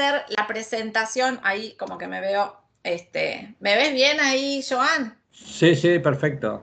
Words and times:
hacer 0.00 0.24
la 0.36 0.46
presentación, 0.46 1.40
ahí 1.42 1.74
como 1.78 1.98
que 1.98 2.06
me 2.06 2.20
veo, 2.20 2.56
este, 2.82 3.54
¿me 3.60 3.76
ves 3.76 3.92
bien 3.92 4.20
ahí, 4.20 4.64
Joan? 4.68 5.18
Sí, 5.32 5.74
sí, 5.74 5.98
perfecto. 5.98 6.62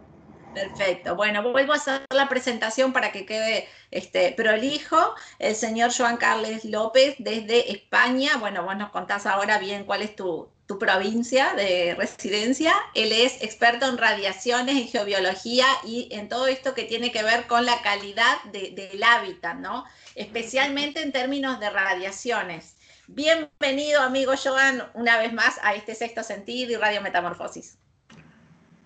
Perfecto. 0.54 1.16
Bueno, 1.16 1.44
vuelvo 1.44 1.74
a 1.74 1.76
hacer 1.76 2.02
la 2.10 2.28
presentación 2.28 2.92
para 2.92 3.12
que 3.12 3.28
quede 3.28 3.68
este, 3.92 4.32
prolijo. 4.32 5.14
El 5.38 5.56
señor 5.56 5.92
Joan 5.96 6.18
Carles 6.18 6.66
López 6.66 7.16
desde 7.20 7.72
España. 7.72 8.38
Bueno, 8.40 8.64
vos 8.64 8.76
nos 8.76 8.90
contás 8.90 9.28
ahora 9.28 9.60
bien 9.60 9.84
cuál 9.84 10.02
es 10.02 10.16
tu, 10.16 10.50
provincia 10.80 11.54
de 11.54 11.96
residencia. 11.96 12.74
Él 12.96 13.12
es 13.12 13.42
experto 13.44 13.88
en 13.88 13.98
radiaciones, 13.98 14.76
en 14.76 14.88
geobiología 14.88 15.66
y 15.86 16.10
en 16.12 16.28
todo 16.28 16.48
esto 16.48 16.74
que 16.74 16.84
tiene 16.84 17.12
que 17.12 17.24
ver 17.24 17.46
con 17.46 17.66
la 17.66 17.82
calidad 17.84 18.44
del 18.52 19.04
hábitat, 19.04 19.58
¿no? 19.58 19.86
Especialmente 20.16 21.04
en 21.04 21.12
términos 21.12 21.60
de 21.60 21.70
radiaciones. 21.70 22.77
Bienvenido, 23.10 24.02
amigo 24.02 24.34
Joan, 24.42 24.84
una 24.94 25.18
vez 25.18 25.32
más 25.32 25.58
a 25.64 25.74
este 25.76 25.96
sexto 25.96 26.24
sentido 26.24 26.74
y 26.74 26.76
Radio 26.76 27.02
Metamorfosis. 27.02 27.78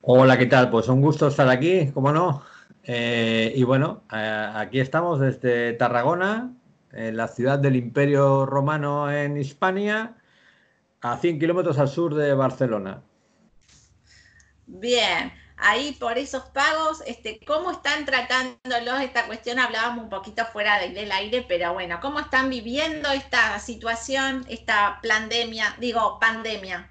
Hola, 0.01 0.37
¿qué 0.37 0.45
tal? 0.45 0.69
Pues 0.69 0.87
un 0.89 1.01
gusto 1.01 1.27
estar 1.27 1.49
aquí, 1.49 1.89
¿cómo 1.91 2.11
no? 2.11 2.43
Eh, 2.83 3.51
y 3.55 3.63
bueno, 3.63 4.03
eh, 4.13 4.51
aquí 4.53 4.79
estamos 4.79 5.19
desde 5.19 5.73
Tarragona, 5.73 6.53
en 6.93 7.17
la 7.17 7.29
ciudad 7.29 7.57
del 7.57 7.75
Imperio 7.75 8.45
Romano 8.45 9.11
en 9.11 9.37
Hispania, 9.37 10.15
a 11.01 11.17
100 11.17 11.39
kilómetros 11.39 11.79
al 11.79 11.89
sur 11.89 12.13
de 12.13 12.35
Barcelona. 12.35 13.01
Bien, 14.67 15.33
ahí 15.61 15.95
por 15.99 16.17
esos 16.17 16.43
pagos, 16.45 17.01
este, 17.05 17.39
¿cómo 17.45 17.71
están 17.71 18.05
tratándolos 18.05 19.01
esta 19.01 19.27
cuestión? 19.27 19.59
Hablábamos 19.59 20.03
un 20.03 20.09
poquito 20.09 20.43
fuera 20.45 20.79
del 20.79 21.11
aire, 21.11 21.45
pero 21.47 21.73
bueno, 21.73 21.99
¿cómo 22.01 22.19
están 22.19 22.49
viviendo 22.49 23.09
esta 23.11 23.57
situación, 23.59 24.43
esta 24.49 24.99
pandemia, 25.07 25.75
digo, 25.79 26.17
pandemia? 26.19 26.89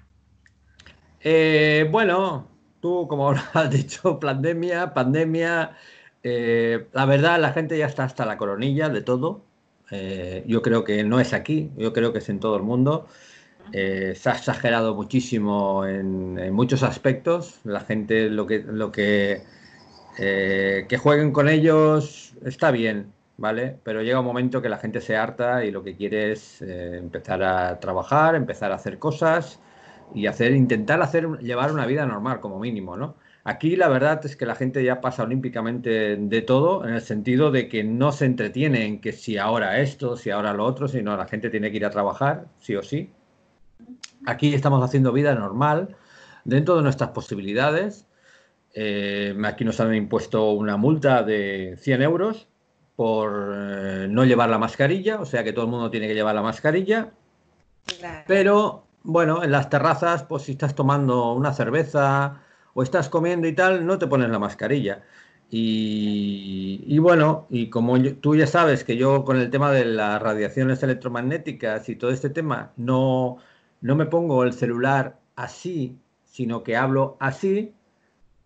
Eh, 1.19 1.87
bueno, 1.91 2.47
tú, 2.79 3.07
como 3.07 3.29
has 3.53 3.69
dicho, 3.69 4.19
pandemia, 4.19 4.93
pandemia, 4.93 5.77
eh, 6.23 6.87
la 6.93 7.05
verdad 7.05 7.39
la 7.39 7.51
gente 7.51 7.77
ya 7.77 7.85
está 7.85 8.05
hasta 8.05 8.25
la 8.25 8.37
coronilla 8.37 8.89
de 8.89 9.01
todo. 9.01 9.43
Eh, 9.91 10.43
yo 10.47 10.61
creo 10.61 10.85
que 10.85 11.03
no 11.03 11.19
es 11.19 11.33
aquí, 11.33 11.69
yo 11.75 11.91
creo 11.91 12.13
que 12.13 12.19
es 12.19 12.29
en 12.29 12.39
todo 12.39 12.55
el 12.55 12.63
mundo. 12.63 13.07
Eh, 13.73 14.13
se 14.15 14.29
ha 14.29 14.33
exagerado 14.33 14.95
muchísimo 14.95 15.85
en, 15.85 16.53
muchos 16.53 16.83
aspectos. 16.83 17.59
La 17.63 17.81
gente 17.81 18.29
lo 18.29 18.47
que, 18.47 18.59
lo 18.59 18.91
que, 18.91 19.43
que 20.17 20.99
jueguen 21.01 21.31
con 21.31 21.47
ellos 21.49 22.33
está 22.43 22.71
bien, 22.71 23.13
¿vale? 23.37 23.77
Pero 23.83 24.01
llega 24.01 24.19
un 24.19 24.25
momento 24.25 24.61
que 24.61 24.69
la 24.69 24.77
gente 24.77 25.01
se 25.01 25.15
harta 25.15 25.63
y 25.65 25.71
lo 25.71 25.83
que 25.83 25.95
quiere 25.95 26.33
es 26.33 26.61
empezar 26.61 27.43
a 27.43 27.79
trabajar, 27.79 28.35
empezar 28.35 28.71
a 28.71 28.75
hacer 28.75 28.99
cosas 28.99 29.59
y 30.13 30.27
hacer, 30.27 30.51
intentar 30.53 31.01
hacer, 31.01 31.27
llevar 31.39 31.71
una 31.71 31.85
vida 31.85 32.05
normal 32.05 32.41
como 32.41 32.59
mínimo, 32.59 32.97
¿no? 32.97 33.15
Aquí 33.43 33.75
la 33.75 33.89
verdad 33.89 34.23
es 34.25 34.35
que 34.35 34.45
la 34.45 34.55
gente 34.55 34.83
ya 34.83 35.01
pasa 35.01 35.23
olímpicamente 35.23 36.15
de 36.15 36.41
todo, 36.41 36.85
en 36.85 36.93
el 36.93 37.01
sentido 37.01 37.49
de 37.49 37.67
que 37.69 37.83
no 37.83 38.11
se 38.11 38.25
entretiene 38.25 38.85
en 38.85 39.01
que 39.01 39.13
si 39.13 39.37
ahora 39.37 39.79
esto, 39.79 40.15
si 40.15 40.29
ahora 40.29 40.53
lo 40.53 40.65
otro, 40.65 40.87
sino 40.87 41.17
la 41.17 41.27
gente 41.27 41.49
tiene 41.49 41.71
que 41.71 41.77
ir 41.77 41.85
a 41.85 41.89
trabajar, 41.89 42.45
sí 42.59 42.75
o 42.75 42.83
sí. 42.83 43.09
Aquí 44.25 44.53
estamos 44.53 44.83
haciendo 44.83 45.11
vida 45.11 45.33
normal, 45.35 45.95
dentro 46.43 46.77
de 46.77 46.83
nuestras 46.83 47.11
posibilidades. 47.11 48.07
Eh, 48.73 49.35
aquí 49.43 49.65
nos 49.65 49.79
han 49.79 49.93
impuesto 49.95 50.51
una 50.51 50.77
multa 50.77 51.23
de 51.23 51.77
100 51.79 52.01
euros 52.01 52.47
por 52.95 53.53
eh, 53.53 54.07
no 54.09 54.25
llevar 54.25 54.49
la 54.49 54.57
mascarilla, 54.57 55.19
o 55.19 55.25
sea 55.25 55.43
que 55.43 55.53
todo 55.53 55.65
el 55.65 55.71
mundo 55.71 55.89
tiene 55.89 56.07
que 56.07 56.13
llevar 56.13 56.35
la 56.35 56.41
mascarilla. 56.41 57.11
Pero 58.27 58.85
bueno, 59.03 59.43
en 59.43 59.51
las 59.51 59.69
terrazas, 59.69 60.23
pues 60.23 60.43
si 60.43 60.53
estás 60.53 60.75
tomando 60.75 61.33
una 61.33 61.53
cerveza 61.53 62.41
o 62.73 62.83
estás 62.83 63.09
comiendo 63.09 63.47
y 63.47 63.53
tal, 63.53 63.85
no 63.85 63.97
te 63.97 64.07
pones 64.07 64.29
la 64.29 64.39
mascarilla. 64.39 65.03
Y, 65.53 66.97
bueno, 66.99 67.45
y 67.49 67.69
como 67.69 68.01
tú 68.21 68.35
ya 68.37 68.47
sabes 68.47 68.85
que 68.85 68.95
yo 68.95 69.25
con 69.25 69.37
el 69.37 69.49
tema 69.49 69.69
de 69.71 69.83
las 69.83 70.21
radiaciones 70.21 70.81
electromagnéticas 70.81 71.89
y 71.89 71.97
todo 71.97 72.11
este 72.11 72.29
tema, 72.29 72.71
no, 72.77 73.37
no 73.81 73.95
me 73.95 74.05
pongo 74.05 74.43
el 74.43 74.53
celular 74.53 75.19
así, 75.35 75.97
sino 76.23 76.63
que 76.63 76.77
hablo 76.77 77.17
así, 77.19 77.73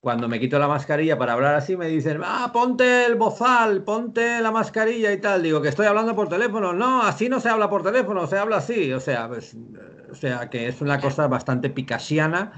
cuando 0.06 0.28
me 0.28 0.40
quito 0.40 0.60
la 0.60 0.68
mascarilla 0.68 1.18
para 1.18 1.34
hablar 1.34 1.56
así, 1.56 1.76
me 1.76 1.88
dicen, 1.88 2.22
ah, 2.24 2.52
ponte 2.54 3.08
el 3.08 3.16
bozal, 3.16 3.84
ponte 3.84 4.40
la 4.40 4.52
mascarilla 4.52 5.12
y 5.12 5.20
tal. 5.20 5.42
Digo, 5.42 5.64
que 5.64 5.70
estoy 5.70 5.88
hablando 5.88 6.16
por 6.16 6.30
teléfono. 6.30 6.74
No, 6.74 7.02
así 7.02 7.28
no 7.28 7.40
se 7.40 7.50
habla 7.50 7.72
por 7.72 7.82
teléfono, 7.82 8.28
se 8.28 8.38
habla 8.38 8.58
así. 8.58 8.94
O 8.94 9.00
sea, 9.00 9.28
pues, 9.28 9.58
o 10.12 10.14
sea 10.14 10.48
que 10.52 10.68
es 10.68 10.80
una 10.80 11.02
cosa 11.02 11.28
bastante 11.28 11.72
picasiana. 11.72 12.52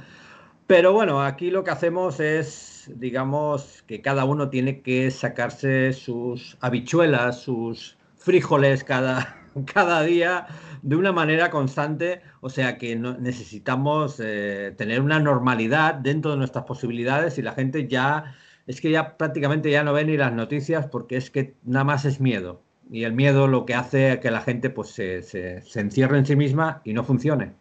Pero 0.67 0.91
bueno, 0.91 1.23
aquí 1.23 1.49
lo 1.49 1.63
que 1.63 1.71
hacemos 1.71 2.19
es, 2.19 2.91
digamos, 2.93 3.81
que 3.87 4.01
cada 4.01 4.25
uno 4.25 4.49
tiene 4.49 4.81
que 4.81 5.09
sacarse 5.09 5.93
sus 5.93 6.57
habichuelas, 6.59 7.39
sus 7.39 7.97
frijoles 8.17 8.83
cada, 8.83 9.46
cada 9.73 10.03
día 10.03 10.47
de 10.81 10.95
una 10.95 11.11
manera 11.11 11.49
constante, 11.49 12.21
o 12.41 12.49
sea 12.49 12.77
que 12.77 12.95
necesitamos 12.95 14.19
eh, 14.19 14.73
tener 14.77 15.01
una 15.01 15.19
normalidad 15.19 15.95
dentro 15.95 16.31
de 16.31 16.37
nuestras 16.37 16.65
posibilidades 16.65 17.37
y 17.37 17.41
la 17.41 17.53
gente 17.53 17.87
ya, 17.87 18.35
es 18.67 18.81
que 18.81 18.91
ya 18.91 19.17
prácticamente 19.17 19.71
ya 19.71 19.83
no 19.83 19.93
ve 19.93 20.05
ni 20.05 20.17
las 20.17 20.33
noticias 20.33 20.87
porque 20.87 21.17
es 21.17 21.31
que 21.31 21.55
nada 21.63 21.83
más 21.83 22.05
es 22.05 22.19
miedo. 22.19 22.61
Y 22.89 23.03
el 23.03 23.13
miedo 23.13 23.47
lo 23.47 23.65
que 23.65 23.75
hace 23.75 24.19
que 24.21 24.31
la 24.31 24.41
gente 24.41 24.69
pues 24.69 24.89
se, 24.89 25.21
se, 25.21 25.61
encierre 25.79 26.17
en 26.19 26.25
sí 26.25 26.35
misma 26.35 26.81
y 26.85 26.93
no 26.93 27.03
funcione. 27.03 27.53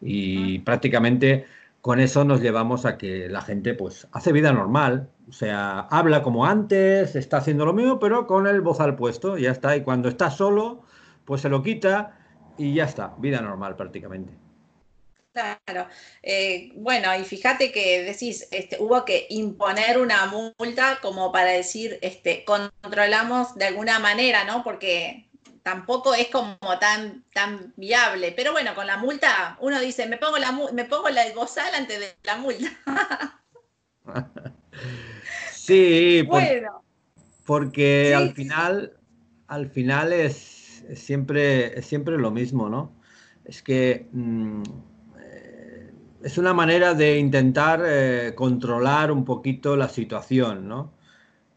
Y 0.00 0.58
prácticamente 0.60 1.46
con 1.80 2.00
eso 2.00 2.24
nos 2.24 2.40
llevamos 2.40 2.84
a 2.84 2.98
que 2.98 3.28
la 3.28 3.40
gente 3.40 3.74
pues 3.74 4.08
hace 4.12 4.32
vida 4.32 4.52
normal, 4.52 5.08
o 5.28 5.32
sea, 5.32 5.80
habla 5.90 6.22
como 6.22 6.44
antes, 6.44 7.16
está 7.16 7.38
haciendo 7.38 7.64
lo 7.64 7.72
mismo, 7.72 7.98
pero 7.98 8.26
con 8.26 8.46
el 8.46 8.60
voz 8.60 8.80
al 8.80 8.96
puesto, 8.96 9.38
ya 9.38 9.52
está. 9.52 9.76
Y 9.76 9.82
cuando 9.82 10.08
está 10.08 10.30
solo, 10.30 10.82
pues 11.24 11.42
se 11.42 11.48
lo 11.48 11.62
quita 11.62 12.18
y 12.56 12.74
ya 12.74 12.84
está, 12.84 13.14
vida 13.18 13.40
normal 13.40 13.76
prácticamente. 13.76 14.32
Claro. 15.34 15.88
Eh, 16.22 16.70
bueno, 16.76 17.12
y 17.16 17.24
fíjate 17.24 17.72
que 17.72 18.04
decís, 18.04 18.46
este, 18.52 18.76
hubo 18.78 19.04
que 19.04 19.26
imponer 19.30 19.98
una 19.98 20.26
multa 20.26 21.00
como 21.02 21.32
para 21.32 21.50
decir, 21.50 21.98
este, 22.02 22.44
controlamos 22.44 23.56
de 23.56 23.64
alguna 23.64 23.98
manera, 23.98 24.44
¿no? 24.44 24.62
Porque 24.62 25.28
tampoco 25.64 26.14
es 26.14 26.28
como 26.28 26.56
tan, 26.78 27.24
tan 27.32 27.72
viable. 27.76 28.30
Pero 28.30 28.52
bueno, 28.52 28.76
con 28.76 28.86
la 28.86 28.96
multa 28.96 29.56
uno 29.60 29.80
dice, 29.80 30.06
me 30.06 30.18
pongo 30.18 30.38
la 30.38 30.52
me 30.72 30.84
pongo 30.84 31.08
la 31.08 31.24
bozal 31.34 31.74
antes 31.74 31.98
de 31.98 32.14
la 32.22 32.36
multa. 32.36 32.70
sí, 35.52 36.22
bueno. 36.22 36.84
porque 37.44 38.14
al 38.14 38.34
final, 38.34 38.96
al 39.48 39.68
final 39.68 40.12
es 40.12 40.53
siempre, 40.94 41.78
es 41.78 41.86
siempre 41.86 42.18
lo 42.18 42.30
mismo, 42.30 42.68
¿no? 42.68 42.92
Es 43.44 43.62
que 43.62 44.08
mm, 44.12 44.62
eh, 45.20 45.92
es 46.22 46.38
una 46.38 46.54
manera 46.54 46.94
de 46.94 47.18
intentar 47.18 47.82
eh, 47.84 48.32
controlar 48.34 49.12
un 49.12 49.24
poquito 49.24 49.76
la 49.76 49.88
situación, 49.88 50.68
¿no? 50.68 50.92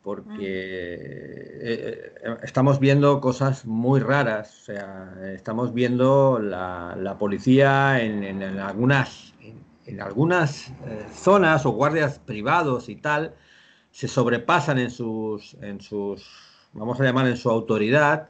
Porque 0.03 0.37
eh, 0.39 2.13
estamos 2.43 2.79
viendo 2.79 3.19
cosas 3.19 3.65
muy 3.65 3.99
raras, 3.99 4.61
o 4.61 4.65
sea, 4.65 5.13
estamos 5.33 5.73
viendo 5.73 6.39
la, 6.39 7.15
policía 7.19 8.01
en, 8.01 8.41
algunas, 8.59 9.33
en, 9.85 10.01
algunas 10.01 10.71
zonas 11.13 11.65
o 11.65 11.71
guardias 11.71 12.19
privados 12.19 12.87
y 12.87 12.95
tal, 12.95 13.35
se 13.91 14.07
sobrepasan 14.07 14.79
en 14.79 14.91
sus, 14.91 15.55
en 15.55 15.81
sus, 15.81 16.25
vamos 16.71 17.01
a 17.01 17.03
llamar, 17.03 17.27
en 17.27 17.35
su 17.35 17.49
autoridad 17.49 18.29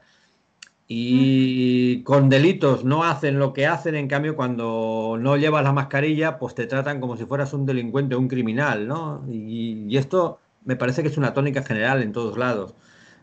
y 0.90 2.02
con 2.02 2.30
delitos 2.30 2.82
no 2.82 3.04
hacen 3.04 3.38
lo 3.38 3.52
que 3.52 3.66
hacen, 3.66 3.94
en 3.94 4.08
cambio 4.08 4.34
cuando 4.34 5.18
no 5.20 5.36
llevas 5.36 5.62
la 5.62 5.72
mascarilla, 5.72 6.38
pues 6.38 6.54
te 6.54 6.66
tratan 6.66 6.98
como 6.98 7.18
si 7.18 7.26
fueras 7.26 7.52
un 7.52 7.66
delincuente 7.66 8.16
un 8.16 8.26
criminal, 8.26 8.88
¿no? 8.88 9.22
Y, 9.30 9.94
esto 9.98 10.40
me 10.64 10.76
parece 10.76 11.02
que 11.02 11.08
es 11.08 11.18
una 11.18 11.34
tónica 11.34 11.62
general 11.62 12.02
en 12.02 12.12
todos 12.12 12.38
lados. 12.38 12.74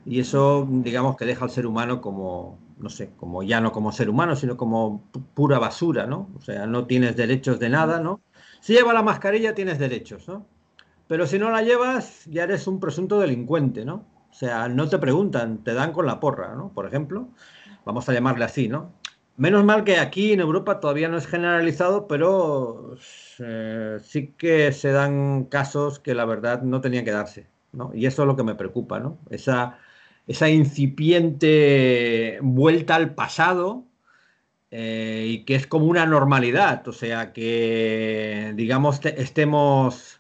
Y 0.05 0.19
eso, 0.19 0.67
digamos, 0.69 1.17
que 1.17 1.25
deja 1.25 1.45
al 1.45 1.51
ser 1.51 1.65
humano 1.65 2.01
como, 2.01 2.59
no 2.77 2.89
sé, 2.91 3.09
como 3.17 3.41
ya 3.41 3.59
no 3.61 3.71
como 3.71 3.91
ser 3.91 4.09
humano, 4.09 4.35
sino 4.35 4.57
como 4.57 5.03
pura 5.33 5.57
basura, 5.57 6.05
¿no? 6.05 6.29
O 6.37 6.41
sea, 6.41 6.67
no 6.67 6.85
tienes 6.85 7.15
derechos 7.15 7.59
de 7.59 7.69
nada, 7.69 7.99
¿no? 7.99 8.21
Si 8.61 8.73
llevas 8.73 8.93
la 8.93 9.01
mascarilla 9.01 9.55
tienes 9.55 9.79
derechos, 9.79 10.27
¿no? 10.27 10.45
Pero 11.07 11.25
si 11.27 11.39
no 11.39 11.49
la 11.49 11.63
llevas, 11.63 12.25
ya 12.25 12.43
eres 12.43 12.67
un 12.67 12.79
presunto 12.79 13.19
delincuente, 13.19 13.85
¿no? 13.85 14.05
O 14.35 14.37
sea, 14.37 14.67
no 14.67 14.89
te 14.89 14.97
preguntan, 14.97 15.63
te 15.63 15.73
dan 15.73 15.93
con 15.93 16.05
la 16.05 16.19
porra, 16.19 16.55
¿no? 16.55 16.73
Por 16.73 16.85
ejemplo 16.85 17.29
vamos 17.85 18.09
a 18.09 18.13
llamarle 18.13 18.43
así, 18.43 18.67
¿no? 18.67 18.91
Menos 19.37 19.63
mal 19.63 19.85
que 19.85 19.97
aquí 19.97 20.33
en 20.33 20.41
Europa 20.41 20.81
todavía 20.81 21.07
no 21.07 21.17
es 21.17 21.25
generalizado, 21.25 22.05
pero 22.07 22.97
eh, 23.39 23.97
sí 24.03 24.33
que 24.37 24.73
se 24.73 24.91
dan 24.91 25.45
casos 25.45 25.99
que 25.99 26.13
la 26.15 26.25
verdad 26.25 26.63
no 26.63 26.81
tenían 26.81 27.05
que 27.05 27.11
darse, 27.11 27.47
¿no? 27.71 27.91
Y 27.93 28.07
eso 28.07 28.23
es 28.23 28.27
lo 28.27 28.35
que 28.35 28.43
me 28.43 28.55
preocupa, 28.55 28.99
¿no? 28.99 29.19
Esa, 29.29 29.77
incipiente 30.49 32.39
vuelta 32.41 32.95
al 32.95 33.15
pasado 33.15 33.85
eh, 34.71 35.27
y 35.29 35.45
que 35.45 35.55
es 35.55 35.65
como 35.65 35.85
una 35.85 36.05
normalidad, 36.05 36.85
o 36.89 36.93
sea, 36.93 37.31
que 37.31 38.51
digamos 38.55 38.99
estemos 39.05 40.19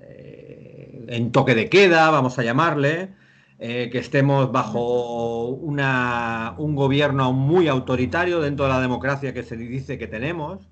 eh, 0.00 1.06
en 1.08 1.32
toque 1.32 1.56
de 1.56 1.68
queda, 1.68 2.10
vamos 2.10 2.38
a 2.38 2.44
llamarle, 2.44 3.17
eh, 3.58 3.88
que 3.90 3.98
estemos 3.98 4.52
bajo 4.52 5.48
una, 5.48 6.54
un 6.58 6.74
gobierno 6.74 7.32
muy 7.32 7.68
autoritario 7.68 8.40
dentro 8.40 8.66
de 8.66 8.72
la 8.72 8.80
democracia 8.80 9.34
que 9.34 9.42
se 9.42 9.56
dice 9.56 9.98
que 9.98 10.06
tenemos. 10.06 10.68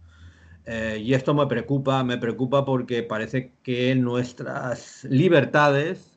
y 0.99 1.15
esto 1.15 1.33
me 1.35 1.47
preocupa, 1.47 2.03
me 2.05 2.19
preocupa 2.19 2.65
porque 2.65 3.03
parece 3.03 3.53
que 3.63 3.95
nuestras 3.95 5.05
libertades 5.05 6.17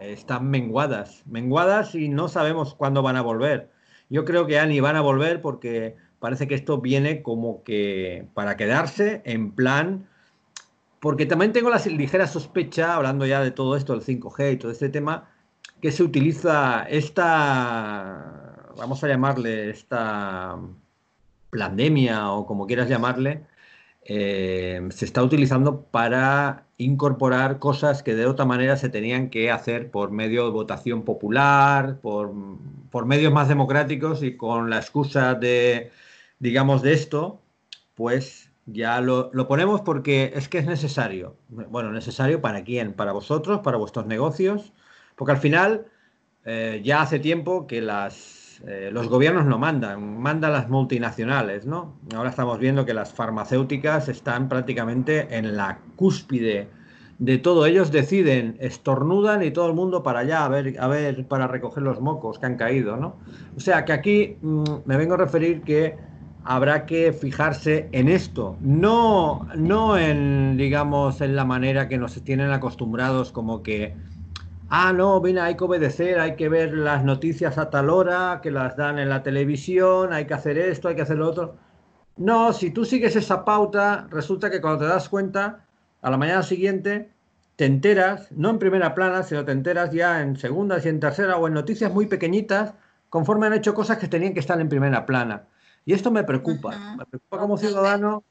están 0.00 0.50
menguadas, 0.50 1.22
menguadas 1.26 1.94
y 1.94 2.08
no 2.08 2.28
sabemos 2.28 2.74
cuándo 2.74 3.02
van 3.02 3.16
a 3.16 3.22
volver. 3.22 3.70
Yo 4.08 4.24
creo 4.24 4.46
que 4.46 4.58
Ani 4.58 4.80
van 4.80 4.96
a 4.96 5.00
volver 5.00 5.40
porque 5.40 5.96
parece 6.18 6.46
que 6.48 6.54
esto 6.54 6.80
viene 6.80 7.22
como 7.22 7.62
que 7.64 8.28
para 8.34 8.56
quedarse 8.56 9.22
en 9.24 9.52
plan, 9.52 10.08
porque 11.00 11.26
también 11.26 11.52
tengo 11.52 11.70
la 11.70 11.78
ligera 11.78 12.26
sospecha, 12.26 12.94
hablando 12.94 13.26
ya 13.26 13.42
de 13.42 13.50
todo 13.50 13.76
esto, 13.76 13.92
del 13.92 14.02
5G 14.02 14.52
y 14.52 14.56
todo 14.56 14.72
este 14.72 14.88
tema, 14.88 15.33
que 15.84 15.92
se 15.92 16.02
utiliza 16.02 16.84
esta, 16.88 18.72
vamos 18.74 19.04
a 19.04 19.08
llamarle 19.08 19.68
esta 19.68 20.58
pandemia 21.50 22.30
o 22.30 22.46
como 22.46 22.66
quieras 22.66 22.88
llamarle, 22.88 23.44
eh, 24.06 24.80
se 24.88 25.04
está 25.04 25.22
utilizando 25.22 25.82
para 25.82 26.64
incorporar 26.78 27.58
cosas 27.58 28.02
que 28.02 28.14
de 28.14 28.24
otra 28.24 28.46
manera 28.46 28.78
se 28.78 28.88
tenían 28.88 29.28
que 29.28 29.50
hacer 29.50 29.90
por 29.90 30.10
medio 30.10 30.46
de 30.46 30.52
votación 30.52 31.02
popular, 31.02 32.00
por, 32.00 32.32
por 32.90 33.04
medios 33.04 33.34
más 33.34 33.48
democráticos 33.48 34.22
y 34.22 34.38
con 34.38 34.70
la 34.70 34.78
excusa 34.78 35.34
de 35.34 35.90
digamos, 36.38 36.80
de 36.80 36.94
esto, 36.94 37.42
pues 37.94 38.50
ya 38.64 39.02
lo, 39.02 39.30
ponemos 39.48 39.82
porque 39.82 40.32
es 40.34 40.48
que 40.48 40.56
es 40.56 40.66
necesario. 40.66 41.36
Bueno, 41.48 41.92
necesario 41.92 42.40
para 42.40 42.64
quién? 42.64 42.94
Para 42.94 43.12
vosotros, 43.12 43.60
para 43.60 43.76
vuestros 43.76 44.06
negocios, 44.06 44.72
porque 45.16 45.32
al 45.32 45.38
final 45.38 45.86
eh, 46.44 46.80
ya 46.84 47.02
hace 47.02 47.18
tiempo 47.18 47.66
que 47.66 47.80
las, 47.80 48.60
eh, 48.66 48.90
los 48.92 49.08
gobiernos 49.08 49.46
no 49.46 49.58
mandan, 49.58 50.20
mandan 50.20 50.52
las 50.52 50.68
multinacionales, 50.68 51.66
¿no? 51.66 51.98
Ahora 52.14 52.30
estamos 52.30 52.58
viendo 52.58 52.84
que 52.84 52.94
las 52.94 53.12
farmacéuticas 53.12 54.08
están 54.08 54.48
prácticamente 54.48 55.36
en 55.36 55.56
la 55.56 55.78
cúspide 55.96 56.68
de 57.18 57.38
todo. 57.38 57.66
Ellos 57.66 57.92
deciden, 57.92 58.56
estornudan 58.60 59.42
y 59.42 59.50
todo 59.50 59.68
el 59.68 59.74
mundo 59.74 60.02
para 60.02 60.20
allá 60.20 60.44
a 60.44 60.48
ver, 60.48 60.76
a 60.78 60.88
ver 60.88 61.26
para 61.26 61.46
recoger 61.46 61.82
los 61.82 62.00
mocos 62.00 62.38
que 62.38 62.46
han 62.46 62.56
caído, 62.56 62.96
¿no? 62.96 63.16
O 63.56 63.60
sea 63.60 63.84
que 63.84 63.92
aquí 63.92 64.36
mm, 64.42 64.64
me 64.84 64.96
vengo 64.96 65.14
a 65.14 65.18
referir 65.18 65.62
que 65.62 65.96
habrá 66.44 66.84
que 66.84 67.12
fijarse 67.12 67.88
en 67.92 68.08
esto, 68.08 68.56
no, 68.60 69.48
no 69.56 69.96
en, 69.96 70.56
digamos, 70.58 71.20
en 71.22 71.36
la 71.36 71.44
manera 71.44 71.88
que 71.88 71.96
nos 71.96 72.22
tienen 72.22 72.50
acostumbrados 72.50 73.32
como 73.32 73.62
que, 73.62 73.94
ah, 74.76 74.92
no, 74.92 75.20
viene, 75.20 75.40
hay 75.40 75.56
que 75.56 75.64
obedecer, 75.64 76.18
hay 76.18 76.34
que 76.34 76.48
ver 76.48 76.72
las 76.74 77.04
noticias 77.04 77.58
a 77.58 77.70
tal 77.70 77.90
hora, 77.90 78.40
que 78.42 78.50
las 78.50 78.76
dan 78.76 78.98
en 78.98 79.08
la 79.08 79.22
televisión, 79.22 80.12
hay 80.12 80.26
que 80.26 80.34
hacer 80.34 80.58
esto, 80.58 80.88
hay 80.88 80.96
que 80.96 81.02
hacer 81.02 81.16
lo 81.18 81.28
otro. 81.28 81.56
No, 82.16 82.52
si 82.52 82.70
tú 82.70 82.84
sigues 82.84 83.14
esa 83.14 83.44
pauta, 83.44 84.08
resulta 84.10 84.50
que 84.50 84.60
cuando 84.60 84.80
te 84.80 84.86
das 84.86 85.08
cuenta, 85.08 85.64
a 86.02 86.10
la 86.10 86.16
mañana 86.16 86.42
siguiente, 86.42 87.12
te 87.54 87.66
enteras, 87.66 88.32
no 88.32 88.50
en 88.50 88.58
primera 88.58 88.94
plana, 88.96 89.22
sino 89.22 89.44
te 89.44 89.52
enteras 89.52 89.92
ya 89.92 90.20
en 90.22 90.36
segunda 90.36 90.78
y 90.84 90.88
en 90.88 90.98
tercera 90.98 91.36
o 91.36 91.46
en 91.46 91.54
noticias 91.54 91.92
muy 91.92 92.06
pequeñitas, 92.06 92.74
conforme 93.10 93.46
han 93.46 93.54
hecho 93.54 93.74
cosas 93.74 93.98
que 93.98 94.08
tenían 94.08 94.34
que 94.34 94.40
estar 94.40 94.60
en 94.60 94.68
primera 94.68 95.06
plana. 95.06 95.46
Y 95.84 95.92
esto 95.92 96.10
me 96.10 96.24
preocupa, 96.24 96.96
me 96.96 97.06
preocupa 97.06 97.38
como 97.38 97.58
ciudadano 97.58 98.24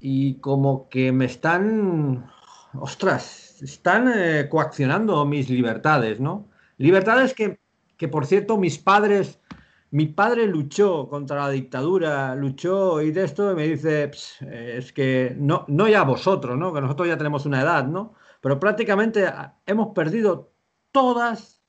y 0.00 0.36
como 0.36 0.88
que 0.88 1.12
me 1.12 1.26
están, 1.26 2.30
ostras, 2.74 3.51
están 3.62 4.12
eh, 4.14 4.48
coaccionando 4.48 5.24
mis 5.24 5.48
libertades, 5.48 6.20
¿no? 6.20 6.48
Libertades 6.78 7.34
que, 7.34 7.60
que, 7.96 8.08
por 8.08 8.26
cierto, 8.26 8.58
mis 8.58 8.78
padres, 8.78 9.40
mi 9.90 10.06
padre 10.06 10.46
luchó 10.46 11.08
contra 11.08 11.36
la 11.36 11.50
dictadura, 11.50 12.34
luchó 12.34 13.00
y 13.00 13.12
de 13.12 13.24
esto 13.24 13.54
me 13.54 13.68
dice, 13.68 14.10
eh, 14.40 14.74
es 14.78 14.92
que 14.92 15.34
no, 15.38 15.64
no 15.68 15.88
ya 15.88 16.02
vosotros, 16.02 16.58
¿no? 16.58 16.72
Que 16.72 16.80
nosotros 16.80 17.08
ya 17.08 17.18
tenemos 17.18 17.46
una 17.46 17.62
edad, 17.62 17.86
¿no? 17.86 18.14
Pero 18.40 18.58
prácticamente 18.58 19.32
hemos 19.66 19.94
perdido 19.94 20.52
todas 20.90 21.62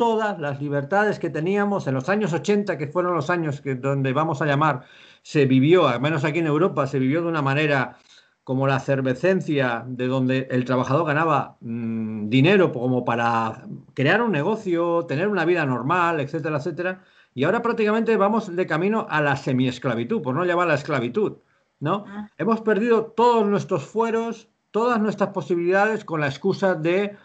todas 0.00 0.38
las 0.40 0.62
libertades 0.62 1.18
que 1.18 1.28
teníamos 1.28 1.86
en 1.86 1.92
los 1.92 2.08
años 2.08 2.32
80, 2.32 2.78
que 2.78 2.86
fueron 2.86 3.14
los 3.14 3.28
años 3.28 3.60
que, 3.60 3.74
donde 3.74 4.14
vamos 4.14 4.40
a 4.40 4.46
llamar, 4.46 4.86
se 5.20 5.44
vivió, 5.44 5.86
al 5.86 6.00
menos 6.00 6.24
aquí 6.24 6.38
en 6.38 6.46
Europa, 6.46 6.86
se 6.86 6.98
vivió 6.98 7.20
de 7.20 7.28
una 7.28 7.42
manera 7.42 7.98
como 8.44 8.66
la 8.66 8.80
cervecencia, 8.80 9.84
de 9.86 10.06
donde 10.06 10.48
el 10.50 10.64
trabajador 10.64 11.06
ganaba 11.06 11.56
mm, 11.60 12.28
dinero 12.28 12.72
como 12.72 13.04
para 13.04 13.66
crear 13.94 14.22
un 14.22 14.32
negocio, 14.32 15.06
tener 15.06 15.28
una 15.28 15.44
vida 15.44 15.64
normal, 15.66 16.20
etcétera, 16.20 16.58
etcétera. 16.58 17.02
Y 17.34 17.44
ahora 17.44 17.62
prácticamente 17.62 18.16
vamos 18.16 18.54
de 18.54 18.66
camino 18.66 19.06
a 19.08 19.20
la 19.20 19.36
semiesclavitud, 19.36 20.22
por 20.22 20.34
no 20.34 20.44
llamar 20.44 20.68
la 20.68 20.74
esclavitud, 20.74 21.38
¿no? 21.78 22.04
Ah. 22.08 22.28
Hemos 22.38 22.60
perdido 22.60 23.06
todos 23.06 23.46
nuestros 23.46 23.84
fueros, 23.84 24.48
todas 24.70 25.00
nuestras 25.00 25.30
posibilidades 25.30 26.04
con 26.04 26.20
la 26.20 26.26
excusa 26.26 26.74
de 26.74 27.16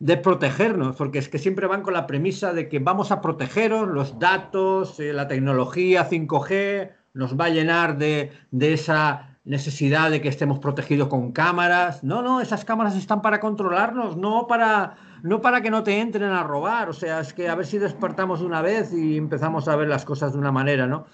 de 0.00 0.16
protegernos, 0.16 0.96
porque 0.96 1.18
es 1.18 1.28
que 1.28 1.38
siempre 1.38 1.66
van 1.66 1.82
con 1.82 1.92
la 1.92 2.06
premisa 2.06 2.54
de 2.54 2.68
que 2.68 2.78
vamos 2.78 3.12
a 3.12 3.20
protegeros, 3.20 3.86
los 3.86 4.18
datos, 4.18 4.98
eh, 4.98 5.12
la 5.12 5.28
tecnología 5.28 6.08
5G 6.08 6.90
nos 7.12 7.38
va 7.38 7.44
a 7.44 7.50
llenar 7.50 7.98
de, 7.98 8.32
esa 8.58 9.29
necesidad 9.44 10.10
de 10.10 10.20
que 10.20 10.28
estemos 10.28 10.58
protegidos 10.58 11.08
con 11.08 11.32
cámaras. 11.32 12.04
No, 12.04 12.22
no, 12.22 12.40
esas 12.40 12.64
cámaras 12.64 12.96
están 12.96 13.22
para 13.22 13.40
controlarnos, 13.40 14.16
no 14.16 14.46
para, 14.46 14.96
no 15.22 15.40
para 15.40 15.62
que 15.62 15.70
no 15.70 15.82
te 15.82 15.98
entren 15.98 16.30
a 16.30 16.42
robar. 16.42 16.88
O 16.88 16.92
sea, 16.92 17.20
es 17.20 17.32
que 17.32 17.48
a 17.48 17.54
ver 17.54 17.66
si 17.66 17.78
despertamos 17.78 18.42
una 18.42 18.62
vez 18.62 18.92
y 18.92 19.16
empezamos 19.16 19.68
a 19.68 19.76
ver 19.76 19.88
las 19.88 20.04
cosas 20.04 20.32
de 20.32 20.38
una 20.38 20.52
manera, 20.52 20.86
¿no? 20.86 21.06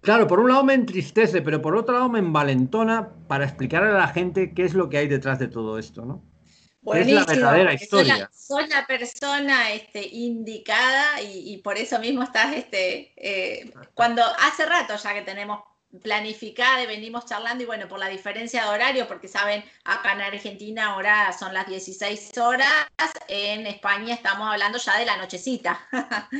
Claro, 0.00 0.26
por 0.26 0.38
un 0.38 0.50
lado 0.50 0.64
me 0.64 0.74
entristece, 0.74 1.40
pero 1.40 1.62
por 1.62 1.74
otro 1.74 1.94
lado 1.94 2.10
me 2.10 2.18
envalentona 2.18 3.08
para 3.26 3.44
explicar 3.44 3.82
a 3.84 3.92
la 3.92 4.08
gente 4.08 4.52
qué 4.52 4.64
es 4.64 4.74
lo 4.74 4.90
que 4.90 4.98
hay 4.98 5.08
detrás 5.08 5.38
de 5.38 5.48
todo 5.48 5.78
esto, 5.78 6.04
¿no? 6.04 6.22
Es 6.92 7.10
la 7.10 7.24
verdadera 7.24 7.72
historia. 7.72 8.30
Soy 8.30 8.68
la, 8.68 8.86
persona 8.86 9.72
este, 9.72 10.06
indicada 10.06 11.22
y, 11.22 11.56
por 11.64 11.78
eso 11.78 11.98
mismo 11.98 12.22
estás, 12.22 12.54
este, 12.54 13.14
eh, 13.16 13.72
cuando 13.94 14.22
hace 14.22 14.66
rato 14.66 14.94
ya 15.02 15.14
que 15.14 15.22
tenemos 15.22 15.60
planificada 16.02 16.82
y 16.82 16.86
venimos 16.86 17.26
charlando 17.26 17.62
y 17.62 17.66
bueno, 17.66 17.88
por 17.88 17.98
la 17.98 18.08
diferencia 18.08 18.64
de 18.64 18.68
horario, 18.68 19.06
porque 19.06 19.28
saben, 19.28 19.64
acá 19.84 20.12
en 20.12 20.22
Argentina 20.22 20.86
ahora 20.86 21.32
son 21.32 21.54
las 21.54 21.66
16 21.66 22.36
horas, 22.38 22.86
en 23.28 23.66
España 23.66 24.14
estamos 24.14 24.50
hablando 24.50 24.78
ya 24.78 24.98
de 24.98 25.06
la 25.06 25.16
nochecita. 25.16 25.86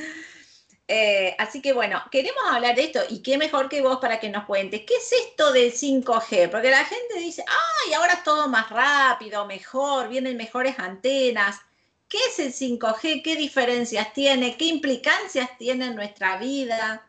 Eh, 0.87 1.35
así 1.39 1.63
que 1.63 1.73
bueno, 1.73 2.03
queremos 2.11 2.45
hablar 2.47 2.77
de 2.77 2.85
esto 2.85 3.01
y 3.09 3.23
qué 3.23 3.39
mejor 3.39 3.71
que 3.71 3.81
vos 3.81 4.01
para 4.01 4.21
que 4.21 4.29
nos 4.29 4.45
cuentes, 4.45 4.83
¿qué 4.87 4.97
es 4.97 5.13
esto 5.13 5.51
del 5.51 5.73
5G? 5.73 6.51
Porque 6.51 6.71
la 6.71 6.85
gente 6.85 7.21
dice, 7.21 7.43
ay, 7.49 7.95
ahora 7.95 8.13
es 8.13 8.23
todo 8.23 8.49
más 8.49 8.69
rápido, 8.69 9.47
mejor, 9.47 10.09
vienen 10.11 10.37
mejores 10.37 10.79
antenas. 10.79 11.59
¿Qué 12.07 12.19
es 12.29 12.39
el 12.39 12.53
5G? 12.53 13.23
¿Qué 13.23 13.35
diferencias 13.35 14.13
tiene? 14.13 14.59
¿Qué 14.59 14.67
implicancias 14.67 15.57
tiene 15.57 15.87
en 15.87 15.95
nuestra 15.97 16.37
vida? 16.37 17.07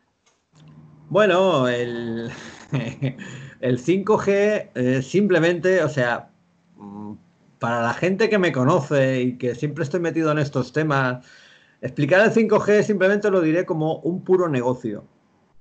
Bueno, 1.08 1.68
el, 1.68 2.30
el 3.60 3.78
5G 3.78 4.70
eh, 4.74 5.02
simplemente, 5.02 5.82
o 5.82 5.88
sea, 5.88 6.30
mm, 6.76 7.14
para 7.58 7.82
la 7.82 7.94
gente 7.94 8.28
que 8.28 8.38
me 8.38 8.52
conoce 8.52 9.22
y 9.22 9.38
que 9.38 9.54
siempre 9.54 9.84
estoy 9.84 10.00
metido 10.00 10.32
en 10.32 10.38
estos 10.38 10.72
temas, 10.72 11.24
Explicar 11.80 12.20
el 12.22 12.32
5G 12.32 12.82
simplemente 12.82 13.30
lo 13.30 13.40
diré 13.40 13.66
como 13.66 13.98
un 13.98 14.24
puro 14.24 14.48
negocio. 14.48 15.04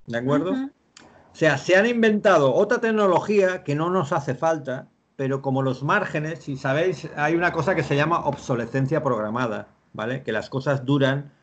¿De 0.08 0.18
acuerdo? 0.18 0.52
O 0.52 1.36
sea, 1.38 1.58
se 1.58 1.76
han 1.76 1.86
inventado 1.86 2.54
otra 2.54 2.80
tecnología 2.80 3.64
que 3.64 3.76
no 3.76 3.90
nos 3.90 4.12
hace 4.14 4.36
falta, 4.36 4.88
pero 5.18 5.42
como 5.42 5.62
los 5.62 5.84
márgenes, 5.84 6.40
si 6.40 6.58
sabéis, 6.58 7.10
hay 7.16 7.36
una 7.36 7.52
cosa 7.52 7.76
que 7.76 7.84
se 7.84 7.96
llama 7.96 8.26
obsolescencia 8.26 9.04
programada, 9.04 9.68
¿vale? 9.94 10.24
Que 10.24 10.32
las 10.32 10.50
cosas 10.50 10.86
duran 10.86 11.34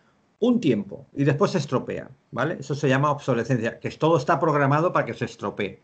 un 0.42 0.60
tiempo 0.60 1.06
y 1.14 1.22
después 1.22 1.52
se 1.52 1.58
estropean, 1.58 2.08
¿vale? 2.32 2.56
Eso 2.58 2.74
se 2.74 2.88
llama 2.88 3.12
obsolescencia, 3.12 3.78
que 3.78 3.90
todo 3.90 4.16
está 4.16 4.40
programado 4.40 4.92
para 4.92 5.06
que 5.06 5.14
se 5.14 5.26
estropee. 5.26 5.80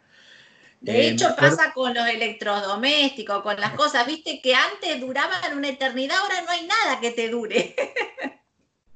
De 0.80 1.00
eh, 1.00 1.08
hecho, 1.10 1.28
pasa 1.38 1.72
con 1.72 1.94
los 1.94 2.08
electrodomésticos, 2.08 3.42
con 3.42 3.60
las 3.60 3.74
cosas, 3.74 4.04
viste 4.04 4.40
que 4.42 4.56
antes 4.56 5.00
duraban 5.00 5.56
una 5.56 5.68
eternidad, 5.68 6.16
ahora 6.20 6.42
no 6.42 6.50
hay 6.50 6.66
nada 6.66 7.00
que 7.00 7.12
te 7.12 7.28
dure. 7.28 7.74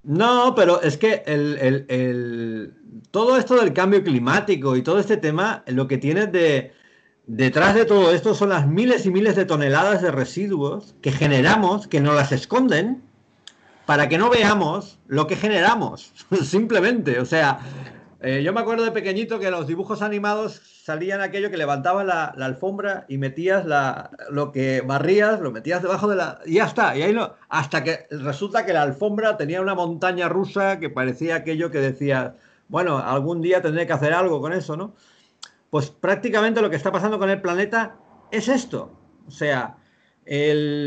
No, 0.04 0.56
pero 0.56 0.82
es 0.82 0.98
que 0.98 1.22
el, 1.26 2.74
todo 3.12 3.36
esto 3.36 3.54
del 3.54 3.72
cambio 3.72 4.02
climático 4.02 4.74
y 4.74 4.82
todo 4.82 4.98
este 4.98 5.16
tema, 5.16 5.62
lo 5.68 5.86
que 5.86 5.96
tiene 5.96 6.26
de, 6.26 6.72
detrás 7.28 7.76
de 7.76 7.84
todo 7.84 8.12
esto 8.12 8.34
son 8.34 8.48
las 8.48 8.66
miles 8.66 9.06
y 9.06 9.12
miles 9.12 9.36
de 9.36 9.44
toneladas 9.44 10.02
de 10.02 10.10
residuos 10.10 10.96
que 11.02 11.12
generamos, 11.12 11.86
que 11.86 12.00
nos 12.00 12.16
las 12.16 12.32
esconden, 12.32 13.04
para 13.86 14.08
que 14.08 14.18
no 14.18 14.30
veamos 14.30 14.98
lo 15.06 15.26
que 15.26 15.36
generamos, 15.36 16.12
simplemente. 16.44 17.20
O 17.20 17.24
sea, 17.24 17.60
Eh, 18.24 18.44
yo 18.44 18.52
me 18.52 18.60
acuerdo 18.60 18.84
de 18.84 18.92
pequeñito 18.92 19.40
que 19.40 19.50
los 19.50 19.66
dibujos 19.66 20.00
animados 20.00 20.62
salían 20.84 21.20
aquello 21.20 21.50
que 21.50 21.56
levantabas 21.56 22.06
la, 22.06 22.26
alfombra 22.26 23.04
y 23.08 23.18
metías 23.18 23.66
la, 23.66 24.10
lo 24.30 24.52
que 24.52 24.80
barrías, 24.80 25.40
lo 25.40 25.50
metías 25.50 25.82
debajo 25.82 26.06
de 26.06 26.14
la... 26.14 26.38
Y 26.46 26.54
ya 26.54 26.66
está, 26.66 26.96
y 26.96 27.02
ahí 27.02 27.12
no, 27.12 27.34
hasta 27.48 27.82
que 27.82 28.06
resulta 28.12 28.64
que 28.64 28.72
la 28.72 28.82
alfombra 28.82 29.36
tenía 29.36 29.60
una 29.60 29.74
montaña 29.74 30.28
rusa 30.28 30.78
que 30.78 30.88
parecía 30.88 31.34
aquello 31.34 31.72
que 31.72 31.78
decía, 31.78 32.36
bueno, 32.68 32.98
algún 32.98 33.42
día 33.42 33.60
tendré 33.60 33.88
que 33.88 33.92
hacer 33.92 34.12
algo 34.12 34.40
con 34.40 34.52
eso, 34.52 34.76
¿no? 34.76 34.94
Pues 35.70 35.90
prácticamente 35.90 36.62
lo 36.62 36.70
que 36.70 36.76
está 36.76 36.92
pasando 36.92 37.18
con 37.18 37.28
el 37.28 37.40
planeta 37.40 37.96
es 38.30 38.46
esto. 38.46 38.92
O 39.26 39.32
sea, 39.32 39.78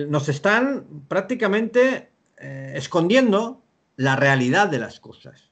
nos 0.07 0.29
están 0.29 0.85
prácticamente 1.09 2.14
eh, 2.45 2.73
escondiendo 2.75 3.63
la 3.95 4.15
realidad 4.15 4.67
de 4.67 4.79
las 4.79 4.99
cosas. 4.99 5.51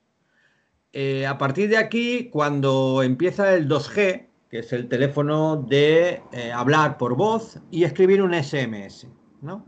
Eh, 0.92 1.26
a 1.26 1.40
partir 1.40 1.70
de 1.70 1.78
aquí, 1.78 2.30
cuando 2.30 3.02
empieza 3.02 3.56
el 3.56 3.68
2G, 3.68 4.28
que 4.50 4.60
es 4.60 4.72
el 4.74 4.88
teléfono 4.88 5.56
de 5.56 6.22
eh, 6.32 6.52
hablar 6.52 7.00
por 7.00 7.16
voz 7.16 7.60
y 7.72 7.84
escribir 7.84 8.22
un 8.22 8.36
SMS, 8.36 9.08
¿no? 9.42 9.66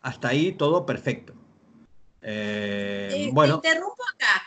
hasta 0.00 0.28
ahí 0.28 0.52
todo 0.52 0.86
perfecto. 0.86 1.34
Eh, 2.20 3.30
bueno. 3.32 3.60
Te 3.60 3.68
interrumpo 3.68 4.02
acá. 4.14 4.42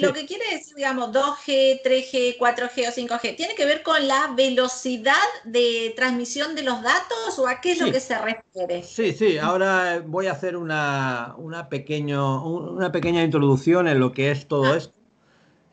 Lo 0.00 0.14
que 0.14 0.24
quiere 0.24 0.44
decir, 0.52 0.74
digamos, 0.74 1.10
2G, 1.12 1.82
3G, 1.82 2.38
4G 2.38 2.88
o 2.88 2.92
5G, 2.92 3.36
¿tiene 3.36 3.54
que 3.54 3.66
ver 3.66 3.82
con 3.82 4.08
la 4.08 4.32
velocidad 4.34 5.12
de 5.44 5.92
transmisión 5.94 6.54
de 6.54 6.62
los 6.62 6.82
datos 6.82 7.38
o 7.38 7.46
a 7.46 7.60
qué 7.60 7.72
es 7.72 7.80
lo 7.80 7.92
que 7.92 8.00
se 8.00 8.16
refiere? 8.16 8.82
Sí, 8.82 9.12
sí, 9.12 9.36
ahora 9.36 10.02
voy 10.06 10.28
a 10.28 10.32
hacer 10.32 10.56
una, 10.56 11.34
una, 11.36 11.68
pequeño, 11.68 12.42
una 12.46 12.90
pequeña 12.90 13.22
introducción 13.22 13.86
en 13.86 14.00
lo 14.00 14.12
que 14.12 14.30
es 14.30 14.48
todo 14.48 14.72
ah. 14.72 14.78
esto. 14.78 14.94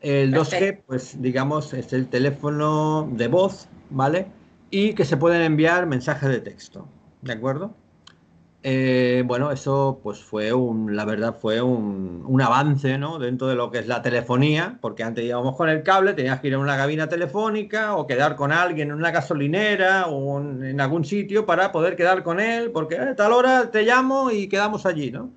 El 0.02 0.34
2G, 0.34 0.82
pues 0.86 1.22
digamos, 1.22 1.72
es 1.72 1.94
el 1.94 2.06
teléfono 2.08 3.08
de 3.10 3.28
voz, 3.28 3.68
¿vale? 3.88 4.26
Y 4.70 4.92
que 4.92 5.06
se 5.06 5.16
pueden 5.16 5.40
enviar 5.40 5.86
mensajes 5.86 6.28
de 6.28 6.40
texto, 6.40 6.86
¿de 7.22 7.32
acuerdo? 7.32 7.74
Eh, 8.66 9.22
bueno, 9.26 9.50
eso 9.52 10.00
pues 10.02 10.22
fue 10.24 10.54
un, 10.54 10.96
la 10.96 11.04
verdad 11.04 11.36
fue 11.38 11.60
un, 11.60 12.24
un, 12.26 12.40
avance, 12.40 12.96
¿no? 12.96 13.18
Dentro 13.18 13.46
de 13.46 13.56
lo 13.56 13.70
que 13.70 13.78
es 13.78 13.86
la 13.86 14.00
telefonía, 14.00 14.78
porque 14.80 15.02
antes 15.02 15.22
íbamos 15.22 15.54
con 15.54 15.68
el 15.68 15.82
cable, 15.82 16.14
tenías 16.14 16.40
que 16.40 16.48
ir 16.48 16.54
a 16.54 16.58
una 16.58 16.74
cabina 16.74 17.06
telefónica 17.06 17.94
o 17.94 18.06
quedar 18.06 18.36
con 18.36 18.52
alguien 18.52 18.88
en 18.88 18.94
una 18.94 19.10
gasolinera 19.10 20.06
o 20.06 20.40
en 20.40 20.80
algún 20.80 21.04
sitio 21.04 21.44
para 21.44 21.72
poder 21.72 21.94
quedar 21.94 22.22
con 22.22 22.40
él, 22.40 22.70
porque 22.70 22.96
a 22.96 23.14
tal 23.14 23.32
hora 23.34 23.70
te 23.70 23.82
llamo 23.82 24.30
y 24.30 24.48
quedamos 24.48 24.86
allí, 24.86 25.10
¿no? 25.10 25.30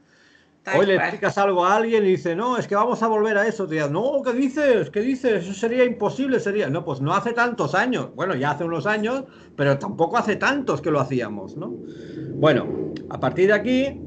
Hoy 0.76 0.86
le 0.86 0.96
explicas 0.96 1.38
algo 1.38 1.64
a 1.64 1.76
alguien 1.76 2.06
y 2.06 2.10
dice, 2.10 2.36
no, 2.36 2.58
es 2.58 2.68
que 2.68 2.76
vamos 2.76 3.02
a 3.04 3.08
volver 3.08 3.38
a 3.38 3.48
eso. 3.48 3.68
Te 3.68 3.76
dice, 3.76 3.90
no, 3.90 4.22
¿qué 4.24 4.34
dices? 4.34 4.90
¿Qué 4.90 5.02
dices? 5.02 5.44
Eso 5.44 5.54
sería 5.54 5.86
imposible, 5.86 6.40
sería. 6.40 6.70
No, 6.70 6.84
pues 6.84 7.02
no 7.02 7.14
hace 7.14 7.34
tantos 7.34 7.76
años. 7.76 8.10
Bueno, 8.16 8.36
ya 8.36 8.52
hace 8.52 8.64
unos 8.64 8.86
años, 8.86 9.24
pero 9.56 9.78
tampoco 9.78 10.18
hace 10.18 10.36
tantos 10.36 10.82
que 10.82 10.92
lo 10.92 11.00
hacíamos, 11.00 11.56
¿no? 11.56 11.74
Bueno, 12.36 12.94
a 13.10 13.20
partir 13.20 13.48
de 13.48 13.54
aquí, 13.54 14.02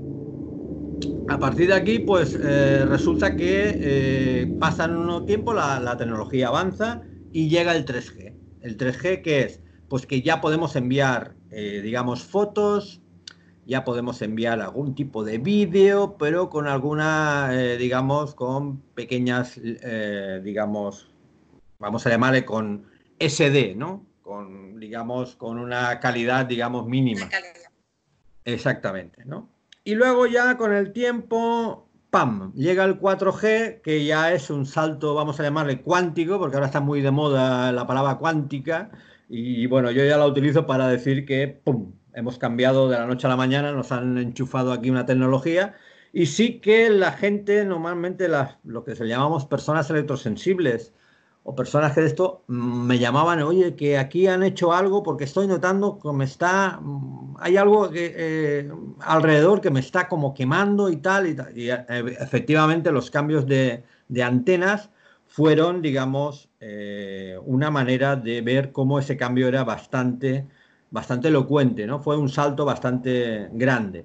a 1.28 1.38
partir 1.38 1.68
de 1.68 1.74
aquí, 1.74 1.98
pues 2.00 2.38
eh, 2.42 2.84
resulta 2.86 3.36
que 3.36 3.78
eh, 3.80 4.56
pasan 4.58 4.96
unos 4.96 5.26
tiempo, 5.26 5.54
la, 5.54 5.80
la 5.80 5.96
tecnología 5.96 6.48
avanza 6.48 7.02
y 7.32 7.48
llega 7.48 7.74
el 7.74 7.84
3G. 7.84 8.34
El 8.60 8.76
3G, 8.76 9.22
¿qué 9.22 9.42
es? 9.42 9.60
Pues 9.88 10.06
que 10.06 10.22
ya 10.22 10.40
podemos 10.40 10.76
enviar, 10.76 11.34
eh, 11.50 11.80
digamos, 11.82 12.22
fotos, 12.22 13.00
ya 13.70 13.84
podemos 13.84 14.20
enviar 14.20 14.60
algún 14.60 14.96
tipo 14.96 15.22
de 15.22 15.38
vídeo, 15.38 16.16
pero 16.18 16.50
con 16.50 16.66
alguna, 16.66 17.50
eh, 17.52 17.76
digamos, 17.76 18.34
con 18.34 18.80
pequeñas, 18.96 19.60
eh, 19.62 20.40
digamos, 20.42 21.08
vamos 21.78 22.04
a 22.04 22.10
llamarle 22.10 22.44
con 22.44 22.86
SD, 23.20 23.76
¿no? 23.76 24.04
Con, 24.22 24.80
digamos, 24.80 25.36
con 25.36 25.56
una 25.56 26.00
calidad, 26.00 26.46
digamos, 26.46 26.88
mínima. 26.88 27.28
Exactamente, 28.44 29.24
¿no? 29.24 29.48
Y 29.84 29.94
luego 29.94 30.26
ya 30.26 30.56
con 30.56 30.72
el 30.74 30.92
tiempo, 30.92 31.88
¡pam! 32.10 32.52
Llega 32.54 32.84
el 32.84 32.98
4G, 32.98 33.82
que 33.82 34.04
ya 34.04 34.32
es 34.32 34.50
un 34.50 34.66
salto, 34.66 35.14
vamos 35.14 35.38
a 35.38 35.44
llamarle 35.44 35.80
cuántico, 35.80 36.40
porque 36.40 36.56
ahora 36.56 36.66
está 36.66 36.80
muy 36.80 37.02
de 37.02 37.12
moda 37.12 37.70
la 37.70 37.86
palabra 37.86 38.16
cuántica, 38.16 38.90
y 39.28 39.66
bueno, 39.66 39.92
yo 39.92 40.04
ya 40.04 40.16
la 40.18 40.26
utilizo 40.26 40.66
para 40.66 40.88
decir 40.88 41.24
que, 41.24 41.46
¡pum! 41.46 41.92
Hemos 42.14 42.38
cambiado 42.38 42.88
de 42.88 42.98
la 42.98 43.06
noche 43.06 43.26
a 43.26 43.30
la 43.30 43.36
mañana, 43.36 43.72
nos 43.72 43.92
han 43.92 44.18
enchufado 44.18 44.72
aquí 44.72 44.90
una 44.90 45.06
tecnología 45.06 45.74
y 46.12 46.26
sí 46.26 46.60
que 46.60 46.90
la 46.90 47.12
gente, 47.12 47.64
normalmente 47.64 48.28
lo 48.64 48.84
que 48.84 48.96
se 48.96 49.06
llamamos 49.06 49.46
personas 49.46 49.88
electrosensibles 49.90 50.92
o 51.42 51.54
personas 51.54 51.92
que 51.92 52.02
de 52.02 52.08
esto 52.08 52.44
mm, 52.48 52.86
me 52.86 52.98
llamaban, 52.98 53.42
oye, 53.42 53.74
que 53.74 53.98
aquí 53.98 54.26
han 54.26 54.42
hecho 54.42 54.72
algo 54.72 55.02
porque 55.02 55.24
estoy 55.24 55.46
notando 55.46 55.98
que 55.98 56.12
me 56.12 56.24
está, 56.24 56.78
mm, 56.80 57.36
hay 57.40 57.56
algo 57.56 57.90
eh, 57.94 58.70
alrededor 59.00 59.60
que 59.60 59.70
me 59.70 59.80
está 59.80 60.08
como 60.08 60.34
quemando 60.34 60.90
y 60.90 60.96
tal 60.96 61.26
y 61.28 61.34
tal. 61.34 61.56
Y 61.56 61.70
eh, 61.70 61.84
efectivamente 62.20 62.92
los 62.92 63.10
cambios 63.10 63.46
de, 63.46 63.84
antenas 64.22 64.90
fueron, 65.26 65.80
digamos, 65.80 66.50
eh, 66.60 67.38
una 67.44 67.70
manera 67.70 68.16
de 68.16 68.42
ver 68.42 68.72
cómo 68.72 68.98
ese 68.98 69.16
cambio 69.16 69.48
era 69.48 69.64
bastante 69.64 70.46
bastante 70.90 71.28
elocuente, 71.28 71.86
¿no? 71.86 72.00
Fue 72.00 72.16
un 72.16 72.28
salto 72.28 72.64
bastante 72.64 73.48
grande. 73.52 74.04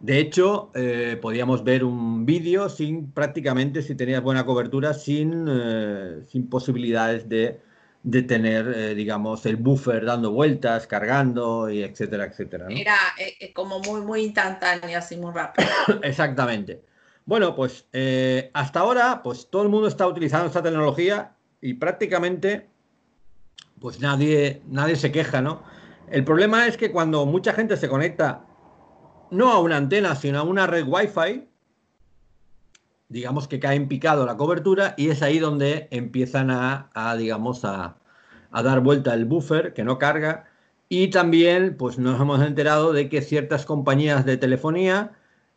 De 0.00 0.18
hecho, 0.18 0.70
eh, 0.74 1.18
podíamos 1.20 1.64
ver 1.64 1.82
un 1.82 2.24
vídeo 2.24 2.68
sin 2.68 3.10
prácticamente, 3.10 3.82
si 3.82 3.96
tenías 3.96 4.22
buena 4.22 4.46
cobertura, 4.46 4.94
sin, 4.94 5.46
eh, 5.48 6.20
sin 6.28 6.48
posibilidades 6.48 7.28
de, 7.28 7.60
de 8.04 8.22
tener, 8.22 8.68
eh, 8.68 8.94
digamos, 8.94 9.44
el 9.46 9.56
buffer 9.56 10.04
dando 10.04 10.30
vueltas, 10.30 10.86
cargando, 10.86 11.68
y 11.68 11.82
etcétera, 11.82 12.26
etcétera. 12.26 12.66
Era 12.68 12.96
como 13.54 13.80
muy, 13.80 14.02
muy 14.02 14.22
instantáneo, 14.22 14.96
así 14.96 15.16
muy 15.16 15.32
rápido. 15.32 15.68
Exactamente. 16.02 16.80
Bueno, 17.24 17.54
pues 17.54 17.86
hasta 18.54 18.80
ahora, 18.80 19.20
pues 19.22 19.48
todo 19.50 19.62
el 19.62 19.68
mundo 19.68 19.88
está 19.88 20.06
utilizando 20.06 20.46
esta 20.46 20.62
tecnología 20.62 21.32
y 21.60 21.74
prácticamente, 21.74 22.68
pues 23.80 24.00
nadie, 24.00 24.62
nadie 24.68 24.96
se 24.96 25.12
queja, 25.12 25.42
¿no? 25.42 25.62
El 26.10 26.24
problema 26.24 26.66
es 26.66 26.76
que 26.76 26.90
cuando 26.90 27.26
mucha 27.26 27.52
gente 27.52 27.76
se 27.76 27.88
conecta 27.88 28.44
no 29.30 29.52
a 29.52 29.58
una 29.60 29.76
antena, 29.76 30.14
sino 30.16 30.38
a 30.38 30.42
una 30.42 30.66
red 30.66 30.86
Wi-Fi, 30.86 31.46
digamos 33.08 33.48
que 33.48 33.60
cae 33.60 33.76
en 33.76 33.88
picado 33.88 34.24
la 34.24 34.36
cobertura 34.36 34.94
y 34.96 35.10
es 35.10 35.22
ahí 35.22 35.38
donde 35.38 35.88
empiezan 35.90 36.50
a, 36.50 36.90
digamos, 37.18 37.64
a, 37.64 37.96
dar 38.50 38.80
vuelta 38.80 39.12
el 39.14 39.26
buffer 39.26 39.74
que 39.74 39.84
no 39.84 39.98
carga. 39.98 40.46
Y 40.88 41.08
también, 41.08 41.76
pues 41.76 41.98
nos 41.98 42.18
hemos 42.20 42.42
enterado 42.42 42.92
de 42.92 43.10
que 43.10 43.20
ciertas 43.20 43.66
compañías 43.66 44.24
de 44.24 44.38
telefonía 44.38 45.12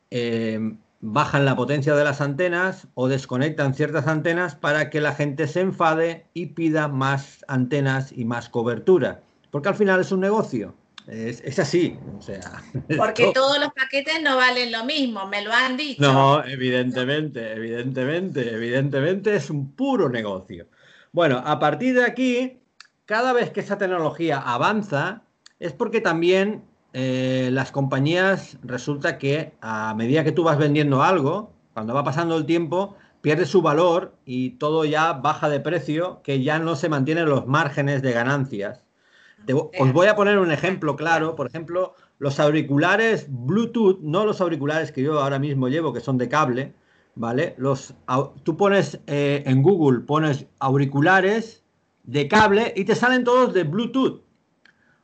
eh, 0.09 0.75
bajan 0.99 1.45
la 1.45 1.55
potencia 1.55 1.95
de 1.95 2.03
las 2.03 2.19
antenas 2.19 2.87
o 2.95 3.07
desconectan 3.07 3.73
ciertas 3.73 4.07
antenas 4.07 4.55
para 4.55 4.89
que 4.89 4.99
la 4.99 5.13
gente 5.13 5.47
se 5.47 5.61
enfade 5.61 6.25
y 6.33 6.47
pida 6.47 6.89
más 6.89 7.45
antenas 7.47 8.11
y 8.11 8.25
más 8.25 8.49
cobertura 8.49 9.21
porque 9.51 9.69
al 9.69 9.75
final 9.75 9.99
es 9.99 10.11
un 10.11 10.21
negocio. 10.21 10.73
Es, 11.07 11.59
así, 11.59 11.97
o 12.17 12.21
sea. 12.21 12.63
Porque 12.97 13.31
todos 13.33 13.59
los 13.59 13.73
paquetes 13.73 14.21
no 14.21 14.37
valen 14.37 14.71
lo 14.71 14.85
mismo, 14.85 15.27
me 15.27 15.41
lo 15.41 15.51
han 15.51 15.75
dicho. 15.75 16.01
No, 16.01 16.43
evidentemente, 16.45 17.53
evidentemente, 17.53 18.53
evidentemente 18.53 19.35
es 19.35 19.49
un 19.49 19.71
puro 19.71 20.09
negocio. 20.09 20.67
Bueno, 21.11 21.41
a 21.43 21.59
partir 21.59 21.95
de 21.95 22.05
aquí, 22.05 22.59
cada 23.05 23.33
vez 23.33 23.49
que 23.49 23.59
esa 23.61 23.77
tecnología 23.77 24.37
avanza, 24.37 25.23
es 25.59 25.73
porque 25.73 26.01
también 26.01 26.63
eh, 26.93 27.49
las 27.51 27.71
compañías 27.71 28.57
resulta 28.63 29.17
que 29.17 29.53
a 29.59 29.93
medida 29.95 30.23
que 30.23 30.31
tú 30.31 30.43
vas 30.43 30.57
vendiendo 30.57 31.03
algo, 31.03 31.51
cuando 31.73 31.93
va 31.93 32.03
pasando 32.03 32.37
el 32.37 32.45
tiempo, 32.45 32.95
pierde 33.21 33.45
su 33.45 33.61
valor 33.61 34.15
y 34.23 34.51
todo 34.51 34.85
ya 34.85 35.13
baja 35.13 35.49
de 35.49 35.59
precio, 35.59 36.21
que 36.23 36.43
ya 36.43 36.59
no 36.59 36.75
se 36.75 36.89
mantienen 36.89 37.25
los 37.25 37.47
márgenes 37.47 38.01
de 38.01 38.13
ganancias 38.13 38.85
os 39.79 39.93
voy 39.93 40.07
a 40.07 40.15
poner 40.15 40.37
un 40.37 40.51
ejemplo 40.51 40.95
claro. 40.95 41.35
Por 41.35 41.47
ejemplo, 41.47 41.95
los 42.19 42.39
auriculares 42.39 43.25
Bluetooth, 43.29 43.99
no 44.01 44.25
los 44.25 44.41
auriculares 44.41 44.91
que 44.91 45.01
yo 45.01 45.19
ahora 45.19 45.39
mismo 45.39 45.67
llevo, 45.67 45.93
que 45.93 45.99
son 45.99 46.17
de 46.17 46.29
cable, 46.29 46.73
¿vale? 47.15 47.55
Los, 47.57 47.93
tú 48.43 48.57
pones 48.57 48.99
eh, 49.07 49.43
en 49.45 49.63
Google, 49.63 50.01
pones 50.01 50.45
auriculares 50.59 51.63
de 52.03 52.27
cable 52.27 52.73
y 52.75 52.85
te 52.85 52.95
salen 52.95 53.23
todos 53.23 53.53
de 53.53 53.63
Bluetooth. 53.63 54.21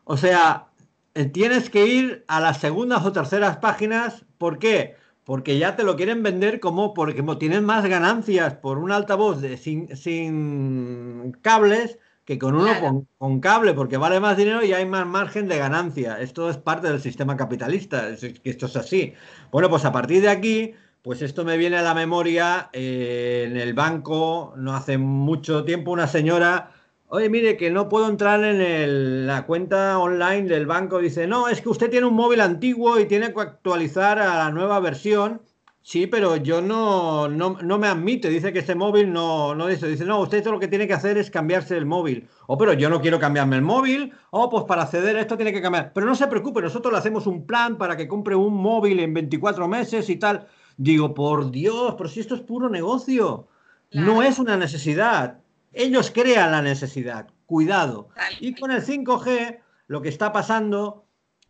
O 0.04 0.18
sea, 0.18 0.68
eh, 1.16 1.26
tienes 1.26 1.70
que 1.70 1.86
ir 1.86 2.24
a 2.28 2.40
las 2.40 2.60
segundas 2.60 3.06
o 3.06 3.12
terceras 3.12 3.58
páginas. 3.58 4.26
¿Por 4.38 4.60
qué? 4.60 4.96
Porque 5.24 5.58
ya 5.58 5.76
te 5.76 5.84
lo 5.84 5.96
quieren 5.96 6.24
vender 6.24 6.60
como 6.60 6.94
porque 6.94 7.24
tienen 7.38 7.66
más 7.66 7.86
ganancias 7.86 8.54
por 8.56 8.78
un 8.78 8.92
altavoz 8.92 9.42
de, 9.42 9.58
sin, 9.58 9.96
sin 9.98 11.36
cables 11.42 12.00
que 12.28 12.38
con 12.38 12.56
uno 12.56 13.08
con, 13.18 13.40
cable, 13.40 13.74
porque 13.74 13.96
vale 13.96 14.20
más 14.20 14.36
dinero 14.36 14.62
y 14.62 14.74
hay 14.74 14.86
más 14.86 15.08
margen 15.08 15.48
de 15.48 15.58
ganancia. 15.58 16.20
Esto 16.20 16.50
es 16.50 16.58
parte 16.58 16.90
del 16.90 17.00
sistema 17.02 17.38
capitalista, 17.38 18.10
esto 18.10 18.66
es 18.66 18.76
así. 18.76 19.14
Bueno, 19.50 19.70
pues 19.70 19.86
a 19.86 19.94
partir 19.94 20.22
de 20.22 20.30
aquí, 20.30 20.74
Pues 21.04 21.22
esto 21.22 21.46
me 21.46 21.58
viene 21.58 21.78
a 21.78 21.84
la 21.84 21.94
memoria 21.94 22.70
eh, 22.74 23.46
en 23.48 23.56
el 23.56 23.74
banco, 23.74 24.54
no 24.58 24.76
hace 24.76 24.98
mucho 24.98 25.64
tiempo, 25.64 25.92
una 25.92 26.08
señora, 26.08 26.72
oye, 27.08 27.30
mire, 27.30 27.56
que 27.56 27.72
no 27.72 27.88
puedo 27.88 28.10
entrar 28.10 28.44
en 28.44 29.26
la 29.26 29.46
cuenta 29.46 29.98
online 30.00 30.50
del 30.50 30.66
banco. 30.66 31.00
Dice, 31.00 31.28
no, 31.28 31.48
es 31.48 31.62
que 31.62 31.70
usted 31.70 31.90
tiene 31.90 32.08
un 32.08 32.16
móvil 32.16 32.42
antiguo 32.42 33.00
y 33.00 33.06
tiene 33.06 33.34
que 33.34 33.42
actualizar 33.42 34.20
a 34.20 34.36
la 34.38 34.52
nueva 34.52 34.82
versión. 34.82 35.42
Sí, 35.88 36.06
pero 36.06 36.36
yo 36.36 36.62
no, 36.62 37.30
no, 37.30 37.78
me 37.78 37.88
admite, 37.88 38.28
dice 38.28 38.52
que 38.52 38.60
este 38.60 38.76
móvil 38.76 39.14
no, 39.14 39.56
no 39.56 39.68
dice, 39.68 39.88
dice, 39.88 40.04
no, 40.04 40.20
usted 40.20 40.46
lo 40.46 40.60
que 40.60 40.68
tiene 40.68 40.86
que 40.86 40.94
hacer 40.94 41.18
es 41.18 41.32
cambiarse 41.32 41.78
el 41.78 41.86
móvil. 41.86 42.28
O, 42.46 42.56
oh, 42.56 42.58
pero 42.58 42.74
yo 42.74 42.90
no 42.90 43.00
quiero 43.00 43.22
cambiarme 43.22 43.56
el 43.56 43.62
móvil, 43.62 44.12
o 44.32 44.42
oh, 44.42 44.50
pues 44.50 44.66
para 44.66 44.82
acceder 44.82 45.16
a 45.16 45.22
esto 45.22 45.38
tiene 45.38 45.54
que 45.54 45.62
cambiar. 45.62 45.94
Pero 45.94 46.06
no 46.06 46.14
se 46.14 46.28
preocupe, 46.28 46.62
nosotros 46.62 46.92
le 46.92 47.00
hacemos 47.00 47.26
un 47.26 47.46
plan 47.46 47.78
para 47.78 47.96
que 47.96 48.10
compre 48.10 48.36
un 48.36 48.56
móvil 48.56 49.00
en 49.00 49.14
24 49.14 49.66
meses 49.70 50.10
y 50.10 50.18
tal. 50.18 50.46
Digo, 50.76 51.14
por 51.14 51.52
Dios, 51.52 51.96
pero 51.98 52.10
si 52.10 52.20
esto 52.20 52.36
es 52.36 52.42
puro 52.42 52.68
negocio, 52.68 53.48
no 53.94 54.22
es 54.22 54.40
una 54.40 54.58
necesidad. 54.58 55.40
Ellos 55.72 56.12
crean 56.14 56.52
la 56.52 56.62
necesidad, 56.62 57.30
cuidado. 57.46 58.10
Y 58.42 58.56
con 58.56 58.72
el 58.72 58.84
5G, 58.84 59.60
lo 59.88 60.02
que 60.02 60.10
está 60.10 60.34
pasando 60.34 61.06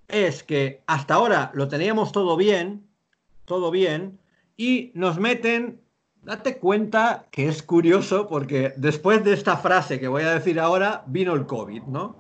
es 0.07 0.43
que 0.43 0.83
hasta 0.85 1.15
ahora 1.15 1.49
lo 1.55 1.67
teníamos 1.67 2.11
todo 2.11 2.37
bien, 2.37 2.87
todo 3.45 3.71
bien, 3.71 4.19
y 4.57 4.91
nos 4.95 5.19
meten, 5.19 5.79
date 6.23 6.57
cuenta 6.57 7.27
que 7.31 7.47
es 7.47 7.61
curioso 7.61 8.27
porque 8.27 8.73
después 8.75 9.23
de 9.23 9.33
esta 9.33 9.55
frase 9.57 9.99
que 9.99 10.07
voy 10.07 10.23
a 10.23 10.33
decir 10.33 10.59
ahora, 10.59 11.03
vino 11.07 11.33
el 11.33 11.45
COVID, 11.45 11.83
¿no? 11.83 12.15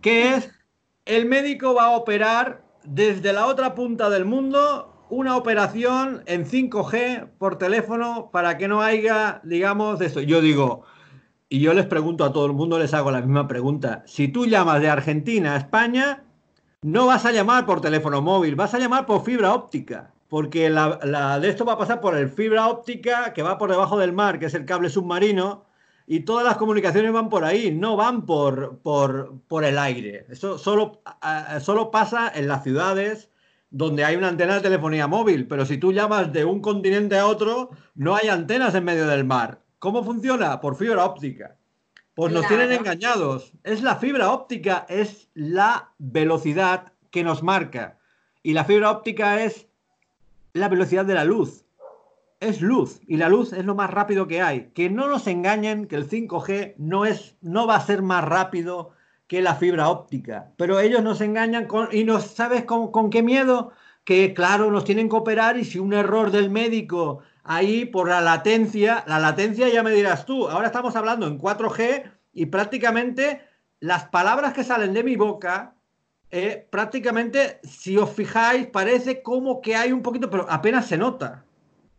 Que 0.00 0.34
es, 0.34 0.50
el 1.04 1.26
médico 1.26 1.74
va 1.74 1.86
a 1.86 1.96
operar 1.96 2.64
desde 2.84 3.32
la 3.34 3.46
otra 3.46 3.74
punta 3.74 4.08
del 4.08 4.24
mundo 4.24 5.06
una 5.10 5.36
operación 5.36 6.22
en 6.26 6.46
5G 6.46 7.28
por 7.38 7.58
teléfono 7.58 8.30
para 8.32 8.58
que 8.58 8.68
no 8.68 8.82
haya, 8.82 9.40
digamos, 9.44 9.98
de 9.98 10.06
eso. 10.06 10.20
Yo 10.20 10.40
digo, 10.40 10.84
y 11.48 11.60
yo 11.60 11.72
les 11.74 11.86
pregunto 11.86 12.24
a 12.24 12.32
todo 12.32 12.46
el 12.46 12.52
mundo, 12.52 12.78
les 12.78 12.92
hago 12.94 13.10
la 13.10 13.20
misma 13.20 13.48
pregunta. 13.48 14.02
Si 14.06 14.28
tú 14.28 14.46
llamas 14.46 14.80
de 14.80 14.90
Argentina 14.90 15.54
a 15.54 15.58
España, 15.58 16.24
no 16.82 17.06
vas 17.06 17.24
a 17.24 17.32
llamar 17.32 17.66
por 17.66 17.80
teléfono 17.80 18.20
móvil, 18.20 18.54
vas 18.54 18.74
a 18.74 18.78
llamar 18.78 19.06
por 19.06 19.24
fibra 19.24 19.54
óptica. 19.54 20.12
Porque 20.28 20.68
la, 20.68 21.38
de 21.40 21.48
esto 21.48 21.64
va 21.64 21.74
a 21.74 21.78
pasar 21.78 22.00
por 22.00 22.16
el 22.16 22.28
fibra 22.28 22.68
óptica 22.68 23.32
que 23.32 23.42
va 23.42 23.58
por 23.58 23.70
debajo 23.70 23.98
del 23.98 24.12
mar, 24.12 24.38
que 24.38 24.46
es 24.46 24.54
el 24.54 24.66
cable 24.66 24.90
submarino, 24.90 25.64
y 26.06 26.20
todas 26.20 26.44
las 26.44 26.56
comunicaciones 26.56 27.12
van 27.12 27.28
por 27.28 27.44
ahí, 27.44 27.70
no 27.70 27.96
van 27.96 28.26
por, 28.26 28.78
por, 28.78 29.40
por 29.46 29.64
el 29.64 29.78
aire. 29.78 30.26
Eso 30.28 30.58
solo, 30.58 31.02
solo 31.60 31.90
pasa 31.90 32.30
en 32.34 32.48
las 32.48 32.62
ciudades 32.62 33.30
donde 33.70 34.04
hay 34.04 34.16
una 34.16 34.28
antena 34.28 34.54
de 34.54 34.60
telefonía 34.62 35.06
móvil, 35.06 35.46
pero 35.46 35.66
si 35.66 35.76
tú 35.76 35.92
llamas 35.92 36.32
de 36.32 36.44
un 36.44 36.60
continente 36.60 37.18
a 37.18 37.26
otro, 37.26 37.70
no 37.94 38.14
hay 38.16 38.28
antenas 38.28 38.74
en 38.74 38.84
medio 38.84 39.06
del 39.06 39.24
mar. 39.24 39.62
¿Cómo 39.78 40.02
funciona? 40.02 40.60
Por 40.60 40.76
fibra 40.76 41.04
óptica. 41.04 41.56
Pues 42.14 42.32
nos 42.32 42.48
tienen 42.48 42.72
engañados. 42.72 43.52
Es 43.62 43.82
la 43.82 43.96
fibra 43.96 44.32
óptica, 44.32 44.86
es 44.88 45.28
la 45.34 45.92
velocidad 45.98 46.92
que 47.10 47.22
nos 47.22 47.42
marca. 47.42 47.98
Y 48.42 48.54
la 48.54 48.64
fibra 48.64 48.90
óptica 48.90 49.42
es 49.42 49.67
la 50.58 50.68
velocidad 50.68 51.04
de 51.04 51.14
la 51.14 51.24
luz. 51.24 51.64
Es 52.40 52.60
luz 52.60 53.00
y 53.06 53.16
la 53.16 53.28
luz 53.28 53.52
es 53.52 53.64
lo 53.64 53.74
más 53.74 53.90
rápido 53.90 54.28
que 54.28 54.42
hay. 54.42 54.70
Que 54.74 54.90
no 54.90 55.08
nos 55.08 55.26
engañen 55.26 55.86
que 55.86 55.96
el 55.96 56.08
5G 56.08 56.74
no 56.76 57.04
es 57.04 57.36
no 57.40 57.66
va 57.66 57.76
a 57.76 57.80
ser 57.80 58.02
más 58.02 58.24
rápido 58.24 58.92
que 59.28 59.42
la 59.42 59.54
fibra 59.54 59.88
óptica. 59.90 60.52
Pero 60.56 60.80
ellos 60.80 61.02
nos 61.02 61.20
engañan 61.20 61.66
con, 61.66 61.88
y 61.92 62.04
nos, 62.04 62.24
¿sabes 62.24 62.64
con, 62.64 63.10
qué 63.10 63.22
miedo? 63.22 63.72
Que 64.04 64.34
claro, 64.34 64.70
nos 64.70 64.84
tienen 64.84 65.08
que 65.08 65.16
operar 65.16 65.58
y 65.58 65.64
si 65.64 65.78
un 65.78 65.92
error 65.92 66.30
del 66.30 66.50
médico 66.50 67.20
ahí 67.44 67.84
por 67.84 68.08
la 68.08 68.20
latencia, 68.20 69.04
la 69.06 69.18
latencia 69.18 69.68
ya 69.68 69.82
me 69.82 69.90
dirás 69.90 70.24
tú, 70.24 70.48
ahora 70.48 70.66
estamos 70.66 70.96
hablando 70.96 71.26
en 71.26 71.38
4G 71.38 72.10
y 72.32 72.46
prácticamente 72.46 73.42
las 73.80 74.06
palabras 74.06 74.54
que 74.54 74.64
salen 74.64 74.92
de 74.94 75.04
mi 75.04 75.16
boca, 75.16 75.74
eh, 76.30 76.66
prácticamente, 76.70 77.60
si 77.62 77.96
os 77.96 78.10
fijáis, 78.10 78.66
parece 78.66 79.22
como 79.22 79.60
que 79.60 79.76
hay 79.76 79.92
un 79.92 80.02
poquito, 80.02 80.28
pero 80.28 80.46
apenas 80.50 80.86
se 80.86 80.98
nota. 80.98 81.44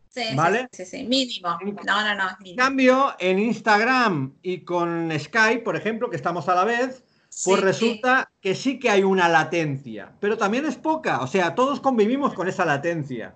Sí, 0.09 0.23
¿Vale? 0.35 0.67
Sí, 0.71 0.85
sí, 0.85 1.03
mínimo. 1.03 1.57
No, 1.85 2.03
no, 2.03 2.15
no. 2.15 2.29
En 2.43 2.55
cambio, 2.55 3.15
en 3.19 3.39
Instagram 3.39 4.33
y 4.41 4.61
con 4.61 5.11
Skype, 5.17 5.63
por 5.63 5.75
ejemplo, 5.75 6.09
que 6.09 6.15
estamos 6.15 6.49
a 6.49 6.55
la 6.55 6.65
vez, 6.65 7.03
pues 7.45 7.61
resulta 7.61 8.31
que 8.41 8.55
sí 8.55 8.79
que 8.79 8.89
hay 8.89 9.03
una 9.03 9.29
latencia, 9.29 10.11
pero 10.19 10.37
también 10.37 10.65
es 10.65 10.75
poca, 10.75 11.21
o 11.21 11.27
sea, 11.27 11.53
todos 11.53 11.79
convivimos 11.79 12.33
con 12.33 12.47
esa 12.47 12.65
latencia, 12.65 13.35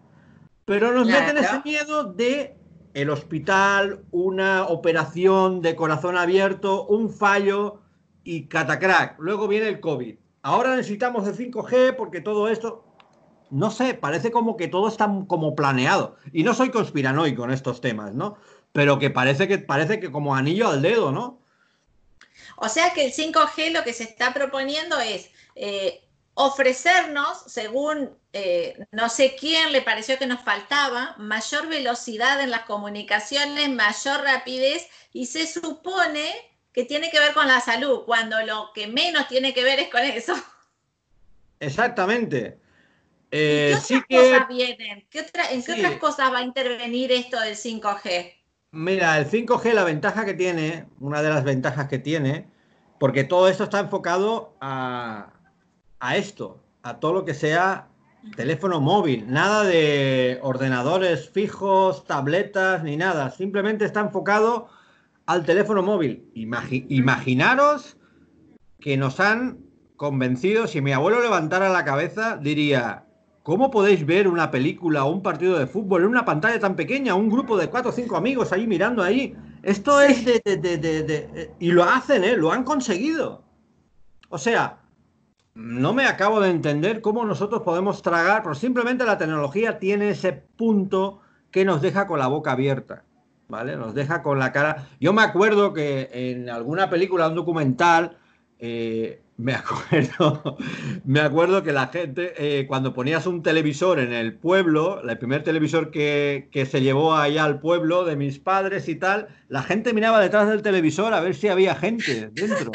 pero 0.65 0.91
nos 0.91 1.07
meten 1.07 1.37
ese 1.37 1.61
miedo 1.63 2.03
de 2.03 2.55
el 2.93 3.09
hospital, 3.09 4.03
una 4.11 4.65
operación 4.65 5.61
de 5.61 5.75
corazón 5.75 6.17
abierto, 6.17 6.85
un 6.87 7.09
fallo 7.09 7.81
y 8.23 8.45
catacrack. 8.45 9.19
Luego 9.19 9.47
viene 9.47 9.67
el 9.67 9.79
COVID. 9.79 10.15
Ahora 10.43 10.75
necesitamos 10.75 11.25
el 11.25 11.35
5G 11.37 11.95
porque 11.95 12.19
todo 12.19 12.49
esto, 12.49 12.83
no 13.49 13.71
sé, 13.71 13.93
parece 13.93 14.29
como 14.29 14.57
que 14.57 14.67
todo 14.67 14.89
está 14.89 15.09
como 15.27 15.55
planeado. 15.55 16.17
Y 16.33 16.43
no 16.43 16.53
soy 16.53 16.69
conspiranoico 16.69 17.45
en 17.45 17.51
estos 17.51 17.79
temas, 17.79 18.13
¿no? 18.13 18.37
Pero 18.73 18.99
que 18.99 19.09
parece 19.09 19.47
que 19.47 19.57
parece 19.57 20.01
que 20.01 20.11
como 20.11 20.35
anillo 20.35 20.67
al 20.67 20.81
dedo, 20.81 21.13
¿no? 21.13 21.39
O 22.57 22.67
sea 22.67 22.93
que 22.93 23.05
el 23.05 23.13
5G 23.13 23.71
lo 23.71 23.83
que 23.83 23.93
se 23.93 24.03
está 24.03 24.33
proponiendo 24.33 24.99
es 24.99 25.29
eh, 25.55 26.03
ofrecernos, 26.33 27.43
según 27.47 28.11
eh, 28.33 28.85
no 28.91 29.07
sé 29.07 29.37
quién 29.39 29.71
le 29.71 29.81
pareció 29.81 30.17
que 30.17 30.27
nos 30.27 30.41
faltaba, 30.41 31.15
mayor 31.17 31.67
velocidad 31.67 32.41
en 32.41 32.51
las 32.51 32.63
comunicaciones, 32.63 33.69
mayor 33.69 34.21
rapidez 34.23 34.89
y 35.13 35.27
se 35.27 35.47
supone 35.47 36.33
que 36.73 36.85
tiene 36.85 37.11
que 37.11 37.19
ver 37.19 37.33
con 37.33 37.47
la 37.47 37.61
salud, 37.61 38.01
cuando 38.05 38.43
lo 38.45 38.71
que 38.73 38.87
menos 38.87 39.27
tiene 39.27 39.53
que 39.53 39.63
ver 39.63 39.79
es 39.79 39.89
con 39.89 40.01
eso. 40.01 40.33
Exactamente. 41.59 42.57
¿Qué 43.29 43.71
eh, 43.71 43.75
otras 43.75 44.03
cosas 44.09 44.47
vienen? 44.47 45.07
¿En 45.51 45.63
qué 45.63 45.73
otras 45.73 45.97
cosas 45.99 46.31
va 46.31 46.39
a 46.39 46.43
intervenir 46.43 47.11
esto 47.11 47.39
del 47.39 47.55
5G? 47.55 48.33
Mira, 48.71 49.19
el 49.19 49.29
5G, 49.29 49.73
la 49.73 49.83
ventaja 49.83 50.25
que 50.25 50.33
tiene, 50.33 50.87
una 50.99 51.21
de 51.21 51.29
las 51.29 51.43
ventajas 51.43 51.87
que 51.87 51.99
tiene, 51.99 52.47
porque 52.99 53.23
todo 53.23 53.47
esto 53.47 53.65
está 53.65 53.79
enfocado 53.79 54.55
a, 54.61 55.31
esto, 56.15 56.59
a 56.81 56.99
todo 56.99 57.13
lo 57.13 57.25
que 57.25 57.33
sea 57.33 57.87
teléfono 58.35 58.79
móvil, 58.79 59.25
nada 59.31 59.63
de 59.63 60.39
ordenadores 60.41 61.29
fijos, 61.29 62.05
tabletas, 62.05 62.83
ni 62.83 62.97
nada, 62.97 63.29
simplemente 63.29 63.85
está 63.85 63.99
enfocado 63.99 64.69
al 65.25 65.45
teléfono 65.45 65.83
móvil. 65.83 66.29
imaginaros 66.33 67.97
que 68.79 68.97
nos 68.97 69.19
han 69.19 69.59
convencido, 69.95 70.67
si 70.67 70.81
mi 70.81 70.91
abuelo 70.91 71.21
levantara 71.21 71.69
la 71.69 71.85
cabeza, 71.85 72.37
diría, 72.37 73.05
¿Cómo 73.43 73.71
podéis 73.71 74.05
ver 74.05 74.29
una 74.29 74.49
película 74.51 75.03
o 75.03 75.11
un 75.11 75.21
partido 75.21 75.59
de 75.59 75.67
fútbol 75.67 76.03
en 76.03 76.07
una 76.07 76.23
pantalla 76.23 76.59
tan 76.59 76.77
pequeña? 76.77 77.13
Un 77.13 77.29
grupo 77.29 77.57
de 77.57 77.69
cuatro 77.69 77.91
o 77.91 77.93
cinco 77.93 78.15
amigos 78.15 78.53
ahí 78.53 78.65
mirando 78.65 79.03
ahí. 79.03 79.35
Esto 79.63 79.99
es 79.99 80.23
de, 80.23 80.39
de, 80.39 81.51
Y 81.59 81.71
lo 81.73 81.83
hacen, 81.83 82.23
¿eh? 82.23 82.37
Lo 82.37 82.53
han 82.53 82.63
conseguido. 82.63 83.43
O 84.29 84.37
sea, 84.37 84.79
no 85.55 85.93
me 85.93 86.05
acabo 86.05 86.39
de 86.39 86.51
entender 86.51 87.01
cómo 87.01 87.25
nosotros 87.25 87.63
podemos 87.63 88.01
tragar, 88.01 88.43
pero 88.43 88.55
simplemente 88.55 89.05
la 89.05 89.17
tecnología 89.17 89.77
tiene 89.77 90.11
ese 90.11 90.31
punto 90.31 91.19
que 91.51 91.65
nos 91.65 91.81
deja 91.81 92.07
con 92.07 92.19
la 92.19 92.27
boca 92.27 92.53
abierta. 92.53 93.03
¿Vale? 93.53 93.75
Nos 93.75 93.93
deja 93.93 94.23
con 94.23 94.39
la 94.39 94.51
cara. 94.51 94.87
Yo 94.99 95.13
me 95.13 95.21
acuerdo 95.21 95.73
que 95.73 96.09
en 96.11 96.49
alguna 96.49 96.89
película, 96.89 97.27
un 97.27 97.35
documental, 97.35 98.17
eh, 98.57 99.21
me 99.37 99.53
acuerdo, 99.53 100.57
me 101.05 101.19
acuerdo 101.19 101.61
que 101.61 101.71
la 101.71 101.89
gente, 101.89 102.33
eh, 102.35 102.65
cuando 102.65 102.95
ponías 102.95 103.27
un 103.27 103.43
televisor 103.43 103.99
en 103.99 104.11
el 104.11 104.33
pueblo, 104.33 105.07
el 105.07 105.19
primer 105.19 105.43
televisor 105.43 105.91
que, 105.91 106.49
se 106.67 106.81
llevó 106.81 107.15
allá 107.15 107.43
al 107.43 107.59
pueblo 107.59 108.05
de 108.05 108.15
mis 108.15 108.39
padres 108.39 108.89
y 108.89 108.95
tal, 108.95 109.27
la 109.49 109.61
gente 109.61 109.93
miraba 109.93 110.19
detrás 110.19 110.49
del 110.49 110.63
televisor 110.63 111.13
a 111.13 111.19
ver 111.19 111.35
si 111.35 111.47
había 111.47 111.75
gente 111.75 112.31
dentro. 112.33 112.71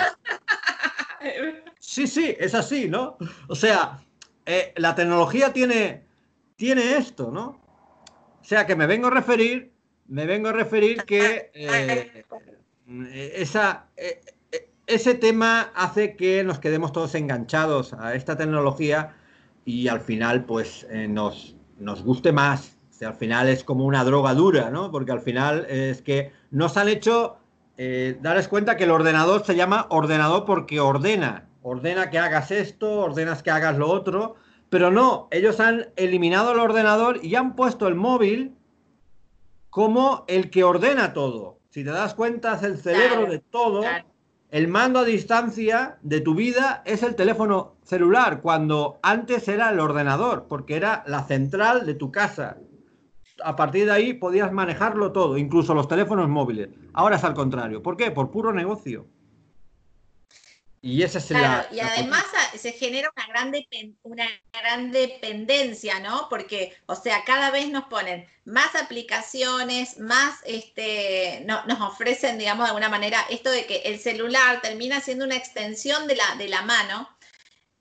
Sí, 1.80 2.06
sí, 2.06 2.36
es 2.38 2.54
así, 2.54 2.88
¿no? 2.88 3.16
O 3.48 3.56
sea, 3.56 3.98
eh, 4.46 4.72
la 4.76 4.94
tecnología 4.94 5.52
tiene, 5.52 6.04
tiene 6.54 6.98
esto, 6.98 7.32
¿no? 7.32 7.60
O 8.40 8.44
sea, 8.44 8.64
que 8.64 8.76
me 8.76 8.86
vengo 8.86 9.08
a 9.08 9.10
referir, 9.10 9.72
me 10.08 10.26
vengo 10.26 10.48
a 10.48 10.52
referir 10.52 11.04
que 11.04 11.50
eh, 11.54 12.24
esa 13.36 13.86
ese 14.88 15.14
tema 15.14 15.70
hace 15.74 16.16
que 16.16 16.42
nos 16.42 16.58
quedemos 16.58 16.92
todos 16.92 17.14
enganchados 17.14 17.92
a 17.92 18.14
esta 18.14 18.36
tecnología 18.36 19.14
y 19.64 19.88
al 19.88 20.00
final 20.00 20.44
pues 20.44 20.86
eh, 20.90 21.06
nos, 21.06 21.54
nos 21.78 22.02
guste 22.02 22.32
más. 22.32 22.76
al 23.04 23.14
final 23.14 23.48
es 23.48 23.62
como 23.62 23.84
una 23.84 24.02
droga 24.02 24.32
dura, 24.34 24.70
¿no? 24.70 24.90
Porque 24.90 25.12
al 25.12 25.20
final 25.20 25.66
es 25.68 26.00
que 26.00 26.32
nos 26.50 26.78
han 26.78 26.88
hecho 26.88 27.36
eh, 27.76 28.16
daros 28.22 28.48
cuenta 28.48 28.76
que 28.76 28.84
el 28.84 28.90
ordenador 28.90 29.44
se 29.44 29.54
llama 29.54 29.86
ordenador 29.90 30.46
porque 30.46 30.80
ordena. 30.80 31.46
Ordena 31.62 32.08
que 32.08 32.18
hagas 32.18 32.50
esto, 32.50 33.00
ordenas 33.00 33.42
que 33.42 33.50
hagas 33.50 33.76
lo 33.76 33.88
otro, 33.88 34.36
Pero 34.70 34.90
no, 34.90 35.28
ellos 35.30 35.60
han 35.60 35.88
eliminado 35.96 36.52
el 36.52 36.58
ordenador 36.58 37.20
y 37.22 37.34
han 37.36 37.56
puesto 37.56 37.88
el 37.88 37.94
móvil 37.94 38.54
como 39.70 40.24
el 40.28 40.50
que 40.50 40.64
ordena 40.64 41.12
todo. 41.12 41.58
Si 41.70 41.84
te 41.84 41.90
das 41.90 42.14
cuenta, 42.14 42.54
es 42.54 42.62
el 42.62 42.78
cerebro 42.78 43.30
de 43.30 43.38
todo. 43.38 43.82
El 44.50 44.68
mando 44.68 45.00
a 45.00 45.04
distancia 45.04 45.98
de 46.02 46.22
tu 46.22 46.34
vida 46.34 46.82
es 46.86 47.02
el 47.02 47.14
teléfono 47.14 47.76
celular, 47.82 48.40
cuando 48.40 48.98
antes 49.02 49.46
era 49.46 49.68
el 49.70 49.78
ordenador, 49.78 50.46
porque 50.48 50.76
era 50.76 51.04
la 51.06 51.24
central 51.24 51.84
de 51.84 51.94
tu 51.94 52.10
casa. 52.10 52.56
A 53.44 53.54
partir 53.56 53.84
de 53.84 53.92
ahí 53.92 54.14
podías 54.14 54.50
manejarlo 54.50 55.12
todo, 55.12 55.36
incluso 55.36 55.74
los 55.74 55.86
teléfonos 55.86 56.28
móviles. 56.28 56.70
Ahora 56.94 57.16
es 57.16 57.24
al 57.24 57.34
contrario. 57.34 57.82
¿Por 57.82 57.96
qué? 57.96 58.10
Por 58.10 58.30
puro 58.30 58.52
negocio. 58.52 59.06
Y 60.80 61.02
esa 61.02 61.18
es 61.18 61.30
y 61.72 61.80
además 61.80 62.24
se 62.56 62.72
genera 62.72 63.10
una 63.16 63.26
gran, 63.26 63.52
una 64.02 64.28
gran 64.52 64.92
dependencia, 64.92 65.98
¿no? 65.98 66.28
Porque, 66.28 66.76
o 66.86 66.94
sea, 66.94 67.24
cada 67.24 67.50
vez 67.50 67.68
nos 67.68 67.84
ponen 67.84 68.28
más 68.44 68.74
aplicaciones, 68.76 69.98
más, 69.98 70.36
este, 70.44 71.44
nos 71.44 71.80
ofrecen, 71.80 72.38
digamos, 72.38 72.64
de 72.64 72.68
alguna 72.68 72.88
manera, 72.88 73.24
esto 73.28 73.50
de 73.50 73.66
que 73.66 73.78
el 73.86 73.98
celular 73.98 74.60
termina 74.60 75.00
siendo 75.00 75.24
una 75.24 75.36
extensión 75.36 76.06
de 76.06 76.16
la, 76.16 76.36
de 76.36 76.48
la 76.48 76.62
mano. 76.62 77.08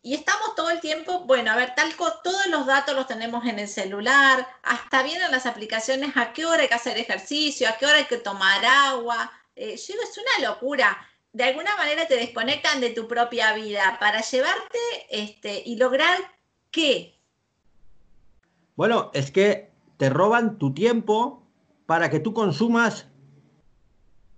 Y 0.01 0.15
estamos 0.15 0.55
todo 0.55 0.69
el 0.71 0.79
tiempo, 0.79 1.25
bueno, 1.25 1.51
a 1.51 1.55
ver, 1.55 1.75
tal 1.75 1.93
todos 1.95 2.47
los 2.47 2.65
datos 2.65 2.95
los 2.95 3.07
tenemos 3.07 3.45
en 3.45 3.59
el 3.59 3.67
celular, 3.67 4.47
hasta 4.63 5.03
vienen 5.03 5.31
las 5.31 5.45
aplicaciones, 5.45 6.15
a 6.15 6.33
qué 6.33 6.45
hora 6.45 6.61
hay 6.61 6.67
que 6.67 6.73
hacer 6.73 6.97
ejercicio, 6.97 7.67
a 7.67 7.77
qué 7.77 7.85
hora 7.85 7.97
hay 7.97 8.05
que 8.05 8.17
tomar 8.17 8.63
agua. 8.65 9.31
Eh, 9.55 9.73
es 9.73 9.89
una 9.89 10.49
locura 10.49 11.06
de 11.33 11.43
alguna 11.43 11.75
manera 11.77 12.07
te 12.07 12.15
desconectan 12.15 12.81
de 12.81 12.89
tu 12.91 13.07
propia 13.07 13.53
vida 13.53 13.97
para 13.99 14.21
llevarte 14.21 14.79
este, 15.09 15.61
y 15.65 15.75
lograr 15.77 16.17
qué. 16.71 17.15
Bueno, 18.75 19.11
es 19.13 19.31
que 19.31 19.71
te 19.97 20.09
roban 20.09 20.57
tu 20.57 20.73
tiempo 20.73 21.43
para 21.85 22.09
que 22.09 22.19
tú 22.19 22.33
consumas 22.33 23.07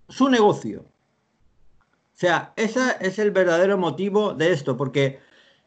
su 0.08 0.28
negocio. 0.28 0.84
O 1.80 2.18
sea, 2.20 2.52
ese 2.56 2.96
es 3.00 3.18
el 3.18 3.30
verdadero 3.30 3.78
motivo 3.78 4.34
de 4.34 4.52
esto, 4.52 4.76
porque 4.76 5.20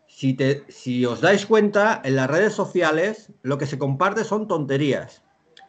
si, 0.07 0.35
te, 0.35 0.63
si 0.71 1.03
os 1.05 1.21
dais 1.21 1.47
cuenta, 1.47 1.99
en 2.03 2.15
las 2.15 2.29
redes 2.29 2.53
sociales 2.53 3.31
lo 3.41 3.57
que 3.57 3.65
se 3.65 3.79
comparte 3.79 4.23
son 4.23 4.47
tonterías. 4.47 5.22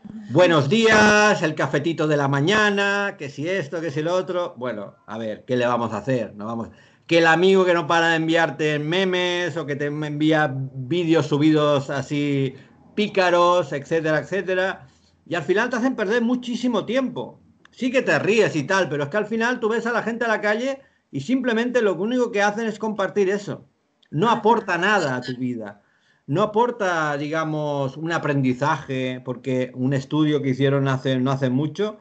Buenos 0.05 0.69
días, 0.69 1.43
el 1.43 1.55
cafetito 1.55 2.07
de 2.07 2.19
la 2.19 2.29
mañana, 2.29 3.17
que 3.19 3.31
si 3.31 3.49
esto, 3.49 3.81
que 3.81 3.91
si 3.91 4.03
lo 4.03 4.13
otro. 4.15 4.55
Bueno, 4.59 4.97
a 5.07 5.17
ver, 5.17 5.45
¿qué 5.47 5.57
le 5.57 5.67
vamos 5.67 5.93
a 5.93 5.99
hacer? 5.99 6.35
No 6.35 6.45
vamos. 6.45 6.69
Que 7.07 7.19
el 7.19 7.27
amigo 7.27 7.65
que 7.65 7.73
no 7.73 7.87
para 7.87 8.11
de 8.11 8.17
enviarte 8.17 8.79
memes 8.79 9.57
o 9.57 9.65
que 9.65 9.77
te 9.77 9.87
envía 9.87 10.55
vídeos 10.55 11.27
subidos 11.27 11.89
así 11.89 12.55
pícaros, 12.95 13.73
etcétera, 13.73 14.19
etcétera. 14.19 14.87
Y 15.27 15.37
al 15.37 15.43
final 15.43 15.71
te 15.71 15.77
hacen 15.77 15.97
perder 15.97 16.21
muchísimo 16.21 16.85
tiempo. 16.85 17.41
Sí 17.71 17.91
que 17.91 18.03
te 18.03 18.19
ríes 18.19 18.57
y 18.57 18.65
tal, 18.65 18.91
pero 18.91 19.05
es 19.05 19.09
que 19.09 19.17
al 19.17 19.27
final 19.27 19.59
tú 19.59 19.71
ves 19.71 19.87
a 19.87 19.93
la 19.93 20.03
gente 20.03 20.27
a 20.27 20.29
la 20.29 20.43
calle 20.43 20.81
y 21.11 21.21
simplemente 21.21 21.81
lo 21.81 21.95
único 21.95 22.31
que 22.31 22.43
hacen 22.43 22.67
es 22.67 22.79
compartir 22.79 23.31
eso. 23.31 23.67
No 24.11 24.29
aporta 24.29 24.77
nada 24.77 25.17
a 25.17 25.21
tu 25.23 25.35
vida 25.37 25.84
no 26.27 26.43
aporta, 26.43 27.17
digamos, 27.17 27.97
un 27.97 28.13
aprendizaje, 28.13 29.21
porque 29.25 29.73
un 29.75 29.93
estudio 29.95 30.43
que 30.43 30.51
hicieron 30.51 30.89
hace, 30.89 31.19
no 31.19 31.31
hace 31.31 31.51
mucho, 31.51 31.99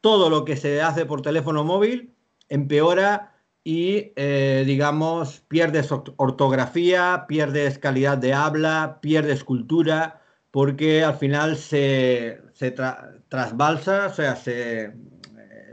todo 0.00 0.30
lo 0.30 0.44
que 0.44 0.56
se 0.56 0.82
hace 0.82 1.06
por 1.06 1.22
teléfono 1.22 1.64
móvil 1.64 2.14
empeora 2.48 3.34
y, 3.64 4.12
eh, 4.16 4.64
digamos, 4.66 5.40
pierdes 5.48 5.90
ortografía, 6.16 7.24
pierdes 7.28 7.78
calidad 7.78 8.18
de 8.18 8.34
habla, 8.34 8.98
pierdes 9.00 9.44
cultura, 9.44 10.20
porque 10.50 11.04
al 11.04 11.14
final 11.14 11.56
se, 11.56 12.42
se 12.52 12.72
trasbalsa, 13.28 14.06
o 14.08 14.14
sea, 14.14 14.36
se, 14.36 14.86
eh, 14.86 14.92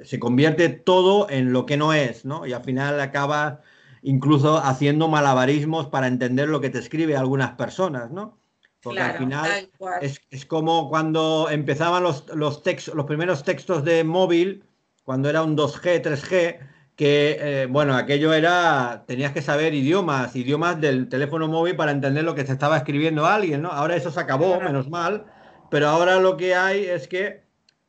se 0.04 0.20
convierte 0.20 0.70
todo 0.70 1.30
en 1.30 1.52
lo 1.52 1.66
que 1.66 1.78
no 1.78 1.94
es, 1.94 2.26
¿no? 2.26 2.46
Y 2.46 2.54
al 2.54 2.64
final 2.64 3.00
acaba 3.02 3.62
incluso 4.02 4.58
haciendo 4.58 5.08
malabarismos 5.08 5.88
para 5.88 6.08
entender 6.08 6.50
lo 6.50 6.62
que 6.62 6.70
te 6.70 6.80
escribe 6.80 7.16
algunas 7.16 7.52
personas, 7.52 8.12
¿no? 8.12 8.38
Porque 8.82 9.02
al 9.02 9.18
final 9.18 9.70
es, 10.02 10.46
como 10.46 10.90
cuando 10.90 11.50
empezaban 11.50 12.02
los, 12.02 12.28
los, 12.34 12.64
los 12.94 13.06
primeros 13.06 13.44
textos 13.44 13.84
de 13.84 14.06
móvil, 14.06 14.64
cuando 15.04 15.30
era 15.30 15.44
un 15.44 15.58
2G, 15.58 16.02
3G, 16.02 16.60
que, 16.96 17.38
eh, 17.40 17.66
bueno, 17.66 17.96
aquello 17.96 18.34
era, 18.34 19.04
tenías 19.06 19.34
que 19.34 19.42
saber 19.42 19.74
idiomas, 19.74 20.36
idiomas 20.36 20.80
del 20.80 21.10
teléfono 21.10 21.48
móvil 21.50 21.76
para 21.76 21.92
entender 21.92 22.24
lo 22.24 22.36
que 22.36 22.46
se 22.46 22.54
estaba 22.54 22.78
escribiendo 22.78 23.26
alguien, 23.26 23.62
¿no? 23.62 23.70
Ahora 23.70 23.96
eso 23.96 24.12
se 24.12 24.20
acabó, 24.20 24.62
menos 24.62 24.90
mal, 24.90 25.26
pero 25.70 25.90
ahora 25.90 26.20
lo 26.20 26.38
que 26.38 26.56
hay 26.56 26.86
es 26.86 27.08
que 27.10 27.44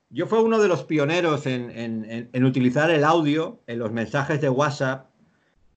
yo 0.08 0.26
fui 0.26 0.40
uno 0.40 0.58
de 0.58 0.66
los 0.66 0.82
pioneros 0.84 1.46
en, 1.46 1.70
en 2.32 2.44
utilizar 2.44 2.90
el 2.90 3.04
audio 3.04 3.60
en 3.68 3.78
los 3.78 3.92
mensajes 3.92 4.40
de 4.40 4.48
WhatsApp 4.48 5.09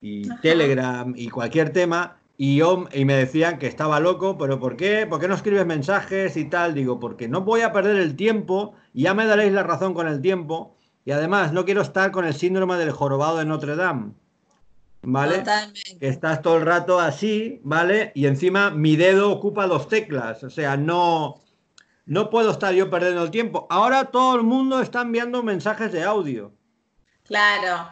y 0.04 0.28
Telegram 0.42 1.14
y 1.16 1.30
cualquier 1.30 1.72
tema. 1.72 2.18
Y, 2.36 2.58
yo, 2.58 2.86
y 2.92 3.06
me 3.06 3.14
decían 3.14 3.58
que 3.58 3.68
estaba 3.68 4.02
loco, 4.02 4.38
pero 4.38 4.60
¿por 4.60 4.76
qué? 4.76 5.08
¿Por 5.08 5.22
qué 5.22 5.30
no 5.30 5.36
escribes 5.36 5.66
mensajes 5.66 6.36
y 6.36 6.46
tal? 6.46 6.74
Digo, 6.74 7.00
porque 7.00 7.30
no 7.30 7.42
voy 7.42 7.62
a 7.62 7.72
perder 7.72 7.96
el 7.96 8.18
tiempo, 8.18 8.76
y 8.94 9.04
ya 9.04 9.14
me 9.14 9.26
daréis 9.26 9.54
la 9.54 9.64
razón 9.64 9.94
con 9.94 10.08
el 10.10 10.20
tiempo, 10.20 10.76
y 11.06 11.12
además 11.12 11.54
no 11.54 11.64
quiero 11.64 11.82
estar 11.82 12.12
con 12.12 12.26
el 12.26 12.34
síndrome 12.34 12.76
del 12.76 12.92
jorobado 12.92 13.38
de 13.38 13.46
Notre 13.46 13.78
Dame. 13.78 14.12
¿Vale? 15.04 15.44
Que 16.00 16.08
estás 16.08 16.42
todo 16.42 16.58
el 16.58 16.66
rato 16.66 17.00
así, 17.00 17.62
¿vale? 17.64 18.12
Y 18.14 18.26
encima 18.26 18.72
mi 18.72 18.98
dedo 18.98 19.32
ocupa 19.32 19.68
dos 19.68 19.88
teclas, 19.88 20.44
o 20.44 20.50
sea, 20.50 20.76
no, 20.76 21.42
no 22.06 22.30
puedo 22.30 22.52
estar 22.52 22.74
yo 22.74 22.90
perdiendo 22.90 23.24
el 23.24 23.32
tiempo. 23.32 23.68
Ahora 23.70 24.06
todo 24.06 24.36
el 24.36 24.44
mundo 24.44 24.82
está 24.82 25.02
enviando 25.02 25.44
mensajes 25.44 25.94
de 25.94 26.04
audio. 26.04 26.52
Claro, 27.24 27.90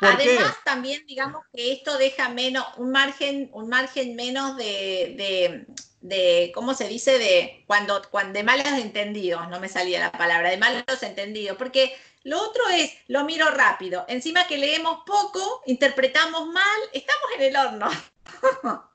Además, 0.00 0.56
también 0.64 1.04
digamos 1.06 1.44
que 1.52 1.72
esto 1.72 1.98
deja 1.98 2.28
menos, 2.28 2.64
un 2.76 2.90
margen, 2.90 3.50
un 3.52 3.68
margen 3.68 4.16
menos 4.16 4.56
de, 4.56 5.66
de, 6.00 6.52
¿cómo 6.54 6.74
se 6.74 6.88
dice? 6.88 7.18
De 7.18 7.64
cuando, 7.66 8.00
cuando 8.10 8.32
de 8.32 8.42
malos 8.42 8.66
entendidos, 8.66 9.48
no 9.48 9.60
me 9.60 9.68
salía 9.68 10.00
la 10.00 10.12
palabra, 10.12 10.50
de 10.50 10.56
malos 10.56 10.84
entendidos, 11.02 11.56
porque 11.56 11.94
lo 12.24 12.40
otro 12.40 12.68
es, 12.70 12.92
lo 13.08 13.24
miro 13.24 13.50
rápido. 13.50 14.04
Encima 14.08 14.46
que 14.46 14.58
leemos 14.58 15.00
poco, 15.06 15.62
interpretamos 15.66 16.48
mal, 16.48 16.80
estamos 16.92 17.24
en 17.36 17.42
el 17.42 17.56
horno. 17.56 17.88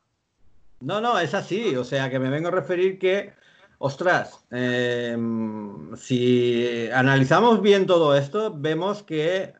No, 0.81 1.01
no, 1.01 1.17
es 1.17 1.33
así. 1.33 1.75
O 1.77 1.83
sea, 1.83 2.11
que 2.11 2.19
me 2.19 2.29
vengo 2.29 2.49
a 2.49 2.51
referir 2.51 2.99
que, 2.99 3.33
ostras, 3.79 4.45
em, 4.51 5.95
si 5.95 6.89
analizamos 6.93 7.61
bien 7.61 7.87
todo 7.87 8.15
esto, 8.15 8.53
vemos 8.53 9.01
que 9.01 9.53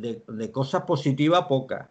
de, 0.00 0.50
cosa 0.50 0.86
positiva 0.86 1.48
poca. 1.48 1.90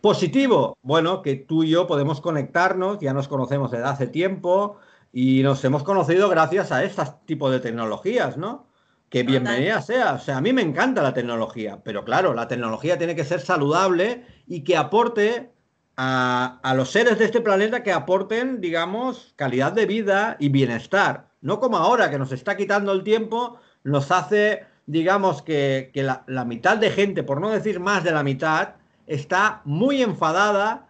Positivo, 0.00 0.78
bueno, 0.82 1.22
que 1.22 1.36
tú 1.36 1.62
y 1.62 1.70
yo 1.70 1.86
podemos 1.86 2.20
conectarnos, 2.20 2.98
ya 3.00 3.12
nos 3.12 3.28
conocemos 3.28 3.70
desde 3.70 3.84
hace 3.84 4.06
tiempo 4.06 4.78
y 5.12 5.42
nos 5.42 5.64
hemos 5.64 5.82
conocido 5.82 6.28
gracias 6.28 6.72
a 6.72 6.82
este 6.82 7.02
tipo 7.26 7.50
de 7.50 7.60
tecnologías, 7.60 8.36
¿no? 8.36 8.66
Que 9.10 9.22
bienvenida 9.22 9.80
sea. 9.82 10.14
O 10.14 10.18
sea, 10.18 10.38
a 10.38 10.40
mí 10.40 10.52
me 10.52 10.62
encanta 10.62 11.02
la 11.02 11.14
tecnología, 11.14 11.80
pero 11.84 12.04
claro, 12.04 12.34
la 12.34 12.48
tecnología 12.48 12.98
tiene 12.98 13.14
que 13.14 13.24
ser 13.24 13.40
saludable 13.40 14.24
y 14.46 14.64
que 14.64 14.76
aporte 14.76 15.52
a, 15.96 16.58
a, 16.62 16.74
los 16.74 16.90
seres 16.90 17.18
de 17.18 17.26
este 17.26 17.40
planeta 17.40 17.82
que 17.84 17.92
aporten, 17.92 18.60
digamos, 18.60 19.34
calidad 19.36 19.72
de 19.72 19.86
vida 19.86 20.36
y 20.40 20.48
bienestar. 20.48 21.28
No 21.42 21.60
como 21.60 21.76
ahora, 21.76 22.10
que 22.10 22.18
nos 22.18 22.32
está 22.32 22.56
quitando 22.56 22.90
el 22.90 23.04
tiempo, 23.04 23.60
nos 23.84 24.10
hace 24.10 24.66
digamos 24.86 25.42
que, 25.42 25.90
la, 25.94 26.44
mitad 26.44 26.76
de 26.76 26.90
gente, 26.90 27.22
por 27.22 27.40
no 27.40 27.50
decir 27.50 27.80
más 27.80 28.04
de 28.04 28.12
la 28.12 28.22
mitad, 28.22 28.74
está 29.06 29.62
muy 29.64 30.02
enfadada 30.02 30.88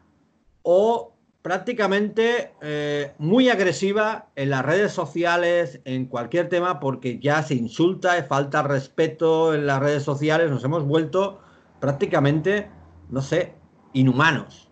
o 0.63 1.13
prácticamente 1.43 2.55
eh, 2.63 3.13
muy 3.19 3.51
agresiva 3.51 4.29
en 4.35 4.51
las 4.51 4.65
redes 4.65 4.93
sociales, 4.93 5.81
en 5.85 6.07
cualquier 6.07 6.49
tema, 6.49 6.81
porque 6.81 7.19
ya 7.19 7.43
se 7.43 7.55
insulta, 7.55 8.23
falta 8.25 8.63
respeto 8.63 9.55
en 9.55 9.67
las 9.67 9.81
redes 9.81 10.03
sociales, 10.03 10.51
nos 10.51 10.65
hemos 10.65 10.85
vuelto 10.85 11.41
prácticamente, 11.81 12.71
no 13.11 13.21
sé, 13.21 13.55
inhumanos. 13.93 14.71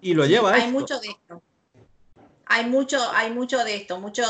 Y 0.00 0.14
lo 0.14 0.24
lleva 0.26 0.50
a 0.50 0.54
Hay 0.54 0.72
mucho 0.72 0.98
de 0.98 1.08
esto. 1.08 1.42
Hay 2.46 2.66
mucho, 2.68 2.98
hay 3.12 3.32
mucho 3.32 3.64
de 3.64 3.76
esto, 3.76 4.00
mucho 4.00 4.22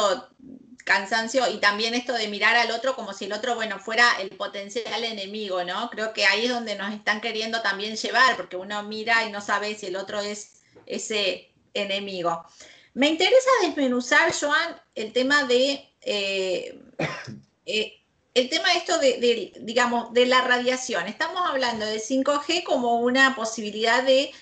cansancio 0.84 1.50
y 1.50 1.58
también 1.58 1.94
esto 1.94 2.12
de 2.12 2.28
mirar 2.28 2.56
al 2.56 2.70
otro 2.70 2.94
como 2.94 3.12
si 3.14 3.24
el 3.24 3.32
otro, 3.32 3.54
bueno, 3.54 3.78
fuera 3.78 4.06
el 4.20 4.30
potencial 4.30 5.02
enemigo, 5.02 5.64
¿no? 5.64 5.90
Creo 5.90 6.12
que 6.12 6.26
ahí 6.26 6.44
es 6.44 6.50
donde 6.50 6.76
nos 6.76 6.92
están 6.92 7.20
queriendo 7.20 7.62
también 7.62 7.96
llevar, 7.96 8.36
porque 8.36 8.56
uno 8.56 8.82
mira 8.82 9.24
y 9.24 9.32
no 9.32 9.40
sabe 9.40 9.74
si 9.74 9.86
el 9.86 9.96
otro 9.96 10.20
es 10.20 10.62
ese 10.86 11.50
enemigo. 11.72 12.44
Me 12.92 13.08
interesa 13.08 13.50
desmenuzar, 13.62 14.32
Joan, 14.32 14.80
el 14.94 15.12
tema 15.12 15.44
de, 15.44 15.90
eh, 16.02 16.78
eh, 17.66 18.00
el 18.34 18.48
tema 18.48 18.72
esto 18.74 18.98
de, 18.98 19.52
digamos, 19.60 20.12
de 20.12 20.26
la 20.26 20.42
radiación. 20.42 21.06
Estamos 21.06 21.42
hablando 21.48 21.86
de 21.86 21.98
5G 21.98 22.62
como 22.64 23.00
una 23.00 23.34
posibilidad 23.34 24.02
de 24.02 24.32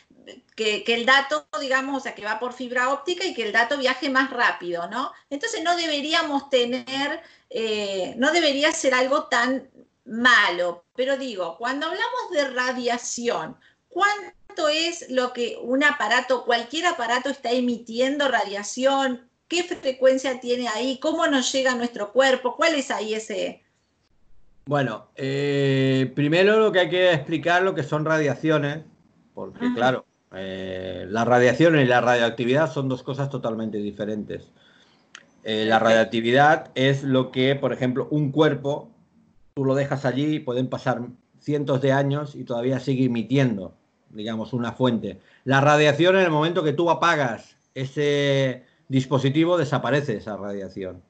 que, 0.54 0.84
el 0.86 1.06
dato, 1.06 1.46
digamos, 1.60 1.96
o 1.96 2.00
sea, 2.00 2.14
que 2.14 2.24
va 2.24 2.38
por 2.38 2.52
fibra 2.52 2.92
óptica 2.92 3.24
y 3.24 3.34
que 3.34 3.44
el 3.44 3.52
dato 3.52 3.78
viaje 3.78 4.10
más 4.10 4.30
rápido, 4.30 4.88
¿no? 4.88 5.12
Entonces 5.30 5.62
no 5.62 5.76
deberíamos 5.76 6.50
tener, 6.50 7.20
eh, 7.50 8.14
no 8.16 8.32
debería 8.32 8.72
ser 8.72 8.94
algo 8.94 9.24
tan 9.24 9.68
malo, 10.04 10.84
pero 10.94 11.16
digo, 11.16 11.56
cuando 11.58 11.86
hablamos 11.86 12.30
de 12.32 12.48
radiación, 12.48 13.56
¿cuánto 13.88 14.68
es 14.68 15.10
lo 15.10 15.32
que 15.32 15.58
un 15.62 15.84
aparato, 15.84 16.44
cualquier 16.44 16.86
aparato 16.86 17.30
está 17.30 17.50
emitiendo 17.50 18.28
radiación? 18.28 19.28
¿Qué 19.48 19.64
frecuencia 19.64 20.40
tiene 20.40 20.68
ahí? 20.68 20.98
¿Cómo 20.98 21.26
nos 21.26 21.52
llega 21.52 21.72
a 21.72 21.76
nuestro 21.76 22.12
cuerpo? 22.12 22.56
¿Cuál 22.56 22.74
es 22.74 22.90
ahí 22.90 23.14
ese, 23.14 23.62
bueno, 24.64 25.08
eh, 25.16 26.12
primero 26.14 26.60
lo 26.60 26.70
que 26.70 26.80
hay 26.80 26.88
que 26.88 27.12
explicar 27.12 27.62
lo 27.62 27.74
que 27.74 27.82
son 27.82 28.04
radiaciones, 28.04 28.84
porque 29.34 29.66
claro, 29.74 30.06
eh, 30.34 31.06
la 31.08 31.24
radiación 31.24 31.78
y 31.78 31.84
la 31.84 32.00
radioactividad 32.00 32.72
son 32.72 32.88
dos 32.88 33.02
cosas 33.02 33.30
totalmente 33.30 33.78
diferentes. 33.78 34.50
Eh, 35.44 35.64
la 35.66 35.78
radioactividad 35.78 36.70
es 36.74 37.02
lo 37.02 37.30
que, 37.30 37.54
por 37.54 37.72
ejemplo, 37.72 38.08
un 38.10 38.30
cuerpo, 38.30 38.90
tú 39.54 39.64
lo 39.64 39.74
dejas 39.74 40.04
allí, 40.04 40.38
pueden 40.38 40.68
pasar 40.68 41.02
cientos 41.40 41.80
de 41.80 41.92
años 41.92 42.34
y 42.34 42.44
todavía 42.44 42.78
sigue 42.80 43.06
emitiendo, 43.06 43.74
digamos, 44.10 44.52
una 44.52 44.72
fuente. 44.72 45.20
La 45.44 45.60
radiación, 45.60 46.16
en 46.16 46.22
el 46.22 46.30
momento 46.30 46.62
que 46.62 46.72
tú 46.72 46.90
apagas 46.90 47.56
ese 47.74 48.64
dispositivo, 48.88 49.58
desaparece 49.58 50.16
esa 50.16 50.36
radiación 50.36 51.02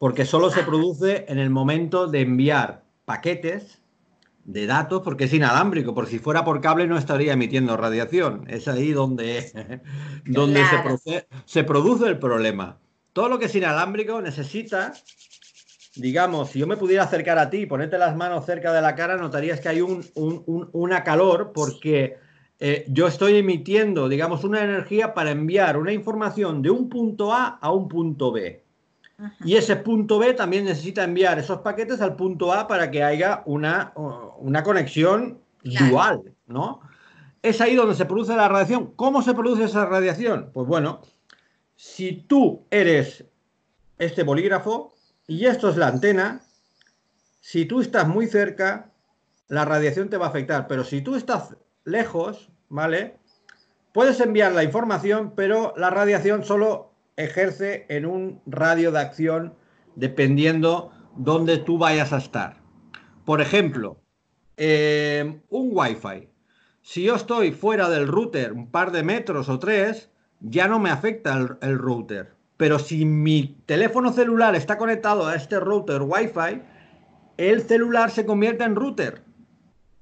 porque 0.00 0.24
solo 0.24 0.50
se 0.50 0.62
produce 0.62 1.26
en 1.28 1.38
el 1.38 1.50
momento 1.50 2.06
de 2.06 2.22
enviar 2.22 2.84
paquetes 3.04 3.79
de 4.44 4.66
datos, 4.66 5.02
porque 5.02 5.24
es 5.24 5.32
inalámbrico, 5.32 5.94
por 5.94 6.06
si 6.06 6.18
fuera 6.18 6.44
por 6.44 6.60
cable 6.60 6.86
no 6.86 6.98
estaría 6.98 7.32
emitiendo 7.32 7.76
radiación. 7.76 8.44
Es 8.48 8.68
ahí 8.68 8.92
donde, 8.92 9.80
donde 10.26 10.62
se, 11.46 11.64
produce, 11.64 12.06
el 12.06 12.18
problema. 12.18 12.78
Todo 13.12 13.28
lo 13.28 13.38
que 13.38 13.46
es 13.46 13.54
inalámbrico 13.54 14.20
necesita, 14.20 14.92
digamos, 15.96 16.50
si 16.50 16.58
yo 16.58 16.66
me 16.66 16.76
pudiera 16.76 17.04
acercar 17.04 17.38
a 17.38 17.50
ti 17.50 17.58
y 17.58 17.66
ponerte 17.66 17.98
las 17.98 18.16
manos 18.16 18.46
cerca 18.46 18.72
de 18.72 18.82
la 18.82 18.94
cara, 18.94 19.16
notarías 19.16 19.60
que 19.60 19.68
hay 19.68 19.80
un, 19.80 20.04
una 20.72 21.04
calor 21.04 21.52
porque 21.54 22.16
eh, 22.58 22.84
yo 22.88 23.06
estoy 23.06 23.36
emitiendo, 23.36 24.08
digamos, 24.08 24.44
una 24.44 24.62
energía 24.62 25.14
para 25.14 25.30
enviar 25.30 25.76
una 25.76 25.92
información 25.92 26.60
de 26.60 26.70
un 26.70 26.88
punto 26.88 27.32
A 27.32 27.58
a 27.60 27.72
un 27.72 27.88
punto 27.88 28.32
B. 28.32 28.64
Y 29.44 29.56
ese 29.56 29.76
punto 29.76 30.18
B 30.18 30.34
también 30.34 30.64
necesita 30.64 31.04
enviar 31.04 31.38
esos 31.38 31.58
paquetes 31.58 32.00
al 32.00 32.16
punto 32.16 32.52
A 32.52 32.66
para 32.66 32.90
que 32.90 33.02
haya 33.02 33.42
una, 33.46 33.92
una 34.38 34.62
conexión 34.62 35.40
dual, 35.62 36.22
¿no? 36.46 36.80
Es 37.42 37.60
ahí 37.60 37.74
donde 37.74 37.94
se 37.94 38.04
produce 38.04 38.36
la 38.36 38.48
radiación. 38.48 38.92
¿Cómo 38.96 39.22
se 39.22 39.34
produce 39.34 39.64
esa 39.64 39.86
radiación? 39.86 40.50
Pues 40.52 40.66
bueno, 40.66 41.00
si 41.76 42.12
tú 42.12 42.66
eres 42.70 43.24
este 43.98 44.22
bolígrafo 44.22 44.94
y 45.26 45.46
esto 45.46 45.70
es 45.70 45.76
la 45.76 45.88
antena, 45.88 46.42
si 47.40 47.64
tú 47.64 47.80
estás 47.80 48.06
muy 48.06 48.26
cerca, 48.26 48.90
la 49.48 49.64
radiación 49.64 50.10
te 50.10 50.16
va 50.16 50.26
a 50.26 50.28
afectar, 50.28 50.68
pero 50.68 50.84
si 50.84 51.00
tú 51.00 51.16
estás 51.16 51.56
lejos, 51.84 52.50
¿vale? 52.68 53.16
Puedes 53.92 54.20
enviar 54.20 54.52
la 54.52 54.62
información, 54.62 55.32
pero 55.34 55.74
la 55.76 55.90
radiación 55.90 56.44
solo 56.44 56.89
ejerce 57.24 57.86
en 57.88 58.06
un 58.06 58.40
radio 58.46 58.92
de 58.92 59.00
acción 59.00 59.54
dependiendo 59.96 60.92
dónde 61.16 61.58
tú 61.58 61.78
vayas 61.78 62.12
a 62.12 62.18
estar. 62.18 62.56
Por 63.24 63.40
ejemplo, 63.40 64.00
eh, 64.56 65.40
un 65.48 65.70
Wi-Fi. 65.72 66.28
Si 66.82 67.02
yo 67.02 67.14
estoy 67.16 67.52
fuera 67.52 67.88
del 67.88 68.08
router 68.08 68.52
un 68.52 68.70
par 68.70 68.90
de 68.92 69.02
metros 69.02 69.48
o 69.48 69.58
tres, 69.58 70.10
ya 70.40 70.66
no 70.68 70.78
me 70.78 70.90
afecta 70.90 71.36
el, 71.36 71.56
el 71.60 71.78
router. 71.78 72.34
Pero 72.56 72.78
si 72.78 73.04
mi 73.04 73.62
teléfono 73.66 74.12
celular 74.12 74.54
está 74.54 74.78
conectado 74.78 75.26
a 75.26 75.34
este 75.34 75.60
router 75.60 76.02
Wi-Fi, 76.02 76.62
el 77.36 77.62
celular 77.62 78.10
se 78.10 78.26
convierte 78.26 78.64
en 78.64 78.76
router. 78.76 79.22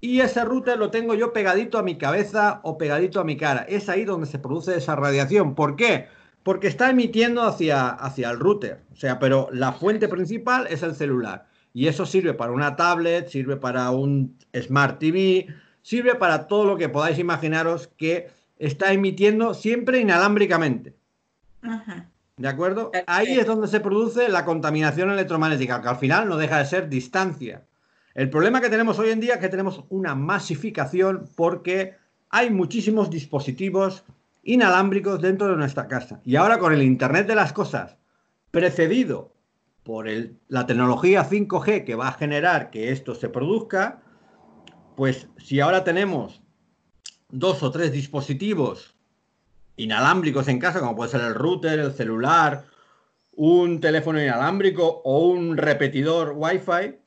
Y 0.00 0.20
ese 0.20 0.44
router 0.44 0.78
lo 0.78 0.90
tengo 0.90 1.14
yo 1.14 1.33
pegadito 1.33 1.78
a 1.78 1.83
mi 1.83 1.98
cabeza 1.98 2.61
o 2.62 2.78
pegadito 2.78 3.20
a 3.20 3.24
mi 3.24 3.37
cara. 3.37 3.64
Es 3.68 3.88
ahí 3.88 4.04
donde 4.04 4.26
se 4.26 4.38
produce 4.38 4.76
esa 4.76 4.94
radiación. 4.94 5.54
¿Por 5.54 5.74
qué? 5.76 6.07
Porque 6.49 6.69
está 6.69 6.89
emitiendo 6.89 7.43
hacia, 7.43 7.91
hacia 7.91 8.31
el 8.31 8.39
router. 8.39 8.81
O 8.91 8.97
sea, 8.97 9.19
pero 9.19 9.51
la 9.53 9.75
fuente 9.75 10.09
principal 10.09 10.67
es 10.71 10.83
el 10.83 10.95
celular. 10.95 11.47
Y 11.75 11.89
eso 11.89 12.07
sirve 12.07 12.33
para 12.33 12.53
una 12.53 12.75
tablet, 12.75 13.29
sirve 13.29 13.59
para 13.59 13.91
un 13.91 14.39
Smart 14.59 14.99
TV, 14.99 15.47
sirve 15.83 16.15
para 16.15 16.47
todo 16.47 16.65
lo 16.65 16.79
que 16.79 16.89
podáis 16.89 17.19
imaginaros 17.19 17.89
que 17.99 18.31
está 18.57 18.95
emitiendo 18.95 19.53
siempre 19.53 20.01
inalámbricamente. 20.01 20.97
¿De 22.39 22.49
acuerdo? 22.49 22.93
Ahí 23.07 23.39
es 23.39 23.45
donde 23.45 23.69
se 23.69 23.81
produce 23.81 24.31
la 24.31 24.47
contaminación 24.47 25.11
electromagnética, 25.11 25.83
que 25.83 25.89
al 25.89 25.99
final 25.99 26.31
no 26.31 26.39
deja 26.39 26.61
de 26.61 26.65
ser 26.65 26.89
distancia. 26.89 27.67
El 28.15 28.31
problema 28.31 28.63
que 28.63 28.71
tenemos 28.71 28.99
hoy 28.99 29.11
en 29.11 29.21
día 29.21 29.35
es 29.35 29.41
que 29.41 29.51
tenemos 29.51 29.85
una 29.91 30.15
masificación 30.15 31.29
porque 31.37 31.97
hay 32.31 32.49
muchísimos 32.49 33.11
dispositivos 33.11 34.03
inalámbricos 34.49 35.21
dentro 35.21 35.49
de 35.49 35.57
nuestra 35.57 35.89
casa. 35.89 36.23
Y 36.25 36.37
ahora 36.37 36.59
con 36.59 36.73
el 36.73 36.83
Internet 36.83 37.27
de 37.27 37.35
las 37.35 37.53
Cosas, 37.53 37.99
precedido 38.51 39.35
por 39.83 40.07
la 40.49 40.67
tecnología 40.67 41.29
5G 41.29 41.85
que 41.85 41.95
va 41.95 42.09
a 42.09 42.13
generar 42.13 42.71
que 42.71 42.91
esto 42.91 43.15
se 43.15 43.29
produzca, 43.29 44.01
pues 44.97 45.29
si 45.37 45.61
ahora 45.61 45.85
tenemos 45.85 46.41
dos 47.29 47.63
o 47.63 47.71
tres 47.71 47.93
dispositivos 47.93 48.97
inalámbricos 49.77 50.49
en 50.49 50.59
casa, 50.59 50.81
como 50.81 50.97
puede 50.97 51.11
ser 51.11 51.21
el 51.21 51.35
router, 51.35 51.79
el 51.79 51.93
celular, 51.93 52.65
un 53.37 53.81
teléfono 53.81 54.21
inalámbrico 54.21 55.03
o 55.05 55.29
un 55.29 55.59
repetidor 55.59 56.33
Wi-Fi, 56.35 56.99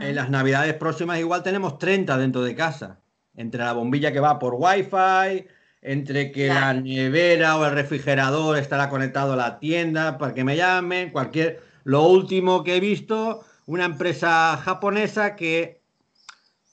en 0.00 0.14
las 0.14 0.28
navidades 0.28 0.74
próximas 0.74 1.18
igual 1.18 1.42
tenemos 1.42 1.78
30 1.78 2.18
dentro 2.18 2.42
de 2.42 2.54
casa, 2.54 3.00
entre 3.36 3.64
la 3.64 3.72
bombilla 3.72 4.12
que 4.12 4.20
va 4.20 4.38
por 4.38 4.54
Wi-Fi, 4.54 5.46
entre 5.82 6.30
que 6.30 6.46
la 6.46 6.72
nevera 6.74 7.58
o 7.58 7.66
el 7.66 7.72
refrigerador 7.72 8.56
estará 8.56 8.88
conectado 8.88 9.32
a 9.32 9.36
la 9.36 9.58
tienda 9.58 10.16
para 10.16 10.32
que 10.32 10.44
me 10.44 10.56
llamen, 10.56 11.10
cualquier... 11.10 11.60
Lo 11.84 12.06
último 12.06 12.62
que 12.62 12.76
he 12.76 12.80
visto, 12.80 13.44
una 13.66 13.84
empresa 13.84 14.56
japonesa 14.56 15.34
que, 15.34 15.80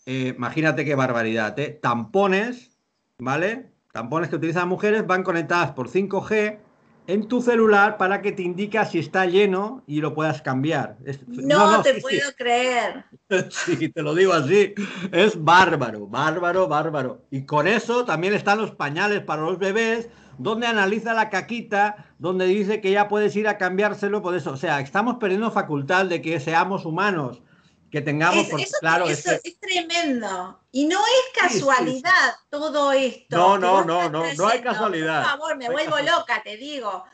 eh, 0.05 0.33
imagínate 0.37 0.85
qué 0.85 0.93
barbaridad, 0.93 1.57
¿eh? 1.57 1.79
tampones, 1.81 2.77
¿vale? 3.17 3.71
Tampones 3.91 4.29
que 4.29 4.35
utilizan 4.35 4.69
mujeres 4.69 5.07
van 5.07 5.23
conectadas 5.23 5.71
por 5.71 5.89
5G 5.89 6.59
en 7.09 7.27
tu 7.27 7.41
celular 7.41 7.97
para 7.97 8.21
que 8.21 8.31
te 8.31 8.43
indique 8.43 8.77
si 8.85 8.99
está 8.99 9.25
lleno 9.25 9.81
y 9.87 9.99
lo 9.99 10.13
puedas 10.13 10.43
cambiar. 10.43 10.97
no, 11.25 11.81
te 11.81 11.95
puedo 11.95 12.31
creer. 12.37 13.03
Sí, 13.49 13.89
te 13.89 14.01
lo 14.01 14.13
digo 14.13 14.33
así. 14.33 14.73
Es 15.11 15.43
bárbaro, 15.43 16.07
bárbaro, 16.07 16.67
bárbaro. 16.67 17.21
Y 17.31 17.45
con 17.45 17.67
eso 17.67 18.05
también 18.05 18.33
están 18.33 18.59
los 18.59 18.71
pañales 18.71 19.21
para 19.21 19.41
los 19.41 19.57
bebés, 19.57 20.09
donde 20.37 20.67
analiza 20.67 21.13
la 21.13 21.29
caquita, 21.29 22.13
donde 22.19 22.45
dice 22.45 22.79
que 22.81 22.91
ya 22.91 23.07
puedes 23.07 23.35
ir 23.35 23.47
a 23.47 23.57
cambiárselo 23.57 24.21
por 24.21 24.35
eso. 24.35 24.51
O 24.51 24.57
sea, 24.57 24.79
estamos 24.79 25.17
perdiendo 25.17 25.51
facultad 25.51 26.05
de 26.05 26.21
que 26.21 26.39
seamos 26.39 26.85
humanos 26.85 27.41
que 27.91 28.01
tengamos, 28.01 28.47
claro, 28.79 29.05
eso 29.07 29.31
es, 29.31 29.59
tremendo. 29.59 30.59
Y 30.71 30.85
no 30.85 30.99
es 30.99 31.41
casualidad 31.41 32.35
todo 32.49 32.91
esto. 32.91 33.35
No, 33.35 33.57
no, 33.57 33.83
no, 33.83 34.09
no, 34.09 34.33
no 34.33 34.47
hay 34.47 34.61
casualidad. 34.61 35.21
Por 35.21 35.31
favor, 35.31 35.57
me 35.57 35.69
vuelvo 35.69 35.97
loca, 35.99 36.41
te 36.43 36.57
digo. 36.57 37.05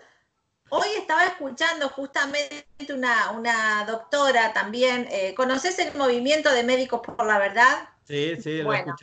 Hoy 0.70 0.88
estaba 0.98 1.26
escuchando 1.26 1.90
justamente 1.90 2.66
una, 2.90 3.32
una 3.32 3.86
doctora 3.86 4.52
también. 4.52 5.08
Eh, 5.12 5.34
¿Conoces 5.36 5.78
el 5.80 5.96
movimiento 5.96 6.52
de 6.52 6.64
Médicos 6.64 7.02
por 7.02 7.26
la 7.26 7.38
Verdad? 7.38 7.90
Sí, 8.04 8.36
sí, 8.42 8.58
lo 8.58 8.66
bueno, 8.66 8.96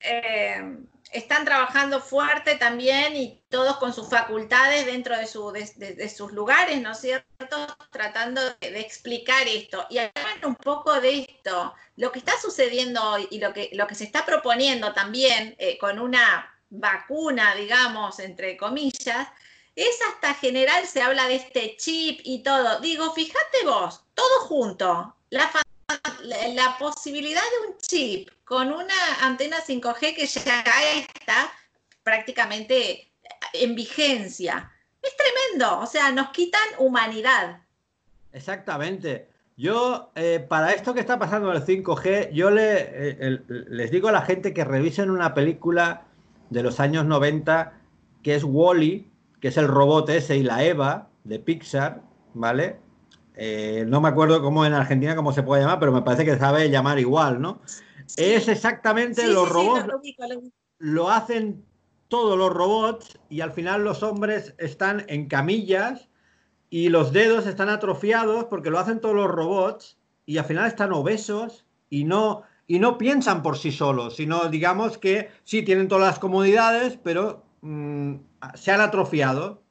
eh, 0.00 0.78
están 1.12 1.44
trabajando 1.44 2.00
fuerte 2.00 2.56
también 2.56 3.16
y 3.16 3.42
todos 3.48 3.76
con 3.76 3.92
sus 3.92 4.08
facultades 4.08 4.86
dentro 4.86 5.16
de, 5.16 5.26
sus 5.26 6.32
lugares, 6.32 6.80
¿no 6.80 6.92
es 6.92 7.00
cierto? 7.00 7.66
Tratando 7.90 8.40
de, 8.60 8.80
explicar 8.80 9.46
esto. 9.46 9.86
Y 9.88 9.98
hablan 9.98 10.44
un 10.44 10.56
poco 10.56 11.00
de 11.00 11.20
esto, 11.20 11.74
lo 11.96 12.12
que 12.12 12.18
está 12.18 12.32
sucediendo 12.40 13.02
hoy 13.02 13.28
y 13.30 13.38
lo 13.38 13.52
que, 13.52 13.70
lo 13.72 13.86
que 13.86 13.94
se 13.94 14.04
está 14.04 14.26
proponiendo 14.26 14.92
también 14.92 15.54
eh, 15.58 15.78
con 15.78 15.98
una 15.98 16.52
vacuna, 16.70 17.54
digamos, 17.54 18.18
entre 18.18 18.56
comillas, 18.56 19.28
es 19.76 19.98
hasta 20.08 20.34
general, 20.34 20.86
se 20.86 21.02
habla 21.02 21.28
de 21.28 21.36
este 21.36 21.76
chip 21.76 22.20
y 22.24 22.42
todo. 22.42 22.80
Digo, 22.80 23.12
fíjate 23.12 23.64
vos, 23.64 24.02
todo 24.14 24.40
junto, 24.40 25.14
la, 25.30 25.50
la 26.24 26.76
posibilidad 26.78 27.40
de 27.40 27.68
un 27.68 27.78
chip 27.78 28.28
con 28.44 28.68
una 28.72 28.94
antena 29.22 29.58
5G 29.58 30.14
que 30.14 30.26
ya 30.26 30.64
está 30.96 31.52
prácticamente 32.02 33.12
en 33.52 33.74
vigencia. 33.74 34.70
Es 35.02 35.14
tremendo, 35.16 35.80
o 35.80 35.86
sea, 35.86 36.10
nos 36.12 36.30
quitan 36.30 36.62
humanidad. 36.78 37.60
Exactamente. 38.32 39.28
Yo, 39.56 40.10
eh, 40.14 40.44
para 40.46 40.72
esto 40.72 40.92
que 40.92 41.00
está 41.00 41.18
pasando 41.18 41.50
en 41.50 41.56
el 41.56 41.64
5G, 41.64 42.32
yo 42.32 42.50
le, 42.50 42.74
eh, 42.78 43.40
les 43.48 43.90
digo 43.90 44.08
a 44.08 44.12
la 44.12 44.22
gente 44.22 44.52
que 44.52 44.64
revisen 44.64 45.10
una 45.10 45.32
película 45.32 46.04
de 46.50 46.62
los 46.62 46.78
años 46.78 47.06
90, 47.06 47.72
que 48.22 48.34
es 48.34 48.44
Wally, 48.44 49.10
que 49.40 49.48
es 49.48 49.56
el 49.56 49.68
robot 49.68 50.08
ese 50.10 50.36
y 50.36 50.42
la 50.42 50.62
Eva 50.64 51.08
de 51.24 51.38
Pixar, 51.38 52.02
¿vale? 52.34 52.76
Eh, 53.36 53.84
no 53.86 54.00
me 54.00 54.08
acuerdo 54.08 54.40
cómo 54.42 54.64
en 54.64 54.72
Argentina 54.72 55.14
cómo 55.14 55.32
se 55.32 55.42
puede 55.42 55.62
llamar, 55.62 55.78
pero 55.78 55.92
me 55.92 56.02
parece 56.02 56.24
que 56.24 56.38
sabe 56.38 56.70
llamar 56.70 56.98
igual, 56.98 57.40
¿no? 57.40 57.60
Es 58.16 58.48
exactamente 58.48 59.26
los 59.28 59.48
robots 59.48 59.86
lo 60.78 61.10
hacen 61.10 61.64
todos 62.08 62.38
los 62.38 62.52
robots 62.52 63.18
y 63.28 63.40
al 63.40 63.52
final 63.52 63.84
los 63.84 64.02
hombres 64.02 64.54
están 64.58 65.04
en 65.08 65.26
camillas 65.26 66.08
y 66.70 66.88
los 66.88 67.12
dedos 67.12 67.46
están 67.46 67.68
atrofiados 67.68 68.44
porque 68.44 68.70
lo 68.70 68.78
hacen 68.78 69.00
todos 69.00 69.14
los 69.14 69.30
robots 69.30 69.98
y 70.24 70.38
al 70.38 70.44
final 70.44 70.66
están 70.66 70.92
obesos 70.92 71.66
y 71.90 72.04
no 72.04 72.42
y 72.68 72.80
no 72.80 72.98
piensan 72.98 73.42
por 73.42 73.56
sí 73.56 73.70
solos, 73.70 74.16
sino 74.16 74.48
digamos 74.48 74.98
que 74.98 75.30
sí 75.44 75.62
tienen 75.62 75.86
todas 75.86 76.06
las 76.06 76.18
comodidades, 76.18 76.98
pero 77.02 77.44
mm, 77.60 78.16
se 78.54 78.72
han 78.72 78.80
atrofiado. 78.80 79.62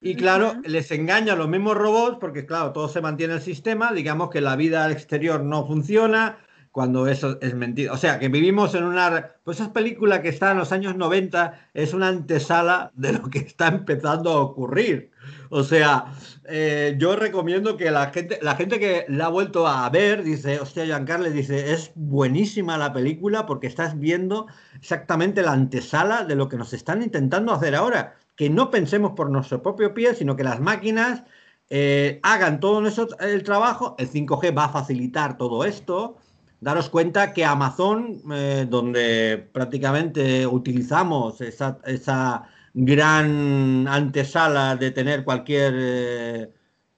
Y 0.00 0.14
claro, 0.14 0.54
les 0.64 0.90
engañan 0.92 1.38
los 1.38 1.48
mismos 1.48 1.76
robots 1.76 2.16
porque, 2.20 2.46
claro, 2.46 2.72
todo 2.72 2.88
se 2.88 3.02
mantiene 3.02 3.34
el 3.34 3.42
sistema, 3.42 3.92
digamos 3.92 4.30
que 4.30 4.40
la 4.40 4.56
vida 4.56 4.84
al 4.84 4.92
exterior 4.92 5.42
no 5.42 5.66
funciona, 5.66 6.38
cuando 6.72 7.08
eso 7.08 7.38
es 7.40 7.54
mentira. 7.54 7.92
O 7.92 7.96
sea, 7.96 8.18
que 8.18 8.28
vivimos 8.28 8.74
en 8.74 8.84
una... 8.84 9.30
Pues 9.44 9.60
esa 9.60 9.72
película 9.72 10.22
que 10.22 10.28
está 10.28 10.52
en 10.52 10.58
los 10.58 10.72
años 10.72 10.96
90 10.96 11.70
es 11.74 11.92
una 11.94 12.08
antesala 12.08 12.92
de 12.94 13.12
lo 13.12 13.28
que 13.28 13.40
está 13.40 13.68
empezando 13.68 14.30
a 14.30 14.40
ocurrir. 14.40 15.10
O 15.50 15.64
sea, 15.64 16.06
eh, 16.48 16.94
yo 16.98 17.16
recomiendo 17.16 17.76
que 17.76 17.90
la 17.90 18.10
gente, 18.10 18.38
la 18.40 18.54
gente 18.54 18.78
que 18.78 19.04
la 19.08 19.26
ha 19.26 19.30
vuelto 19.30 19.66
a 19.66 19.88
ver, 19.90 20.22
dice, 20.22 20.60
hostia, 20.60 20.84
Giancarlo, 20.84 21.28
dice, 21.30 21.72
es 21.72 21.90
buenísima 21.96 22.78
la 22.78 22.92
película 22.92 23.46
porque 23.46 23.66
estás 23.66 23.98
viendo 23.98 24.46
exactamente 24.76 25.42
la 25.42 25.52
antesala 25.52 26.24
de 26.24 26.36
lo 26.36 26.48
que 26.48 26.56
nos 26.56 26.72
están 26.72 27.02
intentando 27.02 27.52
hacer 27.52 27.74
ahora. 27.74 28.16
Que 28.40 28.48
no 28.48 28.70
pensemos 28.70 29.12
por 29.12 29.28
nuestro 29.28 29.62
propio 29.62 29.92
pie, 29.92 30.14
sino 30.14 30.34
que 30.34 30.44
las 30.44 30.60
máquinas 30.60 31.24
eh, 31.68 32.20
hagan 32.22 32.58
todo 32.58 32.86
eso, 32.86 33.06
el 33.20 33.42
trabajo. 33.42 33.96
El 33.98 34.10
5G 34.10 34.56
va 34.56 34.64
a 34.64 34.68
facilitar 34.70 35.36
todo 35.36 35.62
esto 35.66 36.16
daros 36.58 36.88
cuenta 36.88 37.34
que 37.34 37.44
Amazon, 37.44 38.22
eh, 38.32 38.66
donde 38.66 39.46
prácticamente 39.52 40.46
utilizamos 40.46 41.42
esa, 41.42 41.80
esa, 41.84 42.48
gran 42.72 43.86
antesala 43.86 44.74
de 44.74 44.90
tener 44.90 45.22
cualquier, 45.22 45.74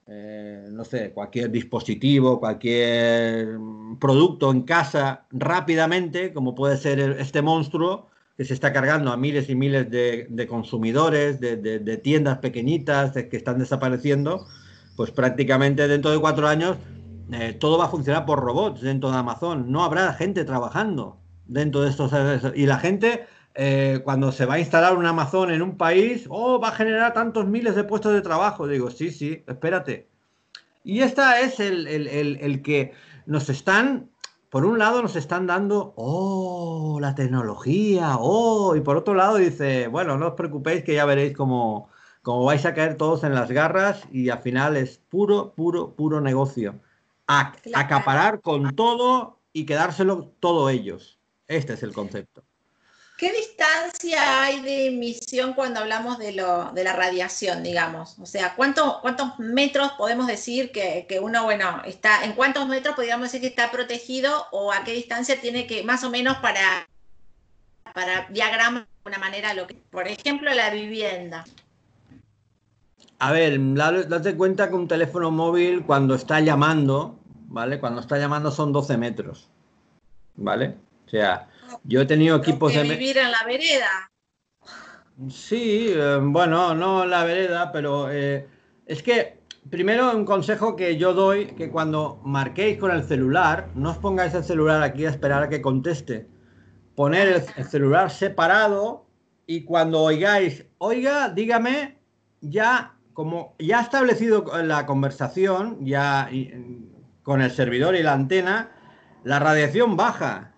eh, 0.07 0.67
no 0.71 0.85
sé, 0.85 1.11
cualquier 1.11 1.51
dispositivo, 1.51 2.39
cualquier 2.39 3.57
producto 3.99 4.49
en 4.49 4.61
casa 4.61 5.25
rápidamente, 5.31 6.31
como 6.31 6.55
puede 6.55 6.77
ser 6.77 7.01
este 7.19 7.41
monstruo 7.41 8.12
que 8.37 8.45
se 8.45 8.53
está 8.53 8.73
cargando 8.73 9.11
a 9.11 9.17
miles 9.17 9.49
y 9.49 9.55
miles 9.55 9.89
de, 9.89 10.47
consumidores, 10.49 11.39
de, 11.39 11.57
de, 11.57 11.97
tiendas 11.97 12.39
pequeñitas 12.39 13.11
que 13.11 13.37
están 13.37 13.59
desapareciendo, 13.59 14.47
pues 14.95 15.11
prácticamente 15.11 15.87
dentro 15.87 16.11
de 16.11 16.19
cuatro 16.19 16.47
años 16.47 16.77
eh, 17.31 17.53
todo 17.53 17.77
va 17.77 17.85
a 17.85 17.89
funcionar 17.89 18.25
por 18.25 18.39
robots 18.39 18.81
dentro 18.81 19.11
de 19.11 19.17
Amazon. 19.17 19.71
No 19.71 19.83
habrá 19.83 20.13
gente 20.13 20.43
trabajando 20.45 21.17
dentro 21.45 21.81
de 21.81 21.89
estos. 21.89 22.11
Y 22.55 22.65
la 22.65 22.79
gente, 22.79 23.25
eh, 23.55 24.01
cuando 24.03 24.31
se 24.31 24.45
va 24.45 24.55
a 24.55 24.59
instalar 24.59 24.97
un 24.97 25.05
Amazon 25.05 25.51
en 25.51 25.61
un 25.61 25.77
país, 25.77 26.25
oh, 26.29 26.59
va 26.59 26.69
a 26.69 26.75
generar 26.75 27.13
tantos 27.13 27.47
miles 27.47 27.75
de 27.75 27.83
puestos 27.83 28.13
de 28.13 28.21
trabajo. 28.21 28.67
Digo, 28.67 28.91
sí, 28.91 29.11
sí, 29.11 29.43
espérate. 29.47 30.07
Y 30.83 30.99
esta 30.99 31.39
es 31.39 31.59
el, 31.59 31.87
el 31.87 32.61
que 32.61 32.93
nos 33.25 33.49
están, 33.49 34.09
por 34.53 34.67
un 34.67 34.77
lado 34.77 35.01
nos 35.01 35.15
están 35.15 35.47
dando, 35.47 35.95
oh, 35.97 36.99
la 37.01 37.15
tecnología, 37.15 38.17
oh, 38.19 38.75
y 38.75 38.81
por 38.81 38.97
otro 38.97 39.15
lado 39.15 39.37
dice, 39.37 39.87
bueno, 39.87 40.15
no 40.15 40.27
os 40.27 40.33
preocupéis 40.35 40.83
que 40.83 40.93
ya 40.93 41.05
veréis 41.05 41.35
cómo, 41.35 41.89
cómo 42.21 42.45
vais 42.45 42.63
a 42.67 42.75
caer 42.75 42.95
todos 42.95 43.23
en 43.23 43.33
las 43.33 43.49
garras 43.49 44.03
y 44.11 44.29
al 44.29 44.43
final 44.43 44.77
es 44.77 44.99
puro, 45.09 45.55
puro, 45.55 45.95
puro 45.95 46.21
negocio 46.21 46.79
acaparar 47.25 48.41
con 48.41 48.75
todo 48.75 49.39
y 49.53 49.65
quedárselo 49.65 50.35
todo 50.39 50.69
ellos. 50.69 51.19
Este 51.47 51.73
es 51.73 51.81
el 51.81 51.91
concepto. 51.91 52.43
¿Qué 53.17 53.31
distancia 53.31 54.43
hay 54.43 54.61
de 54.61 54.87
emisión 54.87 55.53
cuando 55.53 55.79
hablamos 55.79 56.17
de, 56.17 56.31
lo, 56.33 56.71
de 56.71 56.83
la 56.83 56.93
radiación, 56.93 57.61
digamos? 57.61 58.17
O 58.19 58.25
sea, 58.25 58.55
¿cuánto, 58.55 58.99
¿cuántos 59.01 59.37
metros 59.37 59.91
podemos 59.93 60.25
decir 60.25 60.71
que, 60.71 61.19
uno, 61.21 61.43
bueno, 61.43 61.81
está, 61.85 62.25
en 62.25 62.33
cuántos 62.33 62.67
metros 62.67 62.95
podríamos 62.95 63.27
decir 63.27 63.41
que 63.41 63.47
está 63.47 63.69
protegido 63.69 64.47
o 64.51 64.73
a 64.73 64.83
qué 64.83 64.93
distancia 64.93 65.39
tiene 65.39 65.67
que, 65.67 65.83
más 65.83 66.03
o 66.03 66.09
menos 66.09 66.37
para, 66.37 66.87
para 67.93 68.27
diagrama 68.29 68.79
de 68.79 69.09
una 69.09 69.19
manera, 69.19 69.53
lo 69.53 69.67
que, 69.67 69.75
por 69.75 70.07
ejemplo, 70.07 70.51
la 70.51 70.71
vivienda? 70.71 71.45
A 73.19 73.31
ver, 73.31 73.59
date 74.09 74.35
cuenta 74.35 74.69
que 74.69 74.75
un 74.75 74.87
teléfono 74.87 75.29
móvil 75.29 75.83
cuando 75.85 76.15
está 76.15 76.39
llamando, 76.39 77.19
¿vale? 77.47 77.79
Cuando 77.79 78.01
está 78.01 78.17
llamando 78.17 78.49
son 78.49 78.73
12 78.73 78.97
metros, 78.97 79.49
¿vale? 80.35 80.75
O 81.05 81.09
sea, 81.09 81.47
yo 81.83 82.01
he 82.01 82.05
tenido 82.05 82.37
equipos 82.37 82.73
de... 82.73 82.83
vivir 82.83 83.17
en 83.17 83.31
la 83.31 83.43
vereda. 83.45 84.11
Sí, 85.29 85.87
eh, 85.89 86.19
bueno, 86.21 86.73
no 86.73 87.03
en 87.03 87.09
la 87.09 87.23
vereda, 87.23 87.71
pero 87.71 88.11
eh, 88.11 88.47
es 88.85 89.03
que 89.03 89.39
primero 89.69 90.15
un 90.15 90.25
consejo 90.25 90.75
que 90.75 90.97
yo 90.97 91.13
doy, 91.13 91.47
que 91.47 91.69
cuando 91.69 92.19
marquéis 92.23 92.77
con 92.79 92.91
el 92.91 93.03
celular, 93.03 93.69
no 93.75 93.91
os 93.91 93.97
pongáis 93.97 94.33
el 94.33 94.43
celular 94.43 94.81
aquí 94.81 95.05
a 95.05 95.09
esperar 95.09 95.43
a 95.43 95.49
que 95.49 95.61
conteste. 95.61 96.27
Poner 96.95 97.43
el 97.55 97.65
celular 97.65 98.11
separado 98.11 99.05
y 99.45 99.63
cuando 99.63 100.01
oigáis, 100.01 100.65
oiga, 100.77 101.29
dígame, 101.29 101.97
ya 102.41 102.95
como 103.13 103.55
ya 103.59 103.79
ha 103.79 103.81
establecido 103.83 104.45
la 104.63 104.85
conversación, 104.85 105.85
ya 105.85 106.29
con 107.21 107.41
el 107.41 107.51
servidor 107.51 107.95
y 107.95 108.03
la 108.03 108.13
antena, 108.13 108.71
la 109.23 109.39
radiación 109.39 109.95
baja. 109.95 110.52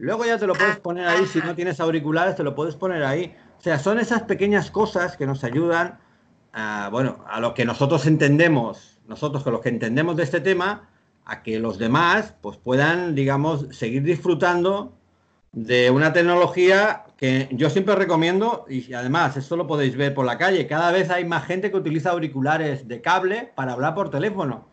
Luego 0.00 0.24
ya 0.24 0.38
te 0.38 0.46
lo 0.46 0.54
puedes 0.54 0.78
poner 0.78 1.06
ahí, 1.06 1.26
si 1.26 1.40
no 1.40 1.54
tienes 1.54 1.78
auriculares, 1.78 2.34
te 2.34 2.42
lo 2.42 2.54
puedes 2.54 2.74
poner 2.74 3.04
ahí. 3.04 3.36
O 3.58 3.62
sea, 3.62 3.78
son 3.78 3.98
esas 3.98 4.22
pequeñas 4.22 4.70
cosas 4.70 5.14
que 5.18 5.26
nos 5.26 5.44
ayudan 5.44 5.98
a, 6.54 6.88
bueno, 6.90 7.22
a 7.28 7.38
lo 7.38 7.52
que 7.52 7.66
nosotros 7.66 8.06
entendemos, 8.06 8.98
nosotros 9.06 9.44
con 9.44 9.52
los 9.52 9.60
que 9.60 9.68
entendemos 9.68 10.16
de 10.16 10.22
este 10.22 10.40
tema, 10.40 10.88
a 11.26 11.42
que 11.42 11.60
los 11.60 11.76
demás 11.78 12.34
pues 12.40 12.56
puedan, 12.56 13.14
digamos, 13.14 13.66
seguir 13.72 14.02
disfrutando 14.02 14.96
de 15.52 15.90
una 15.90 16.14
tecnología 16.14 17.04
que 17.18 17.48
yo 17.52 17.68
siempre 17.68 17.94
recomiendo, 17.94 18.64
y 18.70 18.94
además 18.94 19.36
esto 19.36 19.54
lo 19.54 19.66
podéis 19.66 19.98
ver 19.98 20.14
por 20.14 20.24
la 20.24 20.38
calle, 20.38 20.66
cada 20.66 20.92
vez 20.92 21.10
hay 21.10 21.26
más 21.26 21.44
gente 21.44 21.70
que 21.70 21.76
utiliza 21.76 22.12
auriculares 22.12 22.88
de 22.88 23.02
cable 23.02 23.52
para 23.54 23.74
hablar 23.74 23.94
por 23.94 24.08
teléfono. 24.08 24.69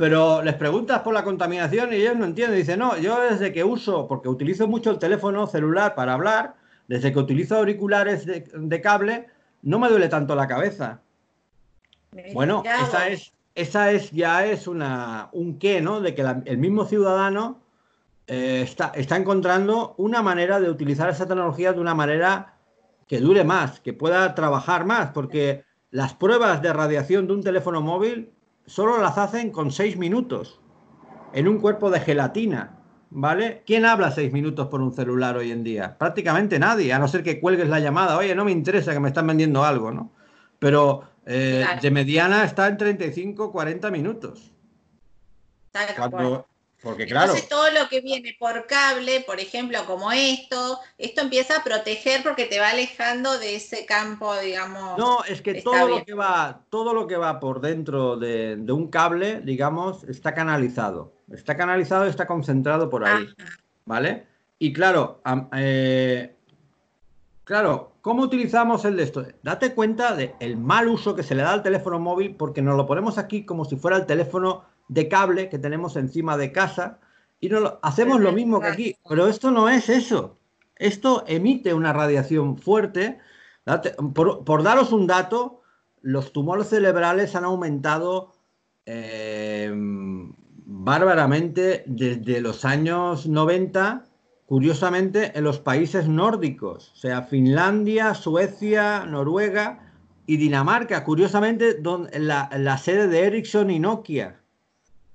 Pero 0.00 0.40
les 0.40 0.54
preguntas 0.54 1.00
por 1.02 1.12
la 1.12 1.22
contaminación 1.22 1.92
y 1.92 1.96
ellos 1.96 2.16
no 2.16 2.24
entienden. 2.24 2.58
Dicen, 2.58 2.78
no, 2.78 2.96
yo 2.96 3.20
desde 3.20 3.52
que 3.52 3.62
uso, 3.62 4.08
porque 4.08 4.30
utilizo 4.30 4.66
mucho 4.66 4.90
el 4.90 4.98
teléfono 4.98 5.46
celular 5.46 5.94
para 5.94 6.14
hablar, 6.14 6.54
desde 6.88 7.12
que 7.12 7.18
utilizo 7.18 7.58
auriculares 7.58 8.24
de, 8.24 8.80
cable, 8.80 9.26
no 9.60 9.78
me 9.78 9.90
duele 9.90 10.08
tanto 10.08 10.34
la 10.34 10.48
cabeza. 10.48 11.02
Bueno, 12.32 12.62
esa 12.64 13.08
es, 13.08 13.34
esa 13.54 13.92
es 13.92 14.10
ya 14.10 14.46
es 14.46 14.66
una, 14.66 15.28
un 15.32 15.58
qué, 15.58 15.82
¿no? 15.82 16.00
De 16.00 16.14
que 16.14 16.22
el 16.46 16.56
mismo 16.56 16.86
ciudadano 16.86 17.60
eh, 18.26 18.62
está, 18.62 18.92
está 18.94 19.18
encontrando 19.18 19.94
una 19.98 20.22
manera 20.22 20.60
de 20.60 20.70
utilizar 20.70 21.10
esa 21.10 21.26
tecnología 21.26 21.74
de 21.74 21.80
una 21.80 21.92
manera 21.92 22.54
que 23.06 23.20
dure 23.20 23.44
más, 23.44 23.80
que 23.80 23.92
pueda 23.92 24.34
trabajar 24.34 24.86
más, 24.86 25.10
porque 25.10 25.62
las 25.90 26.14
pruebas 26.14 26.62
de 26.62 26.72
radiación 26.72 27.26
de 27.26 27.34
un 27.34 27.42
teléfono 27.42 27.82
móvil 27.82 28.32
solo 28.70 28.98
las 28.98 29.18
hacen 29.18 29.50
con 29.50 29.72
seis 29.72 29.96
minutos 29.96 30.60
en 31.32 31.48
un 31.48 31.58
cuerpo 31.58 31.90
de 31.90 31.98
gelatina, 31.98 32.78
¿vale? 33.10 33.64
¿Quién 33.66 33.84
habla 33.84 34.12
seis 34.12 34.32
minutos 34.32 34.68
por 34.68 34.80
un 34.80 34.94
celular 34.94 35.36
hoy 35.36 35.50
en 35.50 35.64
día? 35.64 35.98
Prácticamente 35.98 36.56
nadie, 36.60 36.92
a 36.92 37.00
no 37.00 37.08
ser 37.08 37.24
que 37.24 37.40
cuelgues 37.40 37.68
la 37.68 37.80
llamada. 37.80 38.16
Oye, 38.16 38.32
no 38.34 38.44
me 38.44 38.52
interesa 38.52 38.92
que 38.92 39.00
me 39.00 39.08
están 39.08 39.26
vendiendo 39.26 39.64
algo, 39.64 39.90
¿no? 39.90 40.12
Pero 40.60 41.02
eh, 41.26 41.66
de 41.82 41.90
mediana 41.90 42.44
está 42.44 42.68
en 42.68 42.76
35, 42.76 43.50
40 43.50 43.90
minutos. 43.90 44.52
Cuando, 45.96 46.46
porque 46.82 47.06
claro. 47.06 47.32
Entonces 47.32 47.48
todo 47.48 47.70
lo 47.70 47.88
que 47.88 48.00
viene 48.00 48.34
por 48.38 48.66
cable, 48.66 49.22
por 49.26 49.38
ejemplo, 49.38 49.84
como 49.86 50.10
esto, 50.12 50.78
esto 50.96 51.20
empieza 51.20 51.58
a 51.58 51.64
proteger 51.64 52.22
porque 52.22 52.46
te 52.46 52.58
va 52.58 52.70
alejando 52.70 53.38
de 53.38 53.56
ese 53.56 53.84
campo, 53.84 54.34
digamos. 54.36 54.98
No, 54.98 55.22
es 55.24 55.42
que 55.42 55.60
todo 55.62 55.88
lo 55.88 56.04
que 56.04 56.14
va, 56.14 56.62
todo 56.70 56.94
lo 56.94 57.06
que 57.06 57.16
va 57.16 57.38
por 57.38 57.60
dentro 57.60 58.16
de, 58.16 58.56
un 58.70 58.88
cable, 58.88 59.40
digamos, 59.42 60.04
está 60.04 60.34
canalizado. 60.34 61.12
Está 61.30 61.56
canalizado 61.56 62.06
y 62.06 62.10
está 62.10 62.26
concentrado 62.26 62.88
por 62.88 63.04
ahí. 63.04 63.28
¿Vale? 63.84 64.26
Y 64.58 64.72
claro, 64.72 65.20
eh, 65.56 66.34
claro, 67.44 67.92
¿cómo 68.00 68.22
utilizamos 68.22 68.84
el 68.84 68.96
de 68.96 69.02
esto? 69.02 69.26
Date 69.42 69.74
cuenta 69.74 70.14
del 70.14 70.56
mal 70.56 70.88
uso 70.88 71.14
que 71.14 71.22
se 71.22 71.34
le 71.34 71.42
da 71.42 71.52
al 71.52 71.62
teléfono 71.62 71.98
móvil 71.98 72.36
porque 72.36 72.62
nos 72.62 72.76
lo 72.76 72.86
ponemos 72.86 73.18
aquí 73.18 73.44
como 73.44 73.64
si 73.64 73.76
fuera 73.76 73.96
el 73.96 74.06
teléfono 74.06 74.64
de 74.90 75.08
cable 75.08 75.48
que 75.48 75.58
tenemos 75.58 75.94
encima 75.94 76.36
de 76.36 76.50
casa 76.50 76.98
y 77.38 77.48
no 77.48 77.78
hacemos 77.82 78.20
lo 78.20 78.32
mismo 78.32 78.60
que 78.60 78.66
aquí, 78.66 78.96
pero 79.08 79.28
esto 79.28 79.52
no 79.52 79.68
es 79.68 79.88
eso. 79.88 80.36
Esto 80.74 81.24
emite 81.28 81.72
una 81.72 81.92
radiación 81.92 82.58
fuerte. 82.58 83.18
Por, 84.14 84.62
daros 84.64 84.92
un 84.92 85.06
dato, 85.06 85.62
los 86.02 86.32
tumores 86.32 86.68
cerebrales 86.68 87.36
han 87.36 87.44
aumentado 87.44 88.32
eh, 88.84 89.70
bárbaramente 89.72 91.84
desde 91.86 92.40
los 92.40 92.64
años 92.64 93.28
90, 93.28 94.06
curiosamente, 94.46 95.38
en 95.38 95.44
los 95.44 95.60
países 95.60 96.08
nórdicos, 96.08 96.90
o 96.94 96.96
sea, 96.96 97.22
Finlandia, 97.22 98.14
Suecia, 98.14 99.06
Noruega 99.06 99.94
y 100.26 100.36
Dinamarca, 100.36 101.04
curiosamente, 101.04 101.74
donde, 101.74 102.18
la, 102.18 102.50
la 102.58 102.76
sede 102.76 103.06
de 103.06 103.26
Ericsson 103.26 103.70
y 103.70 103.78
Nokia. 103.78 104.39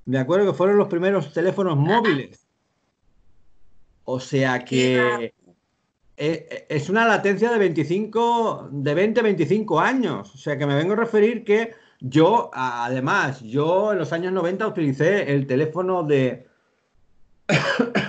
De 0.06 0.20
acuerdo 0.20 0.51
que 0.51 0.58
fueron 0.58 0.78
los 0.78 0.88
primeros 0.88 1.34
teléfonos 1.34 1.78
móviles. 1.78 2.45
O 4.03 4.20
sea 4.20 4.64
que 4.64 5.34
es 6.18 6.89
una 6.89 7.08
latencia 7.08 7.51
de 7.51 7.58
25, 7.58 8.70
de 8.72 8.93
20, 8.93 9.22
25 9.22 9.80
años. 9.80 10.34
O 10.34 10.38
sea 10.38 10.58
que 10.58 10.66
me 10.66 10.76
vengo 10.76 10.93
a 10.93 10.97
referir 10.97 11.43
que 11.43 11.74
yo, 11.99 12.51
además, 12.53 13.41
yo 13.41 13.93
en 13.93 13.99
los 13.99 14.14
años 14.14 14.32
90 14.34 14.68
utilicé 14.68 15.34
el 15.34 15.47
teléfono 15.47 16.03
de, 16.03 16.47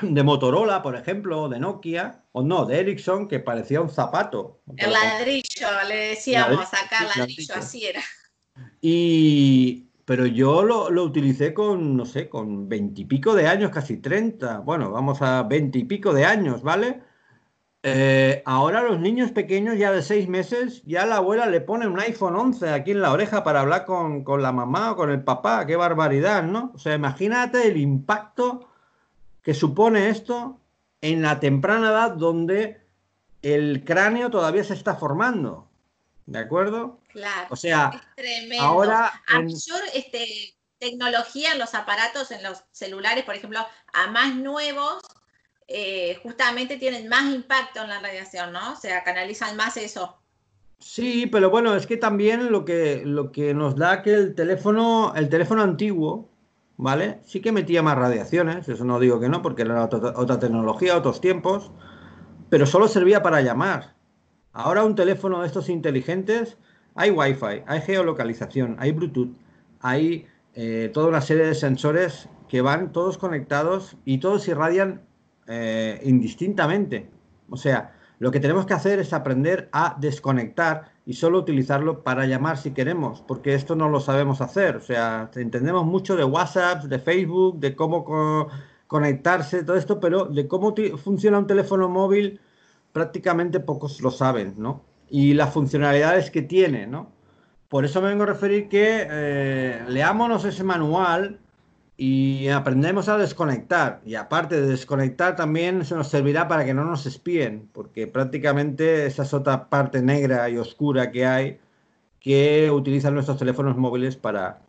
de 0.02 0.22
Motorola, 0.22 0.82
por 0.82 0.96
ejemplo, 0.96 1.48
de 1.48 1.58
Nokia, 1.58 2.24
o 2.32 2.42
no, 2.42 2.66
de 2.66 2.80
Ericsson, 2.80 3.28
que 3.28 3.40
parecía 3.40 3.80
un 3.80 3.90
zapato. 3.90 4.60
El 4.76 4.92
ladrillo, 4.92 5.68
le 5.88 5.96
decíamos 6.08 6.66
acá, 6.74 7.06
ladrillo, 7.16 7.54
así 7.54 7.86
era. 7.86 8.02
Y, 8.80 9.85
pero 10.06 10.26
yo 10.26 10.62
lo, 10.62 10.90
lo 10.90 11.04
utilicé 11.04 11.52
con, 11.52 11.96
no 11.96 12.06
sé, 12.06 12.28
con 12.30 12.68
veintipico 12.68 13.34
de 13.34 13.48
años, 13.48 13.70
casi 13.70 13.98
treinta, 13.98 14.60
bueno, 14.60 14.90
vamos 14.90 15.20
a 15.20 15.42
veintipico 15.42 16.14
de 16.14 16.24
años, 16.24 16.62
¿vale? 16.62 17.02
Eh, 17.88 18.42
ahora 18.46 18.82
los 18.82 18.98
niños 18.98 19.30
pequeños 19.30 19.78
ya 19.78 19.92
de 19.92 20.02
seis 20.02 20.28
meses, 20.28 20.82
ya 20.86 21.06
la 21.06 21.18
abuela 21.18 21.46
le 21.46 21.60
pone 21.60 21.86
un 21.86 22.00
iPhone 22.00 22.34
11 22.34 22.70
aquí 22.70 22.90
en 22.90 23.00
la 23.00 23.12
oreja 23.12 23.44
para 23.44 23.60
hablar 23.60 23.84
con, 23.84 24.24
la 24.42 24.50
mamá 24.50 24.90
o 24.90 24.96
con 24.96 25.08
el 25.10 25.22
papá. 25.22 25.66
Qué 25.66 25.76
barbaridad, 25.76 26.42
¿no? 26.42 26.72
O 26.74 26.78
sea, 26.78 26.94
imagínate 26.96 27.68
el 27.68 27.76
impacto 27.76 28.68
que 29.40 29.54
supone 29.54 30.08
esto 30.08 30.58
en 31.00 31.22
la 31.22 31.38
temprana 31.38 31.90
edad 31.90 32.16
donde 32.16 32.80
el 33.42 33.84
cráneo 33.84 34.30
todavía 34.30 34.64
se 34.64 34.74
está 34.74 34.96
formando. 34.96 35.65
¿De 36.26 36.38
acuerdo? 36.38 37.00
Claro. 37.08 37.48
O 37.50 37.56
sea, 37.56 38.02
ahora. 38.60 39.12
A 39.28 39.40
mayor 39.40 39.82
este, 39.94 40.56
tecnología 40.78 41.52
en 41.52 41.58
los 41.58 41.74
aparatos, 41.74 42.30
en 42.30 42.42
los 42.42 42.64
celulares, 42.72 43.24
por 43.24 43.34
ejemplo, 43.34 43.60
a 43.92 44.06
más 44.08 44.34
nuevos, 44.34 45.02
eh, 45.68 46.18
justamente 46.22 46.76
tienen 46.76 47.08
más 47.08 47.32
impacto 47.34 47.82
en 47.82 47.88
la 47.88 48.00
radiación, 48.00 48.52
¿no? 48.52 48.72
O 48.72 48.76
sea, 48.76 49.02
canalizan 49.02 49.56
más 49.56 49.76
eso. 49.76 50.20
Sí, 50.78 51.26
pero 51.26 51.50
bueno, 51.50 51.74
es 51.74 51.86
que 51.86 51.96
también 51.96 52.52
lo 52.52 52.64
que, 52.64 53.02
lo 53.04 53.32
que 53.32 53.54
nos 53.54 53.76
da 53.76 54.02
que 54.02 54.14
el 54.14 54.34
teléfono, 54.34 55.14
el 55.16 55.28
teléfono 55.28 55.62
antiguo, 55.62 56.28
¿vale? 56.76 57.20
Sí 57.24 57.40
que 57.40 57.52
metía 57.52 57.82
más 57.82 57.96
radiaciones, 57.96 58.68
eso 58.68 58.84
no 58.84 59.00
digo 59.00 59.18
que 59.18 59.28
no, 59.28 59.42
porque 59.42 59.62
era 59.62 59.84
otra, 59.84 60.38
tecnología, 60.38 60.96
otros 60.96 61.20
tiempos, 61.20 61.72
pero 62.50 62.66
solo 62.66 62.88
servía 62.88 63.22
para 63.22 63.40
llamar. 63.40 63.95
Ahora 64.58 64.84
un 64.84 64.94
teléfono 64.94 65.42
de 65.42 65.48
estos 65.48 65.68
inteligentes, 65.68 66.56
hay 66.94 67.10
Wi-Fi, 67.10 67.64
hay 67.66 67.80
geolocalización, 67.82 68.76
hay 68.78 68.90
Bluetooth, 68.90 69.36
hay 69.80 70.24
eh, 70.54 70.90
toda 70.94 71.08
una 71.08 71.20
serie 71.20 71.44
de 71.44 71.54
sensores 71.54 72.30
que 72.48 72.62
van 72.62 72.90
todos 72.90 73.18
conectados 73.18 73.98
y 74.06 74.16
todos 74.16 74.48
irradian 74.48 75.02
eh, 75.46 76.00
indistintamente. 76.04 77.06
O 77.50 77.58
sea, 77.58 77.92
lo 78.18 78.30
que 78.30 78.40
tenemos 78.40 78.64
que 78.64 78.72
hacer 78.72 78.98
es 78.98 79.12
aprender 79.12 79.68
a 79.72 79.94
desconectar 80.00 80.90
y 81.04 81.12
solo 81.12 81.38
utilizarlo 81.38 82.02
para 82.02 82.24
llamar 82.24 82.56
si 82.56 82.70
queremos, 82.70 83.20
porque 83.20 83.52
esto 83.52 83.76
no 83.76 83.90
lo 83.90 84.00
sabemos 84.00 84.40
hacer. 84.40 84.76
O 84.76 84.80
sea, 84.80 85.30
entendemos 85.34 85.84
mucho 85.84 86.16
de 86.16 86.24
WhatsApp, 86.24 86.84
de 86.84 86.98
Facebook, 86.98 87.60
de 87.60 87.76
cómo 87.76 88.48
conectarse, 88.86 89.64
todo 89.64 89.76
esto, 89.76 90.00
pero 90.00 90.24
de 90.24 90.48
cómo 90.48 90.74
funciona 90.96 91.38
un 91.38 91.46
teléfono 91.46 91.90
móvil 91.90 92.40
prácticamente 92.96 93.60
pocos 93.60 94.00
lo 94.00 94.10
saben, 94.10 94.54
¿no? 94.56 94.82
Y 95.10 95.34
las 95.34 95.52
funcionalidades 95.52 96.30
que 96.30 96.40
tiene, 96.40 96.86
¿no? 96.86 97.12
Por 97.68 97.84
eso 97.84 98.00
me 98.00 98.08
vengo 98.08 98.22
a 98.22 98.26
referir 98.26 98.70
que 98.70 99.06
eh, 99.10 99.84
leámonos 99.86 100.46
ese 100.46 100.64
manual 100.64 101.38
y 101.98 102.48
aprendemos 102.48 103.10
a 103.10 103.18
desconectar. 103.18 104.00
Y 104.06 104.14
aparte 104.14 104.58
de 104.58 104.68
desconectar, 104.68 105.36
también 105.36 105.84
se 105.84 105.94
nos 105.94 106.08
servirá 106.08 106.48
para 106.48 106.64
que 106.64 106.72
no 106.72 106.86
nos 106.86 107.04
espíen, 107.04 107.68
porque 107.74 108.06
prácticamente 108.06 109.04
esa 109.04 109.24
es 109.24 109.34
otra 109.34 109.68
parte 109.68 110.00
negra 110.00 110.48
y 110.48 110.56
oscura 110.56 111.10
que 111.10 111.26
hay 111.26 111.60
que 112.18 112.70
utilizan 112.70 113.12
nuestros 113.12 113.36
teléfonos 113.38 113.76
móviles 113.76 114.16
para, 114.16 114.62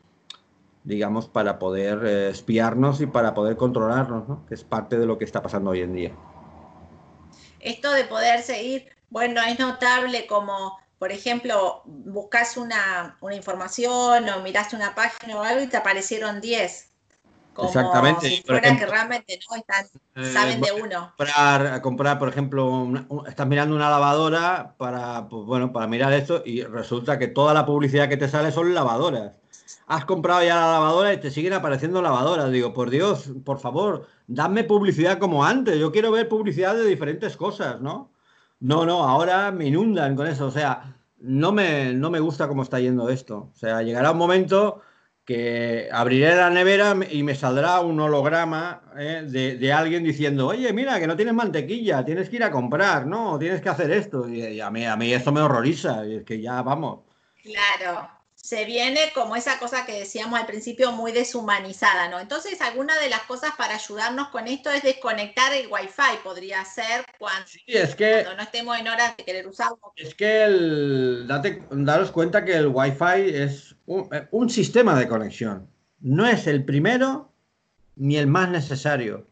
digamos, 0.84 1.30
para 1.30 1.60
poder 1.60 2.06
eh, 2.06 2.30
espiarnos 2.32 3.00
y 3.00 3.06
para 3.06 3.34
poder 3.34 3.56
controlarnos, 3.56 4.28
¿no? 4.28 4.46
que 4.48 4.56
es 4.56 4.66
parte 4.66 5.00
de 5.00 5.06
lo 5.06 5.18
que 5.18 5.24
está 5.24 5.42
pasando 5.42 5.70
hoy 5.70 5.80
en 5.80 5.94
día. 5.94 6.12
Esto 7.60 7.92
de 7.92 8.06
poder 8.06 8.42
seguir, 8.42 8.90
bueno, 9.10 9.42
es 9.42 9.60
notable 9.60 10.28
como, 10.28 10.78
por 11.00 11.12
ejemplo, 11.12 11.82
buscas 11.86 12.58
una, 12.58 13.18
una 13.22 13.36
información 13.36 14.30
o 14.30 14.42
miraste 14.42 14.76
una 14.76 14.96
página 14.96 15.38
o 15.38 15.44
algo 15.44 15.62
y 15.62 15.68
te 15.68 15.78
aparecieron 15.78 16.42
10 16.42 16.88
Exactamente. 17.66 18.30
Si 18.30 18.42
fuera 18.44 18.78
que 18.78 18.86
realmente 18.86 19.40
no 19.50 19.56
están, 19.56 19.86
eh, 20.16 20.32
saben 20.32 20.62
de 20.62 20.72
uno. 20.72 21.14
Comprar, 21.18 21.82
comprar, 21.82 22.20
por 22.20 22.30
ejemplo, 22.30 22.88
estás 23.28 23.48
mirando 23.48 23.76
una 23.76 23.90
lavadora 23.90 24.76
para, 24.78 25.28
pues, 25.28 25.46
bueno, 25.46 25.72
para 25.72 25.88
mirar 25.88 26.14
esto 26.14 26.44
y 26.46 26.64
resulta 26.64 27.18
que 27.18 27.28
toda 27.28 27.54
la 27.54 27.66
publicidad 27.66 28.10
que 28.10 28.18
te 28.18 28.30
sale 28.30 28.52
son 28.52 28.74
lavadoras. 28.74 29.34
Has 29.88 30.06
comprado 30.06 30.44
ya 30.44 30.56
la 30.56 30.72
lavadora 30.74 31.14
y 31.14 31.18
te 31.18 31.32
siguen 31.32 31.54
apareciendo 31.54 32.02
lavadoras. 32.02 32.52
Digo, 32.52 32.74
por 32.74 32.90
Dios, 32.90 33.32
por 33.46 33.60
favor, 33.60 34.08
dame 34.28 34.66
publicidad 34.66 35.18
como 35.18 35.46
antes. 35.46 35.80
Yo 35.80 35.92
quiero 35.94 36.12
ver 36.12 36.28
publicidad 36.28 36.76
de 36.76 36.86
diferentes 36.86 37.38
cosas, 37.38 37.80
¿no? 37.80 38.12
No, 38.60 38.86
no, 38.86 39.04
ahora 39.04 39.52
me 39.52 39.68
inundan 39.68 40.16
con 40.16 40.28
eso. 40.28 40.48
O 40.48 40.52
sea, 40.52 40.98
no 41.20 41.54
me, 41.54 41.94
no 41.94 42.10
me 42.10 42.20
gusta 42.20 42.48
cómo 42.50 42.64
está 42.64 42.80
yendo 42.82 43.10
esto. 43.10 43.50
O 43.54 43.56
sea, 43.56 43.82
llegará 43.82 44.12
un 44.12 44.18
momento 44.18 44.82
que 45.28 45.90
abriré 45.92 46.36
la 46.36 46.50
nevera 46.50 46.96
y 47.10 47.22
me 47.24 47.36
saldrá 47.36 47.82
un 47.82 48.00
holograma 48.00 48.82
¿eh? 48.98 49.24
de, 49.26 49.74
alguien 49.74 50.04
diciendo, 50.04 50.48
oye, 50.48 50.72
mira, 50.72 51.00
que 51.00 51.08
no 51.08 51.18
tienes 51.18 51.34
mantequilla, 51.34 52.04
tienes 52.06 52.30
que 52.30 52.38
ir 52.38 52.44
a 52.44 52.52
comprar, 52.52 53.06
¿no? 53.06 53.38
Tienes 53.38 53.62
que 53.62 53.68
hacer 53.70 53.92
esto. 53.92 54.28
Y, 54.30 54.62
a, 54.62 54.70
mí, 54.70 54.86
a 54.86 54.96
mí 54.96 55.14
eso 55.14 55.34
me 55.34 55.42
horroriza, 55.42 56.06
y 56.06 56.16
es 56.16 56.24
que 56.24 56.42
ya 56.42 56.62
vamos. 56.62 57.02
Claro, 57.44 58.10
se 58.48 58.64
viene 58.64 59.12
como 59.14 59.36
esa 59.36 59.60
cosa 59.60 59.86
que 59.86 60.00
decíamos 60.00 60.40
al 60.40 60.46
principio 60.46 60.94
muy 60.94 61.12
deshumanizada, 61.12 62.08
¿no? 62.08 62.18
Entonces, 62.18 62.62
alguna 62.62 62.98
de 62.98 63.10
las 63.10 63.24
cosas 63.24 63.52
para 63.58 63.76
ayudarnos 63.76 64.30
con 64.30 64.48
esto 64.48 64.70
es 64.70 64.84
desconectar 64.84 65.52
el 65.52 65.68
Wi-Fi, 65.68 66.24
podría 66.24 66.64
ser 66.64 67.04
cuando, 67.20 67.44
es 67.66 67.94
que, 67.96 68.26
no 68.38 68.42
estemos 68.42 68.80
en 68.80 68.88
horas 68.88 69.18
de 69.18 69.26
querer 69.26 69.48
usarlo. 69.50 69.92
Es 69.98 70.16
que 70.16 70.46
el, 70.46 71.26
date, 71.28 71.62
daros 71.72 72.10
cuenta 72.12 72.46
que 72.46 72.56
el 72.56 72.68
Wi-Fi 72.68 73.36
es 73.36 73.76
un, 73.86 74.08
un 74.32 74.50
sistema 74.50 74.98
de 74.98 75.10
conexión. 75.10 75.70
No 76.00 76.26
es 76.26 76.48
el 76.48 76.64
primero 76.64 77.34
ni 77.98 78.16
el 78.16 78.28
más 78.28 78.48
necesario. 78.48 79.28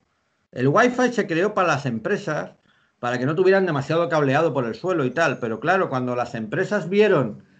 El 0.51 0.67
Wi-Fi 0.67 1.13
se 1.13 1.25
creó 1.25 1.53
para 1.53 1.69
las 1.69 1.85
empresas, 1.85 2.51
para 2.99 3.17
que 3.17 3.25
no 3.25 3.33
tuvieran 3.33 3.65
demasiado 3.65 4.09
cableado 4.09 4.53
por 4.53 4.65
el 4.65 4.75
suelo 4.75 5.05
y 5.05 5.11
tal, 5.11 5.39
pero 5.39 5.61
claro, 5.61 5.87
cuando 5.87 6.17
las 6.17 6.35
empresas 6.35 6.89
vieron 6.89 7.54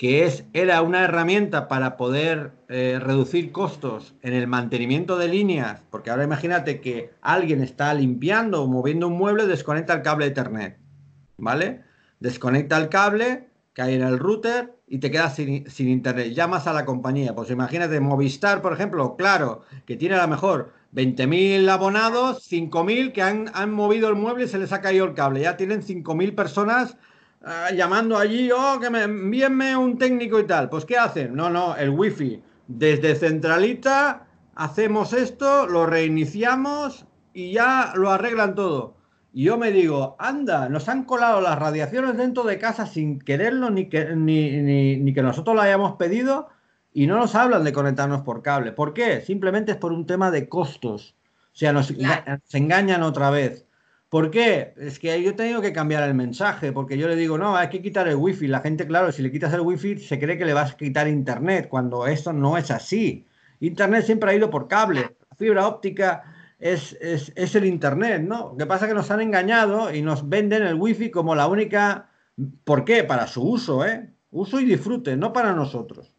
que 0.00 0.24
es, 0.24 0.44
era 0.54 0.80
una 0.80 1.04
herramienta 1.04 1.68
para 1.68 1.98
poder 1.98 2.52
eh, 2.70 2.98
reducir 2.98 3.52
costos 3.52 4.14
en 4.22 4.32
el 4.32 4.46
mantenimiento 4.46 5.18
de 5.18 5.28
líneas, 5.28 5.82
porque 5.90 6.08
ahora 6.08 6.24
imagínate 6.24 6.80
que 6.80 7.10
alguien 7.20 7.62
está 7.62 7.92
limpiando 7.92 8.62
o 8.62 8.66
moviendo 8.66 9.08
un 9.08 9.18
mueble, 9.18 9.46
desconecta 9.46 9.92
el 9.92 10.00
cable 10.00 10.24
Ethernet, 10.24 10.78
¿vale? 11.36 11.82
Desconecta 12.18 12.78
el 12.78 12.88
cable, 12.88 13.50
cae 13.74 13.94
en 13.94 14.00
el 14.00 14.18
router 14.18 14.74
y 14.88 15.00
te 15.00 15.10
quedas 15.10 15.34
sin, 15.34 15.66
internet. 15.78 16.32
Llamas 16.32 16.66
a 16.66 16.72
la 16.72 16.86
compañía, 16.86 17.34
pues 17.34 17.50
imagínate 17.50 18.00
Movistar, 18.00 18.62
por 18.62 18.72
ejemplo, 18.72 19.16
claro, 19.16 19.64
que 19.84 19.96
tiene 19.96 20.14
a 20.14 20.22
lo 20.22 20.28
mejor 20.28 20.72
20.000 20.94 21.68
abonados, 21.68 22.50
5.000 22.50 23.12
que 23.12 23.20
han, 23.20 23.50
han 23.52 23.70
movido 23.70 24.08
el 24.08 24.14
mueble 24.14 24.44
y 24.44 24.48
se 24.48 24.56
les 24.56 24.72
ha 24.72 24.80
caído 24.80 25.04
el 25.04 25.12
cable, 25.12 25.42
ya 25.42 25.58
tienen 25.58 25.82
5.000 25.82 26.34
personas 26.34 26.96
Ah, 27.42 27.70
llamando 27.72 28.18
allí, 28.18 28.50
oh, 28.52 28.78
que 28.78 28.90
me 28.90 29.02
envíenme 29.02 29.74
un 29.76 29.96
técnico 29.96 30.38
y 30.38 30.46
tal. 30.46 30.68
Pues, 30.68 30.84
¿qué 30.84 30.98
hacen? 30.98 31.34
No, 31.34 31.48
no, 31.48 31.74
el 31.76 31.90
wifi. 31.90 32.42
Desde 32.66 33.14
centralita 33.14 34.26
hacemos 34.54 35.12
esto, 35.14 35.66
lo 35.66 35.86
reiniciamos 35.86 37.06
y 37.32 37.52
ya 37.52 37.92
lo 37.96 38.10
arreglan 38.10 38.54
todo. 38.54 38.94
Y 39.32 39.44
yo 39.44 39.56
me 39.56 39.70
digo, 39.70 40.16
anda, 40.18 40.68
nos 40.68 40.88
han 40.88 41.04
colado 41.04 41.40
las 41.40 41.58
radiaciones 41.58 42.16
dentro 42.16 42.42
de 42.42 42.58
casa 42.58 42.84
sin 42.84 43.18
quererlo 43.18 43.70
ni 43.70 43.88
que, 43.88 44.14
ni, 44.16 45.12
que 45.14 45.22
nosotros 45.22 45.56
lo 45.56 45.62
hayamos 45.62 45.96
pedido 45.96 46.48
y 46.92 47.06
no 47.06 47.16
nos 47.16 47.34
hablan 47.34 47.64
de 47.64 47.72
conectarnos 47.72 48.22
por 48.22 48.42
cable. 48.42 48.72
¿Por 48.72 48.92
qué? 48.92 49.22
Simplemente 49.22 49.72
es 49.72 49.78
por 49.78 49.92
un 49.92 50.04
tema 50.06 50.30
de 50.30 50.48
costos. 50.48 51.16
O 51.52 51.56
sea, 51.56 51.72
nos, 51.72 51.96
nos 51.96 52.54
engañan 52.54 53.02
otra 53.02 53.30
vez. 53.30 53.66
¿Por 54.10 54.32
qué? 54.32 54.74
Es 54.76 54.98
que 54.98 55.22
yo 55.22 55.30
he 55.30 55.34
tenido 55.34 55.62
que 55.62 55.72
cambiar 55.72 56.02
el 56.02 56.14
mensaje, 56.14 56.72
porque 56.72 56.98
yo 56.98 57.06
le 57.06 57.14
digo, 57.14 57.38
no, 57.38 57.56
hay 57.56 57.68
que 57.68 57.80
quitar 57.80 58.08
el 58.08 58.16
wifi. 58.16 58.48
La 58.48 58.58
gente, 58.58 58.84
claro, 58.84 59.12
si 59.12 59.22
le 59.22 59.30
quitas 59.30 59.54
el 59.54 59.60
wifi, 59.60 60.00
se 60.00 60.18
cree 60.18 60.36
que 60.36 60.44
le 60.44 60.52
vas 60.52 60.72
a 60.72 60.76
quitar 60.76 61.06
internet, 61.06 61.68
cuando 61.68 62.08
esto 62.08 62.32
no 62.32 62.58
es 62.58 62.72
así. 62.72 63.24
Internet 63.60 64.04
siempre 64.04 64.32
ha 64.32 64.34
ido 64.34 64.50
por 64.50 64.66
cable. 64.66 65.16
Fibra 65.38 65.68
óptica 65.68 66.24
es, 66.58 66.98
es, 67.00 67.54
el 67.54 67.66
internet, 67.66 68.22
¿no? 68.22 68.50
Lo 68.50 68.56
que 68.56 68.66
pasa 68.66 68.86
es 68.86 68.88
que 68.88 68.96
nos 68.96 69.12
han 69.12 69.20
engañado 69.20 69.94
y 69.94 70.02
nos 70.02 70.28
venden 70.28 70.64
el 70.64 70.74
wifi 70.74 71.12
como 71.12 71.36
la 71.36 71.46
única. 71.46 72.10
¿Por 72.64 72.84
qué? 72.84 73.04
Para 73.04 73.28
su 73.28 73.48
uso, 73.48 73.86
¿eh? 73.86 74.10
Uso 74.32 74.58
y 74.58 74.64
disfrute, 74.64 75.16
no 75.16 75.32
para 75.32 75.52
nosotros. 75.52 76.12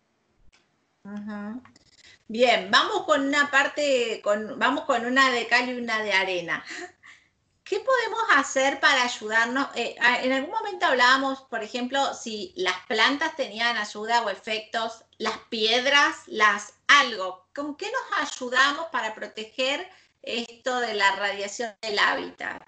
Bien, 2.29 2.71
vamos 2.71 3.03
con 3.05 3.27
una 3.27 3.51
parte, 3.51 4.21
con, 4.23 4.57
vamos 4.57 4.85
con 4.85 5.05
una 5.05 5.29
de 5.31 5.47
cal 5.47 5.69
y 5.69 5.77
una 5.77 6.01
de 6.01 6.13
arena. 6.13 6.63
¿Qué 7.71 7.79
podemos 7.79 8.21
hacer 8.35 8.81
para 8.81 9.03
ayudarnos? 9.03 9.69
Eh, 9.75 9.95
en 10.23 10.33
algún 10.33 10.51
momento 10.51 10.87
hablábamos, 10.87 11.43
por 11.43 11.63
ejemplo, 11.63 12.13
si 12.13 12.51
las 12.57 12.75
plantas 12.89 13.37
tenían 13.37 13.77
ayuda 13.77 14.23
o 14.25 14.29
efectos, 14.29 15.05
las 15.19 15.37
piedras, 15.49 16.17
las 16.27 16.73
algo. 16.89 17.45
¿Con 17.55 17.75
qué 17.75 17.85
nos 17.85 18.29
ayudamos 18.29 18.87
para 18.91 19.15
proteger 19.15 19.87
esto 20.21 20.81
de 20.81 20.95
la 20.95 21.15
radiación 21.15 21.71
del 21.81 21.97
hábitat? 21.97 22.61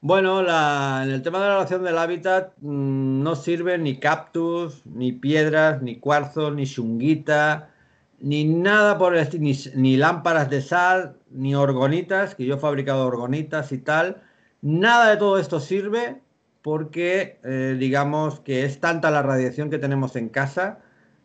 Bueno, 0.00 0.40
en 0.40 1.10
el 1.10 1.20
tema 1.22 1.38
de 1.40 1.44
la 1.44 1.54
radiación 1.56 1.84
del 1.84 1.98
hábitat 1.98 2.54
mm, 2.62 3.22
no 3.22 3.36
sirven 3.36 3.82
ni 3.82 4.00
cactus, 4.00 4.86
ni 4.86 5.12
piedras, 5.12 5.82
ni 5.82 6.00
cuarzo, 6.00 6.50
ni 6.50 6.66
chunguita, 6.66 7.73
ni 8.20 8.44
nada 8.44 8.98
por 8.98 9.16
el 9.16 9.28
ni, 9.40 9.56
ni 9.74 9.96
lámparas 9.96 10.50
de 10.50 10.62
sal, 10.62 11.16
ni 11.30 11.54
orgonitas, 11.54 12.34
que 12.34 12.44
yo 12.44 12.56
he 12.56 12.58
fabricado 12.58 13.06
orgonitas 13.06 13.72
y 13.72 13.78
tal. 13.78 14.22
Nada 14.62 15.10
de 15.10 15.16
todo 15.16 15.38
esto 15.38 15.60
sirve 15.60 16.20
porque 16.62 17.38
eh, 17.44 17.76
digamos 17.78 18.40
que 18.40 18.64
es 18.64 18.80
tanta 18.80 19.10
la 19.10 19.22
radiación 19.22 19.70
que 19.70 19.78
tenemos 19.78 20.16
en 20.16 20.28
casa 20.28 20.78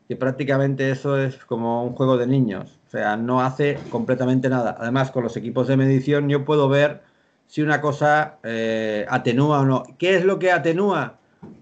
que 0.10 0.16
prácticamente 0.16 0.90
eso 0.90 1.20
es 1.20 1.46
como 1.46 1.84
un 1.84 1.94
juego 1.94 2.18
de 2.18 2.26
niños. 2.26 2.80
O 2.88 2.90
sea, 2.90 3.16
no 3.16 3.42
hace 3.42 3.78
completamente 3.92 4.50
nada. 4.50 4.76
Además, 4.80 5.12
con 5.12 5.24
los 5.24 5.38
equipos 5.38 5.68
de 5.68 5.78
medición 5.78 6.28
yo 6.30 6.46
puedo 6.46 6.68
ver 6.68 7.04
si 7.46 7.62
una 7.62 7.80
cosa 7.80 8.40
eh, 8.42 9.06
atenúa 9.08 9.60
o 9.60 9.66
no. 9.66 9.84
¿Qué 10.00 10.16
es 10.16 10.26
lo 10.26 10.40
que 10.40 10.52
atenúa? 10.52 11.19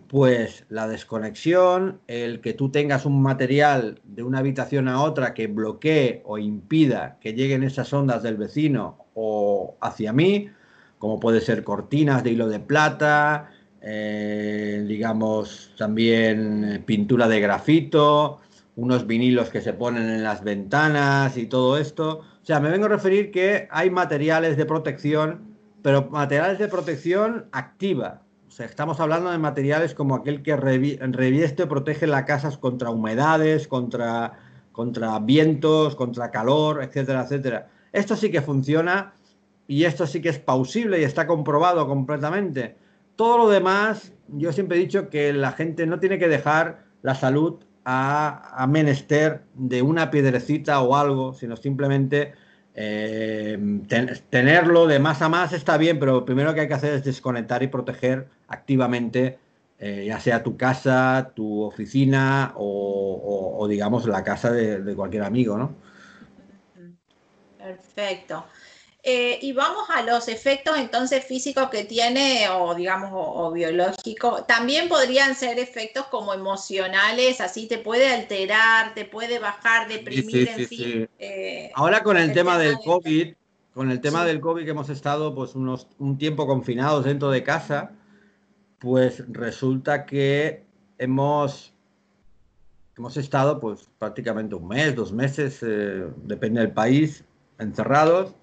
Pues 0.08 0.66
la 0.70 0.88
desconexión, 0.88 2.00
el 2.08 2.40
que 2.40 2.54
tú 2.54 2.72
tengas 2.72 3.06
un 3.06 3.22
material 3.22 4.00
de 4.06 4.24
una 4.24 4.40
habitación 4.40 4.88
a 4.88 5.02
otra 5.02 5.34
que 5.34 5.48
bloquee 5.48 6.22
o 6.26 6.38
impida 6.38 7.18
que 7.20 7.34
lleguen 7.34 7.64
esas 7.64 7.92
ondas 7.92 8.24
del 8.24 8.38
vecino 8.38 9.06
o 9.16 9.76
hacia 9.82 10.14
mí, 10.14 10.50
como 10.98 11.20
puede 11.20 11.42
ser 11.42 11.66
cortinas 11.66 12.24
de 12.24 12.32
hilo 12.32 12.48
de 12.48 12.62
plata, 12.62 13.50
eh, 13.82 14.86
digamos 14.88 15.74
también 15.78 16.64
eh, 16.64 16.80
pintura 16.80 17.28
de 17.28 17.42
grafito, 17.42 18.40
unos 18.78 19.08
vinilos 19.08 19.50
que 19.50 19.60
se 19.60 19.74
ponen 19.74 20.10
en 20.10 20.24
las 20.24 20.44
ventanas 20.44 21.36
y 21.36 21.48
todo 21.48 21.78
esto. 21.78 22.20
O 22.20 22.46
sea, 22.46 22.60
me 22.62 22.70
vengo 22.70 22.86
a 22.86 22.90
referir 22.90 23.32
que 23.32 23.68
hay 23.72 23.90
materiales 23.90 24.56
de 24.56 24.66
protección, 24.66 25.56
pero 25.82 26.10
materiales 26.12 26.60
de 26.60 26.68
protección 26.70 27.48
activa, 27.52 28.22
estamos 28.60 29.00
hablando 29.00 29.32
de 29.32 29.38
materiales 29.38 29.94
como 29.94 30.16
aquel 30.16 30.42
que 30.42 30.56
revieste 30.56 31.64
o 31.64 31.70
protege 31.70 32.08
las 32.08 32.24
casas 32.24 32.58
contra 32.58 32.90
humedades, 32.90 33.68
contra, 33.68 34.34
contra 34.72 35.20
vientos, 35.20 35.96
contra 35.96 36.32
calor, 36.32 36.84
etcétera, 36.84 37.24
etcétera. 37.24 37.70
Esto 37.92 38.16
sí 38.16 38.32
que 38.32 38.42
funciona 38.42 39.14
y 39.68 39.84
esto 39.84 40.08
sí 40.08 40.22
que 40.22 40.30
es 40.30 40.40
pausible 40.40 41.00
y 41.00 41.04
está 41.04 41.28
comprobado 41.28 41.88
completamente. 41.88 42.76
Todo 43.16 43.38
lo 43.38 43.50
demás, 43.50 44.14
yo 44.28 44.52
siempre 44.54 44.78
he 44.78 44.82
dicho 44.82 45.10
que 45.10 45.34
la 45.34 45.52
gente 45.52 45.86
no 45.86 46.00
tiene 46.00 46.20
que 46.20 46.28
dejar 46.28 46.86
la 47.02 47.16
salud 47.16 47.64
a, 47.86 48.62
a 48.62 48.68
menester 48.68 49.44
de 49.54 49.82
una 49.82 50.12
piedrecita 50.12 50.82
o 50.82 50.96
algo, 50.96 51.34
sino 51.34 51.56
simplemente 51.56 52.34
eh, 52.80 53.58
tenerlo 54.30 54.86
de 54.86 55.00
más 55.00 55.24
a 55.24 55.30
más 55.30 55.52
está 55.52 55.78
bien, 55.78 55.98
pero 55.98 56.14
lo 56.14 56.26
primero 56.26 56.54
que 56.54 56.62
hay 56.62 56.68
que 56.68 56.76
hacer 56.76 56.94
es 56.94 57.04
desconectar 57.04 57.64
y 57.64 57.68
proteger 57.68 58.28
activamente, 58.48 59.40
eh, 59.80 60.06
ya 60.08 60.20
sea 60.20 60.44
tu 60.44 60.58
casa, 60.58 61.32
tu 61.34 61.64
oficina 61.64 62.54
o, 62.56 63.66
digamos 63.68 64.06
la 64.06 64.24
casa 64.24 64.52
de, 64.52 64.94
cualquier 64.96 65.24
amigo, 65.24 65.58
¿no? 65.58 65.74
Perfecto. 67.58 68.46
Eh, 69.04 69.40
y 69.42 69.54
vamos 69.54 69.90
a 69.90 70.02
los 70.02 70.28
efectos 70.28 70.78
entonces 70.78 71.24
físicos 71.24 71.70
que 71.70 71.86
tiene 71.86 72.50
o 72.50 72.76
digamos 72.76 73.12
o, 73.14 73.52
biológicos. 73.52 74.46
También 74.48 74.90
podrían 74.90 75.36
ser 75.36 75.60
efectos 75.60 76.08
como 76.08 76.34
emocionales, 76.34 77.40
así 77.40 77.68
te 77.68 77.78
puede 77.78 78.10
alterar, 78.10 78.94
te 78.94 79.06
puede 79.06 79.40
bajar, 79.40 79.88
deprimir, 79.88 80.50
en 80.50 80.68
fin. 80.68 81.10
Eh, 81.20 81.72
Ahora 81.76 82.04
con 82.04 82.18
el, 82.18 82.34
tema, 82.34 82.58
del 82.58 82.78
COVID, 82.84 83.34
con 83.74 83.92
el 83.92 84.02
tema 84.02 84.26
del 84.26 84.42
COVID 84.42 84.66
que 84.66 84.72
hemos 84.72 84.90
estado 84.90 85.34
pues 85.34 85.56
unos, 85.56 85.88
un 86.00 86.18
tiempo 86.18 86.48
confinados 86.48 87.06
dentro 87.06 87.30
de 87.30 87.44
casa, 87.44 87.92
pues 88.80 89.24
resulta 89.30 90.06
que 90.06 90.66
hemos 90.98 91.74
hemos 92.98 93.16
estado 93.16 93.60
pues 93.60 93.88
prácticamente 94.00 94.56
un 94.56 94.68
mes, 94.68 94.96
dos 94.96 95.14
meses, 95.14 95.60
eh, 95.62 96.08
depende 96.24 96.62
del 96.62 96.72
país, 96.72 97.24
encerrados 97.60 98.34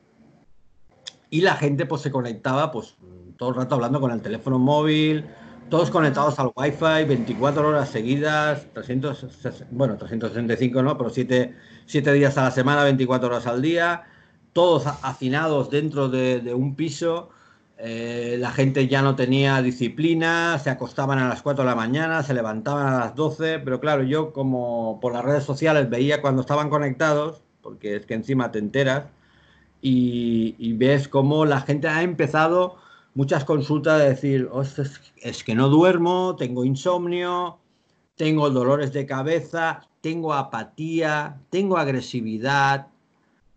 y 1.35 1.41
la 1.41 1.57
gente 1.57 1.85
pues 1.85 2.01
se 2.01 2.13
conectaba 2.13 2.71
pues 2.71 2.95
todo 3.37 3.49
el 3.49 3.57
rato 3.57 3.75
hablando 3.75 4.01
con 4.01 4.13
el 4.13 4.23
teléfono 4.23 4.57
móvil, 4.61 5.25
todos 5.69 5.91
conectados 5.91 6.39
al 6.39 6.53
wifi 6.55 7.05
24 7.09 7.71
horas 7.71 7.89
seguidas, 7.89 8.69
300, 8.73 9.67
bueno, 9.73 9.97
365 9.97 10.81
no, 10.85 10.97
pero 10.97 11.11
7, 11.11 11.53
días 11.89 12.39
a 12.39 12.45
la 12.45 12.51
semana, 12.53 12.85
24 12.85 13.27
horas 13.27 13.49
al 13.49 13.63
día, 13.63 14.05
todos 14.53 14.87
hacinados 15.03 15.71
dentro 15.71 16.09
de, 16.09 16.55
un 16.55 16.77
piso. 16.77 17.31
Eh, 17.79 18.37
la 18.39 18.53
gente 18.53 18.87
ya 18.87 19.03
no 19.03 19.17
tenía 19.17 19.61
disciplina, 19.61 20.61
se 20.61 20.71
acostaban 20.71 21.19
a 21.19 21.29
las 21.29 21.43
4 21.43 21.65
de 21.65 21.69
la 21.69 21.75
mañana, 21.75 22.23
se 22.23 22.33
levantaban 22.33 22.87
a 22.87 23.01
las 23.01 23.17
12, 23.17 23.59
pero 23.59 23.81
claro, 23.81 24.05
yo 24.05 24.33
como 24.33 25.01
por 25.01 25.13
las 25.13 25.25
redes 25.25 25.43
sociales 25.43 25.91
veía 25.91 26.23
cuando 26.23 26.43
estaban 26.43 26.71
conectados, 26.71 27.43
porque 27.61 27.97
es 27.97 28.07
que 28.07 28.15
encima 28.15 28.53
te 28.53 28.61
enteras, 28.61 29.07
y, 29.87 30.73
ves 30.73 31.09
cómo 31.09 31.45
la 31.45 31.61
gente 31.61 31.89
ha 31.89 32.03
empezado 32.03 32.77
muchas 33.13 33.45
consultas 33.45 34.01
de 34.01 34.09
decir, 34.09 34.49
es, 35.19 35.45
que 35.45 35.55
no 35.55 35.69
duermo, 35.69 36.37
tengo 36.37 36.65
insomnio, 36.65 37.59
tengo 38.17 38.49
dolores 38.49 38.95
de 38.95 39.05
cabeza, 39.05 39.87
tengo 40.01 40.33
apatía, 40.33 41.39
tengo 41.51 41.77
agresividad, 41.77 42.89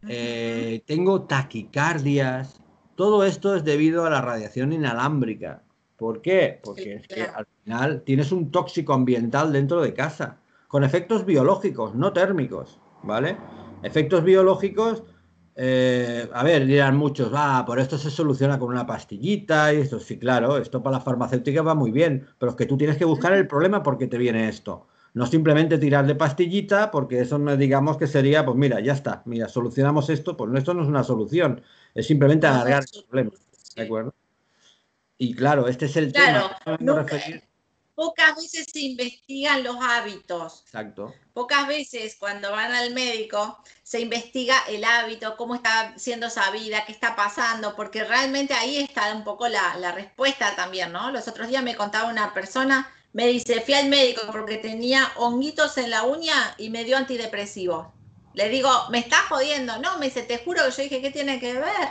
eh, 0.07 0.81
tengo 0.85 1.21
taquicardias. 1.21 2.59
Todo 2.95 3.23
esto 3.23 3.55
es 3.55 3.63
debido 3.63 4.05
a 4.05 4.09
la 4.09 4.21
radiación 4.21 4.73
inalámbrica. 4.73 5.63
¿Por 5.95 6.21
qué? 6.21 6.59
Porque 6.61 6.95
es 6.95 7.07
que 7.07 7.23
al 7.23 7.47
final 7.63 8.01
tienes 8.03 8.33
un 8.33 8.51
tóxico 8.51 8.93
ambiental 8.93 9.53
dentro 9.53 9.81
de 9.81 9.93
casa, 9.93 10.39
con 10.67 10.83
efectos 10.83 11.25
biológicos, 11.25 11.95
no 11.95 12.11
térmicos, 12.11 12.79
¿vale? 13.01 13.37
Efectos 13.81 14.23
biológicos 14.23 15.03
eh, 15.59 16.29
a 16.33 16.43
ver, 16.43 16.67
dirán 16.67 16.95
muchos, 16.95 17.31
ah, 17.33 17.63
por 17.65 17.79
esto 17.79 17.97
se 17.97 18.11
soluciona 18.11 18.59
con 18.59 18.69
una 18.69 18.85
pastillita 18.85 19.73
y 19.73 19.77
esto, 19.77 19.99
sí, 19.99 20.19
claro, 20.19 20.59
esto 20.59 20.83
para 20.83 20.97
la 20.97 21.03
farmacéutica 21.03 21.63
va 21.63 21.73
muy 21.73 21.89
bien, 21.89 22.27
pero 22.37 22.51
es 22.51 22.55
que 22.55 22.67
tú 22.67 22.77
tienes 22.77 22.95
que 22.97 23.05
buscar 23.05 23.33
el 23.33 23.47
problema 23.47 23.81
por 23.81 23.97
qué 23.97 24.05
te 24.05 24.19
viene 24.19 24.47
esto. 24.49 24.87
No 25.15 25.25
simplemente 25.25 25.79
tirar 25.79 26.05
de 26.05 26.13
pastillita, 26.13 26.91
porque 26.91 27.21
eso 27.21 27.39
no 27.39 27.57
digamos 27.57 27.97
que 27.97 28.05
sería, 28.05 28.45
pues 28.45 28.55
mira, 28.55 28.79
ya 28.81 28.93
está, 28.93 29.23
mira, 29.25 29.49
solucionamos 29.49 30.11
esto, 30.11 30.37
pues 30.37 30.53
esto 30.53 30.75
no 30.75 30.83
es 30.83 30.89
una 30.89 31.03
solución, 31.03 31.63
es 31.95 32.05
simplemente 32.05 32.45
alargar 32.45 32.83
el 32.83 33.03
problema, 33.05 33.31
¿de 33.75 33.81
acuerdo? 33.81 34.13
Y 35.17 35.33
claro, 35.33 35.67
este 35.67 35.87
es 35.87 35.97
el 35.97 36.13
tema 36.13 36.55
pocas 37.97 38.35
veces 38.35 38.67
se 38.71 38.81
investigan 38.81 39.63
los 39.63 39.77
hábitos. 39.81 40.61
Exacto. 40.67 41.15
Pocas 41.33 41.67
veces 41.67 42.15
cuando 42.19 42.51
van 42.51 42.71
al 42.71 42.93
médico 42.93 43.57
se 43.81 43.99
investiga 43.99 44.55
el 44.67 44.83
hábito, 44.83 45.35
cómo 45.35 45.55
está 45.55 45.97
siendo 45.97 46.27
esa 46.27 46.51
vida, 46.51 46.85
qué 46.85 46.91
está 46.91 47.15
pasando, 47.15 47.75
porque 47.75 48.03
realmente 48.03 48.53
ahí 48.53 48.77
está 48.77 49.11
un 49.15 49.23
poco 49.23 49.47
la, 49.47 49.91
respuesta 49.93 50.55
también, 50.55 50.91
¿no? 50.91 51.09
Los 51.09 51.27
otros 51.27 51.47
días 51.47 51.63
me 51.63 51.75
contaba 51.75 52.11
una 52.11 52.35
persona, 52.35 52.87
me 53.13 53.25
dice, 53.25 53.61
fui 53.61 53.73
al 53.73 53.89
médico 53.89 54.21
porque 54.31 54.57
tenía 54.57 55.11
honguitos 55.15 55.79
en 55.79 55.89
la 55.89 56.03
uña 56.03 56.53
y 56.59 56.69
me 56.69 56.83
dio 56.83 56.97
antidepresivo. 56.97 57.95
Le 58.35 58.47
digo, 58.49 58.69
me 58.91 58.99
está 58.99 59.23
jodiendo, 59.23 59.79
no, 59.79 59.97
me 59.97 60.05
dice, 60.05 60.21
te 60.21 60.37
juro 60.37 60.63
que 60.65 60.69
yo 60.69 60.83
dije, 60.83 61.01
¿qué 61.01 61.09
tiene 61.09 61.39
que 61.39 61.53
ver? 61.53 61.89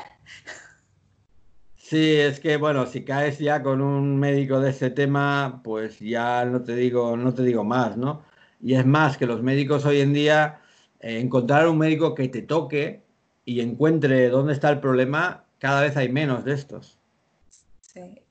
Sí, 1.89 2.16
es 2.16 2.41
que 2.41 2.57
bueno, 2.57 2.84
si 2.87 3.05
caes 3.05 3.39
ya 3.39 3.62
con 3.62 3.80
un 3.80 4.18
médico 4.18 4.59
de 4.59 4.70
ese 4.70 4.91
tema, 4.91 5.61
pues 5.62 6.01
ya 6.01 6.45
no 6.45 6.64
te 6.64 6.74
digo, 6.74 7.16
no 7.16 7.32
te 7.32 7.43
digo 7.45 7.62
más, 7.62 7.97
¿no? 7.97 8.24
Y 8.61 8.74
es 8.74 8.84
más 8.84 9.16
que 9.16 9.24
los 9.24 9.41
médicos 9.41 9.84
hoy 9.84 10.01
en 10.01 10.12
día, 10.12 10.62
eh, 10.99 11.20
encontrar 11.20 11.68
un 11.68 11.78
médico 11.78 12.12
que 12.16 12.26
te 12.26 12.43
toque 12.43 13.05
y 13.45 13.61
encuentre 13.61 14.28
dónde 14.30 14.53
está 14.53 14.68
el 14.70 14.80
problema, 14.80 15.45
cada 15.61 15.80
vez 15.80 15.97
hay 15.97 16.09
menos 16.09 16.45
de 16.45 16.55
estos. 16.55 16.99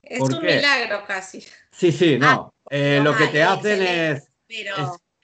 Es 0.02 0.20
un 0.20 0.42
milagro 0.42 1.04
casi. 1.06 1.42
Sí, 1.70 1.92
sí, 1.92 2.18
no. 2.18 2.52
Ah, 2.60 2.68
eh, 2.68 3.00
lo 3.02 3.16
que 3.16 3.28
te 3.28 3.42
hacen 3.42 3.82
es, 3.82 4.30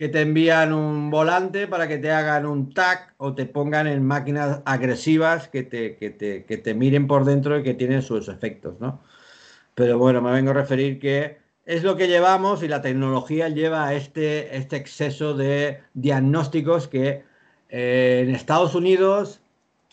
que 0.03 0.09
te 0.09 0.23
envían 0.23 0.73
un 0.73 1.11
volante 1.11 1.69
para 1.69 1.87
que 1.87 1.97
te 1.97 2.11
hagan 2.11 2.45
un 2.45 2.75
tag 2.75 3.15
o 3.19 3.35
te 3.35 3.47
pongan 3.47 3.87
en 3.87 4.05
máquinas 4.05 4.61
agresivas 4.65 5.47
que 5.47 5.63
te, 5.63 5.95
que 5.95 6.11
te, 6.11 6.45
que 6.45 6.57
te 6.57 6.75
miren 6.75 7.07
por 7.07 7.25
dentro 7.25 7.57
y 7.57 7.63
que 7.63 7.75
tienen 7.75 8.03
sus 8.03 8.27
efectos, 8.27 8.81
¿no? 8.81 9.01
Pero 9.77 9.99
bueno, 9.99 10.21
me 10.21 10.33
vengo 10.33 10.51
a 10.51 10.55
referir 10.55 10.99
que 10.99 11.39
es 11.67 11.85
lo 11.85 11.95
que 11.95 12.09
llevamos 12.09 12.65
y 12.65 12.67
la 12.67 12.83
tecnología 12.83 13.49
lleva 13.49 13.87
a 13.87 13.95
este, 13.95 14.57
este 14.57 14.75
exceso 14.75 15.35
de 15.35 15.83
diagnósticos 15.95 16.89
que 16.89 17.23
eh, 17.69 18.25
en 18.27 18.35
Estados 18.35 18.75
Unidos, 18.75 19.41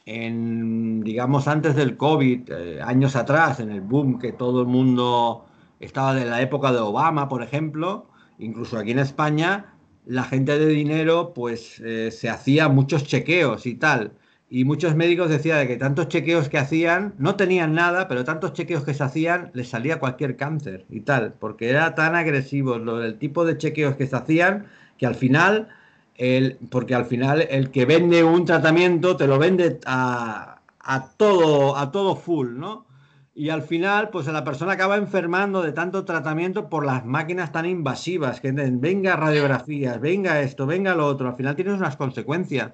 en, 0.08 1.02
digamos, 1.02 1.48
antes 1.48 1.76
del 1.76 1.98
COVID, 1.98 2.50
eh, 2.50 2.82
años 2.82 3.16
atrás, 3.16 3.60
en 3.60 3.70
el 3.70 3.82
boom 3.82 4.18
que 4.18 4.32
todo 4.32 4.62
el 4.62 4.68
mundo 4.68 5.46
estaba 5.80 6.16
de 6.16 6.26
la 6.26 6.42
época 6.42 6.72
de 6.72 6.80
Obama, 6.80 7.30
por 7.30 7.44
ejemplo, 7.44 8.08
incluso 8.40 8.80
aquí 8.80 8.90
en 8.90 8.98
España, 8.98 9.76
la 10.10 10.24
gente 10.24 10.58
de 10.60 10.68
dinero, 10.68 11.34
pues 11.34 11.80
eh, 11.80 12.12
se 12.12 12.30
hacía 12.30 12.68
muchos 12.70 13.04
chequeos 13.06 13.66
y 13.66 13.76
tal 13.76 14.14
y 14.50 14.66
muchos 14.66 14.96
médicos 14.96 15.30
decían 15.30 15.68
que 15.68 15.78
tantos 15.78 16.08
chequeos 16.08 16.50
que 16.50 16.58
hacían, 16.58 17.14
no 17.20 17.36
tenían 17.36 17.74
nada, 17.76 18.08
pero 18.08 18.24
tantos 18.24 18.54
chequeos 18.54 18.84
que 18.84 18.94
se 18.96 19.04
hacían, 19.04 19.52
les 19.54 19.70
salía 19.70 20.00
cualquier 20.00 20.38
cáncer 20.38 20.86
y 20.90 21.02
tal, 21.02 21.34
porque 21.34 21.70
era 21.70 21.94
tan 21.94 22.16
agresivo 22.16 22.80
lo, 22.80 23.04
el 23.04 23.20
tipo 23.20 23.46
de 23.46 23.58
chequeos 23.58 23.96
que 23.96 24.08
se 24.08 24.16
hacían, 24.16 24.66
que 24.98 25.06
al 25.06 25.16
final, 25.16 25.70
el, 26.16 26.58
porque 26.72 26.96
al 26.96 27.06
final 27.06 27.42
el 27.50 27.70
que 27.70 27.86
vende 27.86 28.24
un 28.24 28.46
tratamiento 28.46 29.16
te 29.16 29.28
lo 29.28 29.38
vende 29.38 29.80
a, 29.86 30.62
a, 30.80 31.10
todo, 31.12 31.78
a 31.78 31.92
todo 31.92 32.16
full, 32.16 32.58
¿no? 32.58 32.86
Y 33.40 33.50
al 33.50 33.62
final, 33.64 34.10
pues 34.10 34.28
la 34.28 34.44
persona 34.44 34.74
acaba 34.74 34.98
enfermando 34.98 35.62
de 35.62 35.72
tanto 35.72 36.04
tratamiento 36.04 36.70
por 36.70 36.86
las 36.86 37.06
máquinas 37.06 37.52
tan 37.52 37.66
invasivas, 37.66 38.42
que 38.42 38.52
venga 38.52 39.16
radiografías, 39.16 40.00
venga 40.02 40.42
esto, 40.42 40.66
venga 40.66 40.94
lo 40.94 41.08
otro, 41.08 41.30
al 41.30 41.36
final 41.36 41.56
tienes 41.56 41.76
unas 41.76 41.96
consecuencias 41.96 42.72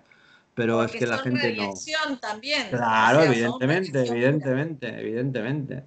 pero 0.56 0.84
es 0.84 0.92
que 0.94 1.06
la 1.06 1.18
gente 1.18 1.54
no. 1.54 1.74
también. 2.20 2.70
Claro, 2.70 3.24
evidentemente, 3.24 4.08
evidentemente, 4.08 4.88
evidentemente. 4.88 5.84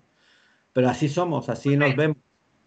Pero 0.74 0.90
así 0.90 1.08
somos, 1.08 1.48
así 1.48 1.74
nos 1.74 1.96
vemos, 1.96 2.18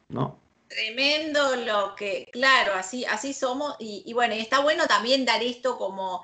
¿no? 0.10 0.40
Tremendo 0.68 1.56
lo 1.58 1.96
que, 1.96 2.28
claro, 2.32 2.74
así, 2.74 3.06
así 3.06 3.34
somos. 3.34 3.76
Y, 3.80 4.12
bueno, 4.14 4.34
y 4.34 4.40
está 4.40 4.62
bueno 4.62 4.88
también 4.88 5.26
dar 5.26 5.44
esto 5.44 5.78
como 5.78 6.24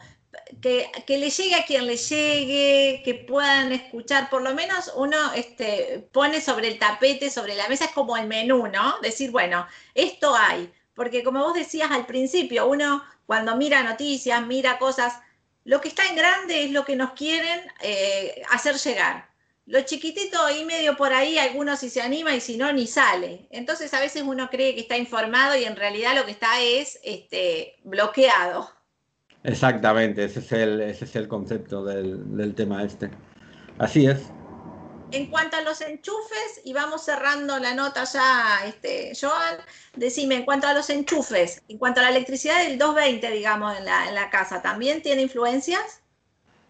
que, 0.62 1.18
le 1.18 1.30
llegue 1.30 1.56
a 1.56 1.66
quien 1.66 1.86
le 1.86 1.98
llegue, 1.98 3.02
que 3.04 3.14
puedan 3.16 3.72
escuchar, 3.72 4.30
por 4.30 4.42
lo 4.42 4.54
menos 4.54 4.92
uno 4.96 5.34
este, 5.34 6.08
pone 6.12 6.42
sobre 6.42 6.68
el 6.70 6.80
tapete, 6.80 7.30
sobre 7.30 7.56
la 7.56 7.68
mesa, 7.68 7.86
es 7.86 7.92
como 7.92 8.18
el 8.18 8.28
menú, 8.28 8.68
¿no? 8.68 9.00
Decir, 9.02 9.32
bueno, 9.32 9.68
esto 9.94 10.36
hay. 10.36 10.72
Porque 10.94 11.24
como 11.24 11.42
vos 11.44 11.54
decías 11.54 11.92
al 11.92 12.06
principio, 12.06 12.68
uno 12.68 13.04
cuando 13.26 13.56
mira 13.56 13.84
noticias, 13.84 14.46
mira 14.46 14.80
cosas, 14.80 15.14
lo 15.64 15.82
que 15.82 15.90
está 15.90 16.06
en 16.08 16.16
grande 16.16 16.64
es 16.64 16.72
lo 16.72 16.86
que 16.86 16.96
nos 16.96 17.12
quieren 17.12 17.62
eh, 17.82 18.42
hacer 18.50 18.78
llegar. 18.78 19.30
Lo 19.66 19.82
chiquitito 19.82 20.50
y 20.50 20.64
medio 20.64 20.96
por 20.96 21.12
ahí, 21.14 21.38
algunos 21.38 21.82
si 21.82 21.90
se 21.90 22.02
anima 22.02 22.34
y 22.34 22.40
si 22.40 22.56
no, 22.56 22.72
ni 22.72 22.88
sale. 22.88 23.48
Entonces 23.52 23.94
a 23.94 24.00
veces 24.00 24.24
uno 24.24 24.50
cree 24.50 24.76
que 24.76 24.82
está 24.82 24.98
informado 24.98 25.58
y 25.58 25.66
en 25.66 25.76
realidad 25.76 26.16
lo 26.16 26.26
que 26.26 26.32
está 26.32 26.62
es 26.62 27.00
este, 27.04 27.76
bloqueado. 27.84 28.77
Exactamente, 29.48 30.26
ese 30.26 30.40
es 30.40 30.52
el, 30.52 30.82
ese 30.82 31.06
es 31.06 31.16
el 31.16 31.30
concepto 31.30 31.86
del, 31.86 32.36
del 32.36 32.54
tema 32.54 32.84
este. 32.84 33.10
Así 33.78 34.06
es. 34.06 34.30
En 35.12 35.28
cuanto 35.28 35.56
a 35.56 35.62
los 35.62 35.80
enchufes, 35.80 36.62
y 36.66 36.74
vamos 36.74 37.06
cerrando 37.06 37.58
la 37.58 37.74
nota 37.74 38.04
ya, 38.04 38.66
este, 38.66 39.14
Joan, 39.20 39.56
decime, 39.96 40.36
en 40.36 40.44
cuanto 40.44 40.68
a 40.68 40.74
los 40.74 40.90
enchufes, 40.90 41.64
en 41.70 41.78
cuanto 41.78 42.02
a 42.02 42.04
la 42.04 42.10
electricidad 42.10 42.62
del 42.62 42.78
220, 42.78 43.32
digamos, 43.32 43.78
en 43.78 43.86
la, 43.86 44.10
en 44.10 44.16
la 44.16 44.30
casa, 44.30 44.62
¿también 44.62 45.02
tiene 45.02 45.22
influencias? 45.22 46.02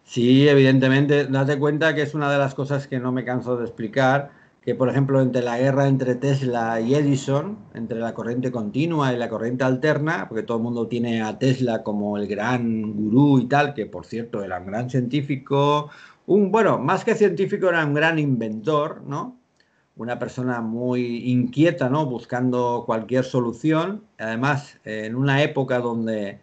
Sí, 0.03 0.47
evidentemente, 0.47 1.25
date 1.25 1.57
cuenta 1.57 1.95
que 1.95 2.03
es 2.03 2.13
una 2.13 2.31
de 2.31 2.37
las 2.37 2.53
cosas 2.53 2.87
que 2.87 2.99
no 2.99 3.11
me 3.11 3.25
canso 3.25 3.57
de 3.57 3.65
explicar, 3.65 4.29
que 4.67 4.75
por 4.75 4.89
ejemplo 4.89 5.21
entre 5.21 5.43
la 5.43 5.57
guerra 5.57 5.87
entre 5.87 6.15
Tesla 6.15 6.81
y 6.81 6.93
Edison, 6.93 7.57
entre 7.73 7.99
la 7.99 8.13
corriente 8.13 8.51
continua 8.51 9.13
y 9.13 9.17
la 9.17 9.29
corriente 9.29 9.63
alterna, 9.63 10.25
porque 10.27 10.43
todo 10.43 10.57
el 10.57 10.63
mundo 10.63 10.87
tiene 10.89 11.21
a 11.21 11.39
Tesla 11.39 11.83
como 11.83 12.17
el 12.17 12.27
gran 12.27 12.91
gurú 12.91 13.39
y 13.39 13.45
tal, 13.45 13.73
que 13.73 13.85
por 13.85 14.05
cierto 14.05 14.43
era 14.43 14.59
un 14.59 14.65
gran 14.65 14.89
científico, 14.89 15.89
un, 16.25 16.51
bueno, 16.51 16.79
más 16.79 17.05
que 17.05 17.15
científico 17.15 17.69
era 17.69 17.85
un 17.85 17.93
gran 17.93 18.19
inventor, 18.19 19.03
¿no? 19.07 19.39
Una 19.95 20.19
persona 20.19 20.59
muy 20.59 21.31
inquieta, 21.31 21.87
¿no? 21.87 22.05
Buscando 22.05 22.83
cualquier 22.85 23.23
solución. 23.23 24.03
Además, 24.17 24.81
en 24.83 25.15
una 25.15 25.43
época 25.43 25.79
donde, 25.79 26.41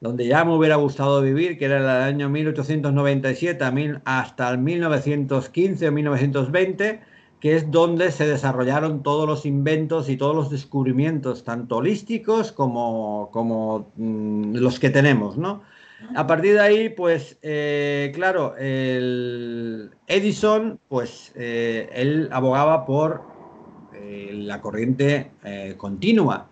donde 0.00 0.26
ya 0.26 0.42
me 0.42 0.56
hubiera 0.56 0.76
gustado 0.76 1.20
vivir, 1.20 1.58
que 1.58 1.66
era 1.66 1.76
el 1.76 1.86
año 2.14 2.30
1897 2.30 3.62
hasta 4.06 4.50
el 4.50 4.56
1915 4.56 5.88
o 5.88 5.92
1920, 5.92 7.07
que 7.40 7.56
es 7.56 7.70
donde 7.70 8.10
se 8.10 8.26
desarrollaron 8.26 9.02
todos 9.02 9.26
los 9.28 9.46
inventos 9.46 10.08
y 10.08 10.16
todos 10.16 10.34
los 10.34 10.50
descubrimientos, 10.50 11.44
tanto 11.44 11.76
holísticos 11.76 12.52
como, 12.52 13.30
como 13.32 13.92
mm, 13.96 14.56
los 14.56 14.78
que 14.80 14.90
tenemos, 14.90 15.36
¿no? 15.36 15.62
A 16.14 16.26
partir 16.26 16.54
de 16.54 16.60
ahí, 16.60 16.88
pues, 16.90 17.38
eh, 17.42 18.12
claro, 18.14 18.54
Edison, 20.06 20.78
pues, 20.88 21.32
eh, 21.34 21.90
él 21.92 22.28
abogaba 22.30 22.86
por 22.86 23.22
eh, 23.92 24.30
la 24.32 24.60
corriente 24.60 25.32
continua. 25.76 26.48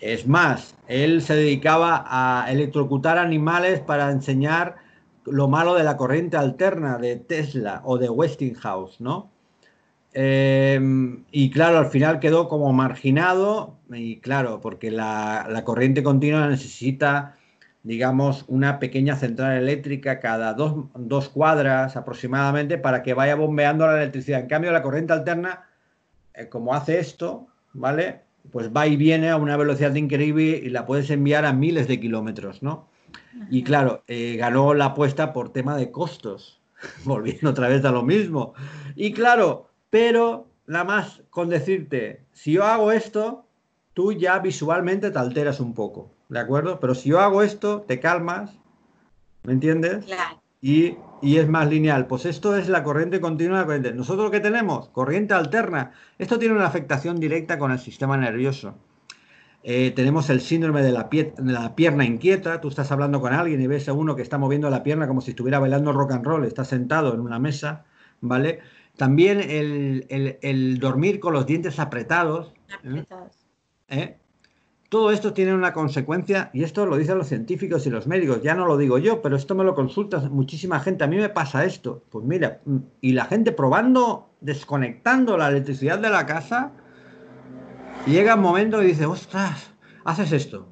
Es 0.00 0.26
más, 0.26 0.74
él 0.88 1.22
se 1.22 1.36
dedicaba 1.36 2.04
a 2.06 2.50
electrocutar 2.50 3.18
animales 3.18 3.80
para 3.80 4.10
enseñar 4.10 4.76
lo 5.26 5.48
malo 5.48 5.74
de 5.74 5.84
la 5.84 5.96
corriente 5.96 6.36
alterna 6.36 6.98
de 6.98 7.16
Tesla 7.16 7.82
o 7.84 7.98
de 7.98 8.08
Westinghouse, 8.08 9.00
¿no? 9.00 9.31
Y 10.14 11.50
claro, 11.50 11.78
al 11.78 11.86
final 11.86 12.20
quedó 12.20 12.48
como 12.48 12.72
marginado 12.72 13.78
y 13.90 14.18
claro, 14.18 14.60
porque 14.60 14.90
la 14.90 15.62
corriente 15.64 16.02
continua 16.02 16.48
necesita 16.48 17.36
digamos, 17.82 18.44
una 18.46 18.78
pequeña 18.78 19.16
central 19.16 19.56
eléctrica 19.56 20.20
cada 20.20 20.54
dos, 20.54 21.28
cuadras 21.28 21.96
aproximadamente 21.96 22.78
para 22.78 23.02
que 23.02 23.14
vaya 23.14 23.34
bombeando 23.34 23.86
la 23.86 23.96
electricidad. 23.96 24.40
En 24.40 24.46
cambio, 24.46 24.72
la 24.72 24.82
corriente 24.82 25.12
alterna, 25.12 25.66
eh, 26.34 26.48
como 26.48 26.74
hace 26.74 27.00
esto, 27.00 27.48
¿vale? 27.72 28.20
Pues 28.50 28.70
va 28.70 28.86
y 28.86 28.96
viene 28.96 29.30
a 29.30 29.36
una 29.36 29.56
velocidad 29.56 29.94
increíble 29.94 30.60
y 30.62 30.70
la 30.70 30.86
puedes 30.86 31.10
enviar 31.10 31.44
a 31.44 31.52
miles 31.52 31.88
de 31.88 31.98
kilómetros, 31.98 32.62
¿no? 32.62 32.88
Y 33.50 33.62
claro, 33.64 34.04
eh, 34.06 34.36
ganó 34.36 34.74
la 34.74 34.86
apuesta 34.86 35.32
por 35.32 35.52
tema 35.52 35.76
de 35.76 35.90
costos, 35.90 36.60
volviendo 37.04 37.50
otra 37.50 37.68
vez 37.68 37.84
a 37.84 37.90
lo 37.90 38.02
mismo. 38.02 38.54
Y 38.94 39.12
claro, 39.12 39.70
pero 39.92 40.48
nada 40.66 40.84
más 40.84 41.22
con 41.28 41.50
decirte, 41.50 42.24
si 42.32 42.52
yo 42.52 42.64
hago 42.64 42.90
esto, 42.92 43.44
tú 43.92 44.12
ya 44.12 44.38
visualmente 44.38 45.10
te 45.10 45.18
alteras 45.18 45.60
un 45.60 45.74
poco. 45.74 46.10
¿de 46.32 46.40
acuerdo? 46.40 46.80
Pero 46.80 46.94
si 46.94 47.10
yo 47.10 47.20
hago 47.20 47.42
esto, 47.42 47.82
te 47.82 48.00
calmas, 48.00 48.58
¿me 49.42 49.52
entiendes? 49.52 50.06
Claro. 50.06 50.40
Y, 50.62 50.96
es 51.22 51.46
más 51.46 51.68
lineal. 51.68 52.06
Pues 52.06 52.24
esto 52.24 52.56
es 52.56 52.68
la 52.68 52.82
corriente 52.82 53.20
continua 53.20 53.58
de 53.58 53.60
la 53.60 53.66
corriente. 53.66 53.92
Nosotros 53.92 54.30
que 54.30 54.40
tenemos, 54.40 54.88
corriente 54.88 55.34
alterna. 55.34 55.92
Esto 56.18 56.38
tiene 56.38 56.54
una 56.54 56.66
afectación 56.66 57.20
directa 57.20 57.58
con 57.58 57.70
el 57.70 57.78
sistema 57.78 58.16
nervioso. 58.16 58.74
Eh, 59.62 59.92
tenemos 59.94 60.30
el 60.30 60.40
síndrome 60.40 60.82
de 60.82 60.90
la, 60.90 61.08
la, 61.44 61.76
pierna 61.76 62.04
inquieta. 62.06 62.60
Tú 62.60 62.68
estás 62.68 62.90
hablando 62.90 63.20
con 63.20 63.34
alguien 63.34 63.60
y 63.60 63.66
ves 63.66 63.88
a 63.88 63.92
uno 63.92 64.16
que 64.16 64.22
está 64.22 64.38
moviendo 64.38 64.70
la 64.70 64.82
pierna 64.82 65.06
como 65.06 65.20
si 65.20 65.32
estuviera 65.32 65.58
bailando 65.58 65.92
rock 65.92 66.12
and 66.12 66.24
roll, 66.24 66.44
está 66.44 66.64
sentado 66.64 67.12
en 67.12 67.20
una 67.20 67.38
mesa, 67.38 67.84
¿vale? 68.20 68.60
También 68.96 69.40
el, 69.40 70.78
dormir 70.78 71.18
con 71.20 71.32
los 71.32 71.46
dientes 71.46 71.78
apretados. 71.78 72.52
¿eh? 72.68 72.74
Apretados. 72.74 73.36
¿Eh? 73.88 74.16
Todo 74.88 75.10
esto 75.10 75.32
tiene 75.32 75.54
una 75.54 75.72
consecuencia, 75.72 76.50
y 76.52 76.64
esto 76.64 76.84
lo 76.84 76.98
dicen 76.98 77.16
los 77.16 77.28
científicos 77.28 77.86
y 77.86 77.90
los 77.90 78.06
médicos, 78.06 78.42
ya 78.42 78.54
no 78.54 78.66
lo 78.66 78.76
digo 78.76 78.98
yo, 78.98 79.22
pero 79.22 79.36
esto 79.36 79.54
me 79.54 79.64
lo 79.64 79.74
consulta 79.74 80.20
muchísima 80.28 80.80
gente. 80.80 81.02
A 81.02 81.06
mí 81.06 81.16
me 81.16 81.30
pasa 81.30 81.64
esto. 81.64 82.04
Pues 82.10 82.26
mira, 82.26 82.60
y 83.00 83.12
la 83.12 83.24
gente 83.24 83.52
probando, 83.52 84.28
desconectando 84.42 85.38
la 85.38 85.48
electricidad 85.48 85.98
de 85.98 86.10
la 86.10 86.26
casa, 86.26 86.72
llega 88.06 88.34
un 88.34 88.42
momento 88.42 88.82
y 88.82 88.88
dice, 88.88 89.06
ostras, 89.06 89.72
haces 90.04 90.32
esto. 90.32 90.68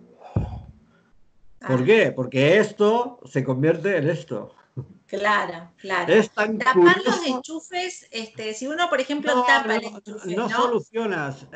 ¿Por 1.67 1.81
ah. 1.81 1.85
qué? 1.85 2.13
Porque 2.15 2.59
esto 2.59 3.21
se 3.25 3.43
convierte 3.43 3.97
en 3.97 4.11
esto. 4.11 4.55
Claro, 5.11 5.73
claro. 5.77 6.15
Tapar 6.35 6.97
los 7.05 7.27
enchufes, 7.27 8.07
este, 8.13 8.55
si 8.55 8.69
uno, 8.69 8.89
por 8.89 9.01
ejemplo, 9.01 9.43
tapa 9.45 9.77
el 9.77 9.85
enchufe. 9.85 10.37
No, 10.37 10.49
solucionas. 10.49 11.47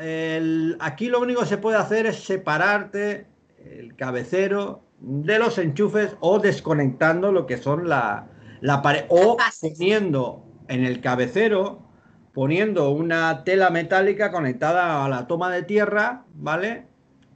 aquí 0.79 1.07
lo 1.07 1.21
único 1.21 1.41
que 1.41 1.47
se 1.47 1.57
puede 1.57 1.77
hacer 1.77 2.05
es 2.05 2.23
separarte 2.23 3.27
el 3.63 3.95
cabecero 3.95 4.83
de 4.99 5.39
los 5.39 5.57
enchufes 5.57 6.17
o 6.19 6.39
desconectando 6.39 7.31
lo 7.31 7.45
que 7.45 7.57
son 7.57 7.87
la, 7.87 8.27
la 8.59 8.81
pared. 8.81 9.05
O 9.07 9.37
poniendo 9.61 10.43
en 10.67 10.83
el 10.83 10.99
cabecero 10.99 11.85
poniendo 12.35 12.89
una 12.89 13.45
tela 13.45 13.69
metálica 13.69 14.29
conectada 14.29 15.05
a 15.05 15.09
la 15.09 15.25
toma 15.25 15.49
de 15.49 15.63
tierra, 15.63 16.25
¿vale? 16.33 16.85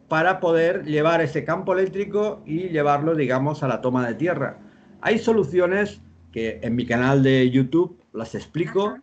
Para 0.10 0.42
poder 0.42 0.84
llevar 0.84 1.22
ese 1.22 1.46
campo 1.46 1.72
eléctrico 1.72 2.44
y 2.46 2.68
llevarlo, 2.68 3.16
digamos, 3.16 3.64
a 3.64 3.70
la 3.70 3.80
toma 3.80 4.06
de 4.06 4.16
tierra. 4.16 4.58
Hay 5.00 5.18
soluciones 5.18 6.02
que 6.32 6.60
en 6.62 6.76
mi 6.76 6.86
canal 6.86 7.24
de 7.24 7.50
YouTube 7.50 8.00
las 8.14 8.36
explico 8.36 8.98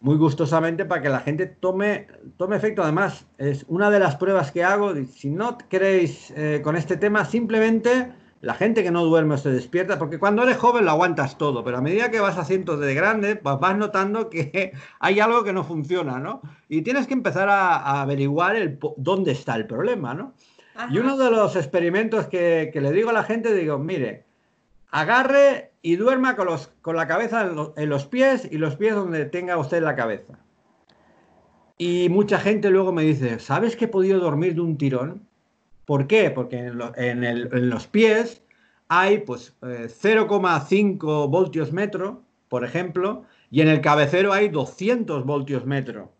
muy 0.00 0.16
gustosamente 0.16 0.86
para 0.86 1.02
que 1.02 1.08
la 1.10 1.20
gente 1.20 1.46
tome, 1.46 2.06
tome 2.36 2.56
efecto. 2.56 2.82
Además, 2.82 3.26
es 3.38 3.64
una 3.68 3.90
de 3.90 4.00
las 4.00 4.16
pruebas 4.16 4.50
que 4.50 4.64
hago. 4.64 4.94
Si 5.04 5.30
no 5.30 5.58
queréis 5.58 6.32
eh, 6.36 6.60
con 6.64 6.76
este 6.76 6.96
tema, 6.96 7.24
simplemente 7.24 8.12
la 8.40 8.54
gente 8.54 8.82
que 8.82 8.90
no 8.90 9.04
duerme 9.04 9.36
se 9.36 9.50
despierta, 9.50 9.98
porque 9.98 10.18
cuando 10.18 10.42
eres 10.42 10.56
joven 10.56 10.86
lo 10.86 10.92
aguantas 10.92 11.36
todo, 11.36 11.62
pero 11.62 11.76
a 11.76 11.82
medida 11.82 12.10
que 12.10 12.20
vas 12.20 12.38
haciendo 12.38 12.78
de 12.78 12.94
grande, 12.94 13.36
pues 13.36 13.58
vas 13.60 13.76
notando 13.76 14.30
que 14.30 14.72
hay 15.00 15.20
algo 15.20 15.44
que 15.44 15.52
no 15.52 15.64
funciona, 15.64 16.18
¿no? 16.18 16.40
Y 16.68 16.80
tienes 16.80 17.06
que 17.06 17.12
empezar 17.12 17.50
a, 17.50 18.00
averiguar 18.00 18.56
el, 18.56 18.78
dónde 18.96 19.32
está 19.32 19.56
el 19.56 19.66
problema, 19.66 20.14
¿no? 20.14 20.34
Y 20.90 20.96
uno 20.96 21.18
de 21.18 21.30
los 21.30 21.56
experimentos 21.56 22.28
que, 22.28 22.70
que 22.72 22.80
le 22.80 22.90
digo 22.92 23.10
a 23.10 23.12
la 23.12 23.24
gente, 23.24 23.52
digo, 23.52 23.78
mire, 23.78 24.24
agarre 24.90 25.72
y 25.82 25.96
duerma 25.96 26.36
con, 26.36 26.46
los, 26.46 26.70
con 26.82 26.96
la 26.96 27.06
cabeza 27.06 27.72
en 27.76 27.88
los, 27.88 28.06
pies 28.06 28.48
y 28.50 28.58
los 28.58 28.76
pies 28.76 28.94
donde 28.94 29.24
tenga 29.26 29.56
usted 29.56 29.82
la 29.82 29.96
cabeza. 29.96 30.38
Y 31.78 32.08
mucha 32.10 32.38
gente 32.38 32.70
luego 32.70 32.92
me 32.92 33.02
dice, 33.02 33.38
¿sabes 33.38 33.76
que 33.76 33.86
he 33.86 33.88
podido 33.88 34.20
dormir 34.20 34.54
de 34.54 34.60
un 34.60 34.76
tirón? 34.76 35.26
¿Por 35.86 36.06
qué? 36.06 36.30
Porque 36.30 36.58
en, 36.58 37.70
los 37.70 37.86
pies 37.86 38.42
hay 38.88 39.18
pues 39.18 39.56
0,5 39.62 41.24
eh, 41.24 41.28
voltios 41.28 41.72
metro, 41.72 42.22
por 42.48 42.64
ejemplo, 42.64 43.24
y 43.50 43.62
en 43.62 43.68
el 43.68 43.80
cabecero 43.80 44.32
hay 44.32 44.48
200 44.48 45.24
voltios 45.24 45.64
metro, 45.64 46.12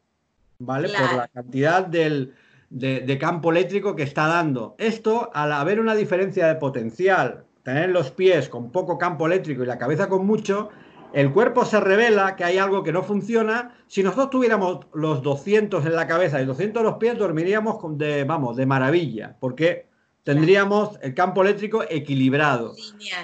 ¿vale? 0.58 0.88
Por 0.88 1.16
la 1.16 1.28
cantidad 1.28 1.86
de, 1.86 2.32
de 2.70 3.18
campo 3.18 3.50
eléctrico 3.50 3.94
que 3.94 4.04
está 4.04 4.26
dando. 4.28 4.74
Esto, 4.78 5.30
al 5.34 5.52
haber 5.52 5.78
una 5.78 5.94
diferencia 5.94 6.46
de 6.46 6.54
potencial 6.54 7.44
tener 7.72 7.90
los 7.90 8.10
pies 8.10 8.48
con 8.48 8.72
poco 8.72 8.98
campo 8.98 9.26
eléctrico 9.26 9.62
y 9.62 9.66
la 9.66 9.78
cabeza 9.78 10.08
con 10.08 10.26
mucho, 10.26 10.70
el 11.12 11.32
cuerpo 11.32 11.64
se 11.64 11.80
revela 11.80 12.34
que 12.34 12.44
hay 12.44 12.58
algo 12.58 12.82
que 12.82 12.92
no 12.92 13.02
funciona. 13.02 13.76
Si 13.86 14.02
nosotros 14.02 14.30
tuviéramos 14.30 14.86
los 14.92 15.22
200 15.22 15.86
en 15.86 15.94
la 15.94 16.06
cabeza 16.06 16.40
y 16.42 16.46
200 16.46 16.80
en 16.80 16.86
los 16.86 16.96
pies, 16.98 17.16
dormiríamos 17.16 17.78
de, 17.96 18.24
vamos, 18.24 18.56
de 18.56 18.66
maravilla, 18.66 19.36
porque 19.38 19.88
tendríamos 20.24 20.98
el 21.02 21.14
campo 21.14 21.42
eléctrico 21.42 21.84
equilibrado. 21.88 22.74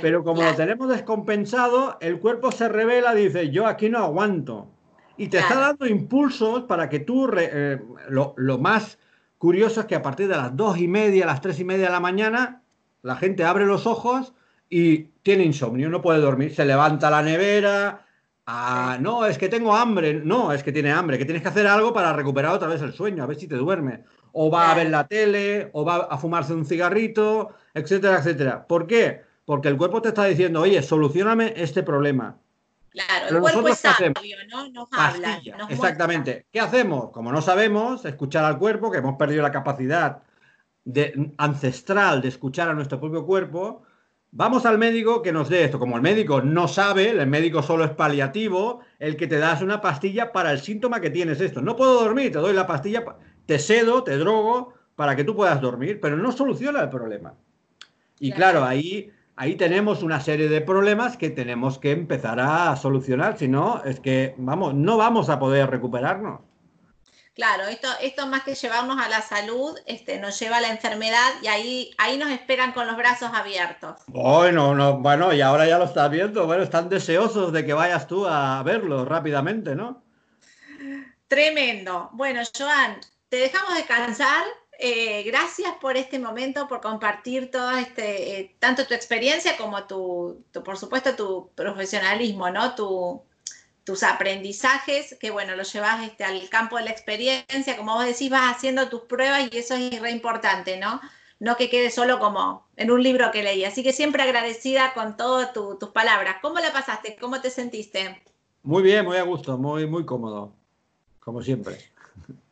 Pero 0.00 0.22
como 0.22 0.42
lo 0.42 0.54
tenemos 0.54 0.88
descompensado, 0.88 1.98
el 2.00 2.20
cuerpo 2.20 2.52
se 2.52 2.68
revela 2.68 3.14
dice, 3.14 3.50
yo 3.50 3.66
aquí 3.66 3.88
no 3.88 3.98
aguanto. 3.98 4.68
Y 5.16 5.28
te 5.28 5.38
está 5.38 5.58
dando 5.58 5.86
impulsos 5.86 6.64
para 6.64 6.88
que 6.88 7.00
tú, 7.00 7.28
eh, 7.36 7.80
lo, 8.08 8.34
lo, 8.36 8.58
más 8.58 8.98
curioso 9.38 9.80
es 9.80 9.86
que 9.86 9.94
a 9.94 10.02
partir 10.02 10.28
de 10.28 10.36
las 10.36 10.54
dos 10.56 10.78
y 10.78 10.88
media, 10.88 11.26
las 11.26 11.40
tres 11.40 11.58
y 11.58 11.64
media 11.64 11.86
de 11.86 11.92
la 11.92 12.00
mañana, 12.00 12.62
la 13.02 13.16
gente 13.16 13.44
abre 13.44 13.64
los 13.64 13.86
ojos 13.86 14.34
y 14.68 14.98
tiene 15.22 15.44
insomnio, 15.44 15.88
no 15.88 16.02
puede 16.02 16.20
dormir, 16.20 16.54
se 16.54 16.64
levanta 16.64 17.10
la 17.10 17.22
nevera, 17.22 18.06
ah, 18.46 18.98
no, 19.00 19.26
es 19.26 19.38
que 19.38 19.48
tengo 19.48 19.74
hambre, 19.74 20.14
no, 20.14 20.52
es 20.52 20.62
que 20.62 20.72
tiene 20.72 20.92
hambre, 20.92 21.18
que 21.18 21.24
tienes 21.24 21.42
que 21.42 21.48
hacer 21.48 21.66
algo 21.66 21.92
para 21.92 22.12
recuperar 22.12 22.52
otra 22.52 22.68
vez 22.68 22.82
el 22.82 22.92
sueño, 22.92 23.22
a 23.22 23.26
ver 23.26 23.36
si 23.36 23.48
te 23.48 23.56
duerme. 23.56 24.04
O 24.38 24.50
va 24.50 24.70
a 24.70 24.74
ver 24.74 24.90
la 24.90 25.06
tele, 25.06 25.70
o 25.72 25.84
va 25.84 26.08
a 26.10 26.18
fumarse 26.18 26.52
un 26.52 26.66
cigarrito, 26.66 27.54
etcétera, 27.72 28.18
etcétera. 28.18 28.66
¿Por 28.66 28.86
qué? 28.86 29.22
Porque 29.46 29.68
el 29.68 29.78
cuerpo 29.78 30.02
te 30.02 30.08
está 30.08 30.24
diciendo, 30.24 30.60
oye, 30.60 30.82
solucioname 30.82 31.54
este 31.56 31.82
problema. 31.82 32.36
Claro, 32.90 33.36
el 33.36 33.40
cuerpo 33.40 33.68
es 33.68 33.78
sabio, 33.78 34.36
¿no? 34.50 34.68
Nos 34.68 34.88
habla. 34.92 35.40
exactamente. 35.68 36.46
¿Qué 36.50 36.60
hacemos? 36.60 37.10
Como 37.10 37.32
no 37.32 37.40
sabemos, 37.40 38.04
escuchar 38.04 38.44
al 38.44 38.58
cuerpo, 38.58 38.90
que 38.90 38.98
hemos 38.98 39.16
perdido 39.16 39.42
la 39.42 39.52
capacidad 39.52 40.22
de, 40.84 41.32
ancestral 41.36 42.22
de 42.22 42.28
escuchar 42.28 42.68
a 42.68 42.74
nuestro 42.74 42.98
propio 42.98 43.26
cuerpo, 43.26 43.82
vamos 44.36 44.66
al 44.66 44.76
médico 44.76 45.22
que 45.22 45.32
nos 45.32 45.48
dé 45.48 45.64
esto. 45.64 45.78
Como 45.78 45.96
el 45.96 46.02
médico 46.02 46.42
no 46.42 46.68
sabe, 46.68 47.10
el 47.10 47.26
médico 47.26 47.62
solo 47.62 47.84
es 47.84 47.90
paliativo, 47.90 48.80
el 48.98 49.16
que 49.16 49.26
te 49.26 49.38
das 49.38 49.62
una 49.62 49.80
pastilla 49.80 50.30
para 50.30 50.52
el 50.52 50.60
síntoma 50.60 51.00
que 51.00 51.10
tienes 51.10 51.40
esto. 51.40 51.62
No 51.62 51.74
puedo 51.74 52.04
dormir, 52.04 52.32
te 52.32 52.38
doy 52.38 52.52
la 52.52 52.66
pastilla, 52.66 53.04
te 53.46 53.58
sedo, 53.58 54.04
te 54.04 54.18
drogo 54.18 54.74
para 54.94 55.16
que 55.16 55.24
tú 55.24 55.34
puedas 55.34 55.60
dormir, 55.60 56.00
pero 56.00 56.16
no 56.18 56.32
soluciona 56.32 56.80
el 56.80 56.90
problema. 56.90 57.34
Y 58.20 58.30
claro, 58.32 58.64
ahí, 58.64 59.10
ahí 59.36 59.56
tenemos 59.56 60.02
una 60.02 60.20
serie 60.20 60.48
de 60.48 60.60
problemas 60.60 61.16
que 61.16 61.30
tenemos 61.30 61.78
que 61.78 61.92
empezar 61.92 62.38
a 62.38 62.76
solucionar, 62.76 63.38
si 63.38 63.48
no, 63.48 63.82
es 63.84 64.00
que, 64.00 64.34
vamos, 64.36 64.74
no 64.74 64.98
vamos 64.98 65.30
a 65.30 65.38
poder 65.38 65.70
recuperarnos. 65.70 66.40
Claro, 67.36 67.64
esto, 67.64 67.88
esto 68.00 68.26
más 68.26 68.44
que 68.44 68.54
llevarnos 68.54 68.98
a 68.98 69.10
la 69.10 69.20
salud, 69.20 69.78
este, 69.84 70.18
nos 70.18 70.40
lleva 70.40 70.56
a 70.56 70.60
la 70.62 70.70
enfermedad 70.70 71.34
y 71.42 71.48
ahí, 71.48 71.90
ahí 71.98 72.16
nos 72.16 72.30
esperan 72.30 72.72
con 72.72 72.86
los 72.86 72.96
brazos 72.96 73.28
abiertos. 73.34 74.00
Bueno, 74.06 74.74
no, 74.74 74.96
bueno, 75.00 75.34
y 75.34 75.42
ahora 75.42 75.66
ya 75.66 75.76
lo 75.76 75.84
estás 75.84 76.10
viendo, 76.10 76.46
bueno, 76.46 76.62
están 76.62 76.88
deseosos 76.88 77.52
de 77.52 77.66
que 77.66 77.74
vayas 77.74 78.06
tú 78.06 78.26
a 78.26 78.62
verlo 78.62 79.04
rápidamente, 79.04 79.74
¿no? 79.74 80.02
Tremendo. 81.28 82.08
Bueno, 82.14 82.40
Joan, 82.56 83.00
te 83.28 83.36
dejamos 83.36 83.74
descansar. 83.74 84.46
Eh, 84.78 85.22
gracias 85.24 85.74
por 85.78 85.98
este 85.98 86.18
momento, 86.18 86.66
por 86.66 86.80
compartir 86.80 87.50
todo 87.50 87.70
este, 87.72 88.40
eh, 88.40 88.56
tanto 88.58 88.86
tu 88.86 88.94
experiencia 88.94 89.58
como 89.58 89.84
tu, 89.84 90.42
tu, 90.52 90.62
por 90.62 90.78
supuesto, 90.78 91.14
tu 91.14 91.50
profesionalismo, 91.54 92.48
¿no? 92.48 92.74
Tu, 92.74 93.22
tus 93.86 94.02
aprendizajes, 94.02 95.16
que 95.20 95.30
bueno, 95.30 95.54
los 95.54 95.72
llevas 95.72 96.04
este, 96.04 96.24
al 96.24 96.48
campo 96.48 96.76
de 96.76 96.84
la 96.84 96.90
experiencia, 96.90 97.76
como 97.76 97.94
vos 97.94 98.04
decís, 98.04 98.28
vas 98.28 98.56
haciendo 98.56 98.88
tus 98.88 99.02
pruebas 99.02 99.48
y 99.50 99.58
eso 99.58 99.76
es 99.76 100.00
re 100.00 100.10
importante, 100.10 100.76
¿no? 100.76 101.00
No 101.38 101.56
que 101.56 101.70
quede 101.70 101.92
solo 101.92 102.18
como 102.18 102.66
en 102.76 102.90
un 102.90 103.00
libro 103.00 103.30
que 103.30 103.44
leí. 103.44 103.64
Así 103.64 103.84
que 103.84 103.92
siempre 103.92 104.24
agradecida 104.24 104.92
con 104.92 105.16
todas 105.16 105.52
tus 105.52 105.90
palabras. 105.90 106.38
¿Cómo 106.42 106.58
la 106.58 106.72
pasaste? 106.72 107.16
¿Cómo 107.20 107.40
te 107.40 107.48
sentiste? 107.48 108.20
Muy 108.64 108.82
bien, 108.82 109.04
muy 109.04 109.18
a 109.18 109.22
gusto, 109.22 109.56
muy, 109.56 109.86
muy 109.86 110.04
cómodo, 110.04 110.52
como 111.20 111.40
siempre. 111.40 111.76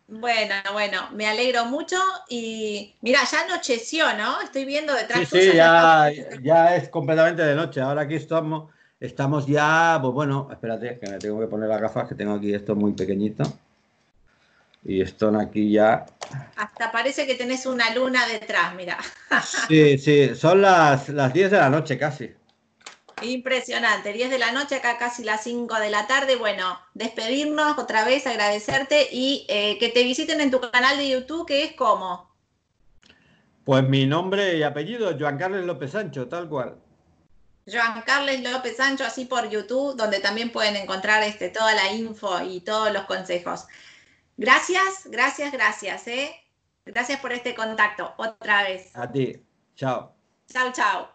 Bueno, 0.06 0.54
bueno, 0.72 1.08
me 1.14 1.26
alegro 1.26 1.64
mucho 1.64 1.96
y 2.28 2.94
mira, 3.00 3.20
ya 3.24 3.40
anocheció, 3.40 4.16
¿no? 4.16 4.40
Estoy 4.40 4.66
viendo 4.66 4.94
detrás. 4.94 5.28
Sí, 5.28 5.40
sí, 5.40 5.56
ya, 5.56 6.12
ya 6.42 6.76
es 6.76 6.88
completamente 6.90 7.42
de 7.42 7.56
noche. 7.56 7.80
Ahora 7.80 8.02
aquí 8.02 8.14
estamos, 8.14 8.70
Estamos 9.04 9.46
ya, 9.46 9.98
pues 10.00 10.14
bueno, 10.14 10.48
espérate, 10.50 10.98
que 10.98 11.10
me 11.10 11.18
tengo 11.18 11.38
que 11.38 11.46
poner 11.46 11.68
las 11.68 11.78
gafas, 11.78 12.08
que 12.08 12.14
tengo 12.14 12.32
aquí 12.32 12.54
esto 12.54 12.74
muy 12.74 12.92
pequeñito. 12.94 13.44
Y 14.82 15.02
esto 15.02 15.28
aquí 15.38 15.70
ya. 15.72 16.06
Hasta 16.56 16.90
parece 16.90 17.26
que 17.26 17.34
tenés 17.34 17.66
una 17.66 17.94
luna 17.94 18.26
detrás, 18.26 18.74
mira. 18.74 18.96
Sí, 19.68 19.98
sí, 19.98 20.34
son 20.34 20.62
las, 20.62 21.10
las 21.10 21.34
10 21.34 21.50
de 21.50 21.58
la 21.58 21.68
noche 21.68 21.98
casi. 21.98 22.32
Impresionante, 23.20 24.10
10 24.10 24.30
de 24.30 24.38
la 24.38 24.52
noche, 24.52 24.76
acá 24.76 24.96
casi 24.96 25.22
las 25.22 25.44
5 25.44 25.74
de 25.80 25.90
la 25.90 26.06
tarde. 26.06 26.36
Bueno, 26.36 26.78
despedirnos 26.94 27.78
otra 27.78 28.06
vez, 28.06 28.26
agradecerte 28.26 29.08
y 29.12 29.44
eh, 29.50 29.76
que 29.78 29.90
te 29.90 30.02
visiten 30.02 30.40
en 30.40 30.50
tu 30.50 30.60
canal 30.60 30.96
de 30.96 31.10
YouTube, 31.10 31.46
que 31.46 31.64
es 31.64 31.72
como. 31.72 32.34
Pues 33.64 33.86
mi 33.86 34.06
nombre 34.06 34.56
y 34.56 34.62
apellido, 34.62 35.14
Joan 35.18 35.36
Carlos 35.36 35.66
López 35.66 35.90
Sancho, 35.90 36.26
tal 36.26 36.48
cual. 36.48 36.76
Joan 37.66 38.02
Carles 38.02 38.42
López 38.42 38.76
Sancho, 38.76 39.04
así 39.04 39.24
por 39.24 39.48
YouTube, 39.48 39.96
donde 39.96 40.20
también 40.20 40.52
pueden 40.52 40.76
encontrar 40.76 41.22
este, 41.22 41.48
toda 41.48 41.74
la 41.74 41.92
info 41.92 42.42
y 42.42 42.60
todos 42.60 42.92
los 42.92 43.04
consejos. 43.04 43.66
Gracias, 44.36 45.06
gracias, 45.06 45.52
gracias. 45.52 46.06
¿eh? 46.08 46.34
Gracias 46.84 47.20
por 47.20 47.32
este 47.32 47.54
contacto 47.54 48.12
otra 48.16 48.64
vez. 48.64 48.94
A 48.94 49.10
ti. 49.10 49.42
Chao. 49.76 50.14
Chao, 50.52 50.72
chao. 50.72 51.08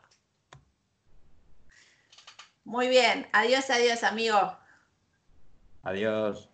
Muy 2.64 2.88
bien. 2.88 3.28
Adiós, 3.32 3.70
adiós, 3.70 4.04
amigo. 4.04 4.58
Adiós. 5.84 6.49